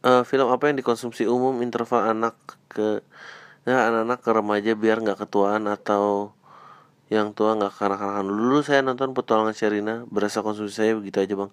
uh, 0.00 0.24
film 0.24 0.48
apa 0.48 0.72
yang 0.72 0.80
dikonsumsi 0.80 1.28
umum 1.28 1.60
interval 1.60 2.16
anak 2.16 2.32
ke 2.72 3.04
ya 3.68 3.92
anak-anak 3.92 4.24
ke 4.24 4.30
remaja 4.32 4.72
biar 4.72 5.04
nggak 5.04 5.28
ketuaan 5.28 5.68
atau 5.68 6.32
yang 7.12 7.36
tua 7.36 7.60
nggak 7.60 7.76
kanak-kanakan 7.76 8.24
dulu 8.24 8.64
saya 8.64 8.80
nonton 8.80 9.12
petualangan 9.12 9.52
Sherina 9.52 10.08
berasa 10.08 10.40
konsumsi 10.40 10.80
saya 10.80 10.96
begitu 10.96 11.20
aja 11.20 11.34
bang. 11.36 11.52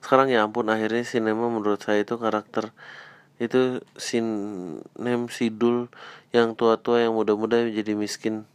Sekarang 0.00 0.32
ya 0.32 0.40
ampun 0.40 0.72
akhirnya 0.72 1.04
sinema 1.04 1.52
menurut 1.52 1.84
saya 1.84 2.00
itu 2.00 2.16
karakter 2.16 2.72
itu 3.42 3.82
sinem 3.98 5.26
sidul 5.26 5.90
yang 6.30 6.54
tua-tua 6.54 7.02
yang 7.02 7.18
muda-muda 7.18 7.66
jadi 7.66 7.98
miskin. 7.98 8.46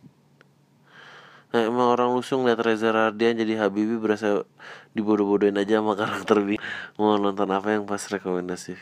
Nah, 1.51 1.63
emang 1.63 1.91
orang 1.91 2.15
lusung 2.15 2.47
liat 2.47 2.59
Reza 2.59 2.91
Radian 2.91 3.39
jadi 3.39 3.59
Habibi 3.59 3.99
berasa 3.99 4.47
dibodoh-bodohin 4.95 5.59
aja 5.59 5.79
sama 5.79 5.95
karakter 5.95 6.43
ini 6.43 6.57
mau 6.95 7.19
nonton 7.19 7.47
apa 7.51 7.75
yang 7.75 7.83
pas 7.83 8.03
rekomendasi? 8.03 8.75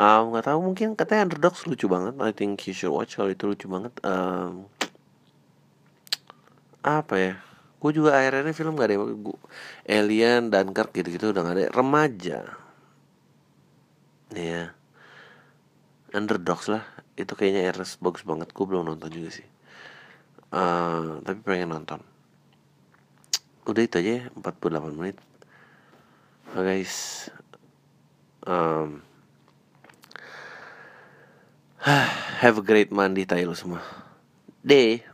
Um, 0.00 0.32
nggak 0.32 0.48
tahu 0.48 0.58
mungkin 0.64 0.96
katanya 0.96 1.28
Underdogs 1.28 1.68
lucu 1.68 1.84
banget. 1.84 2.16
I 2.20 2.32
think 2.32 2.64
you 2.64 2.72
should 2.72 2.88
watch 2.88 3.20
kalau 3.20 3.28
itu 3.28 3.44
lucu 3.44 3.68
banget. 3.68 3.92
Um, 4.00 4.64
apa 6.80 7.14
ya? 7.20 7.34
Gue 7.80 7.92
juga 7.96 8.16
akhirnya 8.16 8.52
film 8.56 8.76
gak 8.76 8.92
ada 8.92 8.96
gue 9.00 9.38
Alien 9.88 10.52
Dunkirk 10.52 10.92
gitu-gitu 10.96 11.32
udah 11.32 11.44
gak 11.44 11.56
ada. 11.56 11.64
Remaja. 11.72 12.40
Ya 14.32 14.40
yeah. 14.40 14.66
Underdogs 16.10 16.66
lah. 16.70 16.82
Itu 17.14 17.38
kayaknya 17.38 17.70
RS 17.74 18.00
bagus 18.02 18.22
banget. 18.26 18.50
Gue 18.54 18.64
belum 18.66 18.86
nonton 18.86 19.10
juga 19.10 19.30
sih. 19.30 19.46
Uh, 20.50 21.22
tapi 21.22 21.38
pengen 21.46 21.74
nonton. 21.74 22.02
Udah 23.66 23.82
itu 23.86 24.02
aja 24.02 24.10
ya 24.10 24.24
48 24.34 24.98
menit. 24.98 25.16
Oh 26.56 26.62
guys. 26.66 27.28
Um, 28.42 29.06
have 32.42 32.58
a 32.58 32.64
great 32.64 32.90
Monday 32.90 33.28
tayo 33.28 33.54
semua. 33.54 33.84
Day 34.64 35.09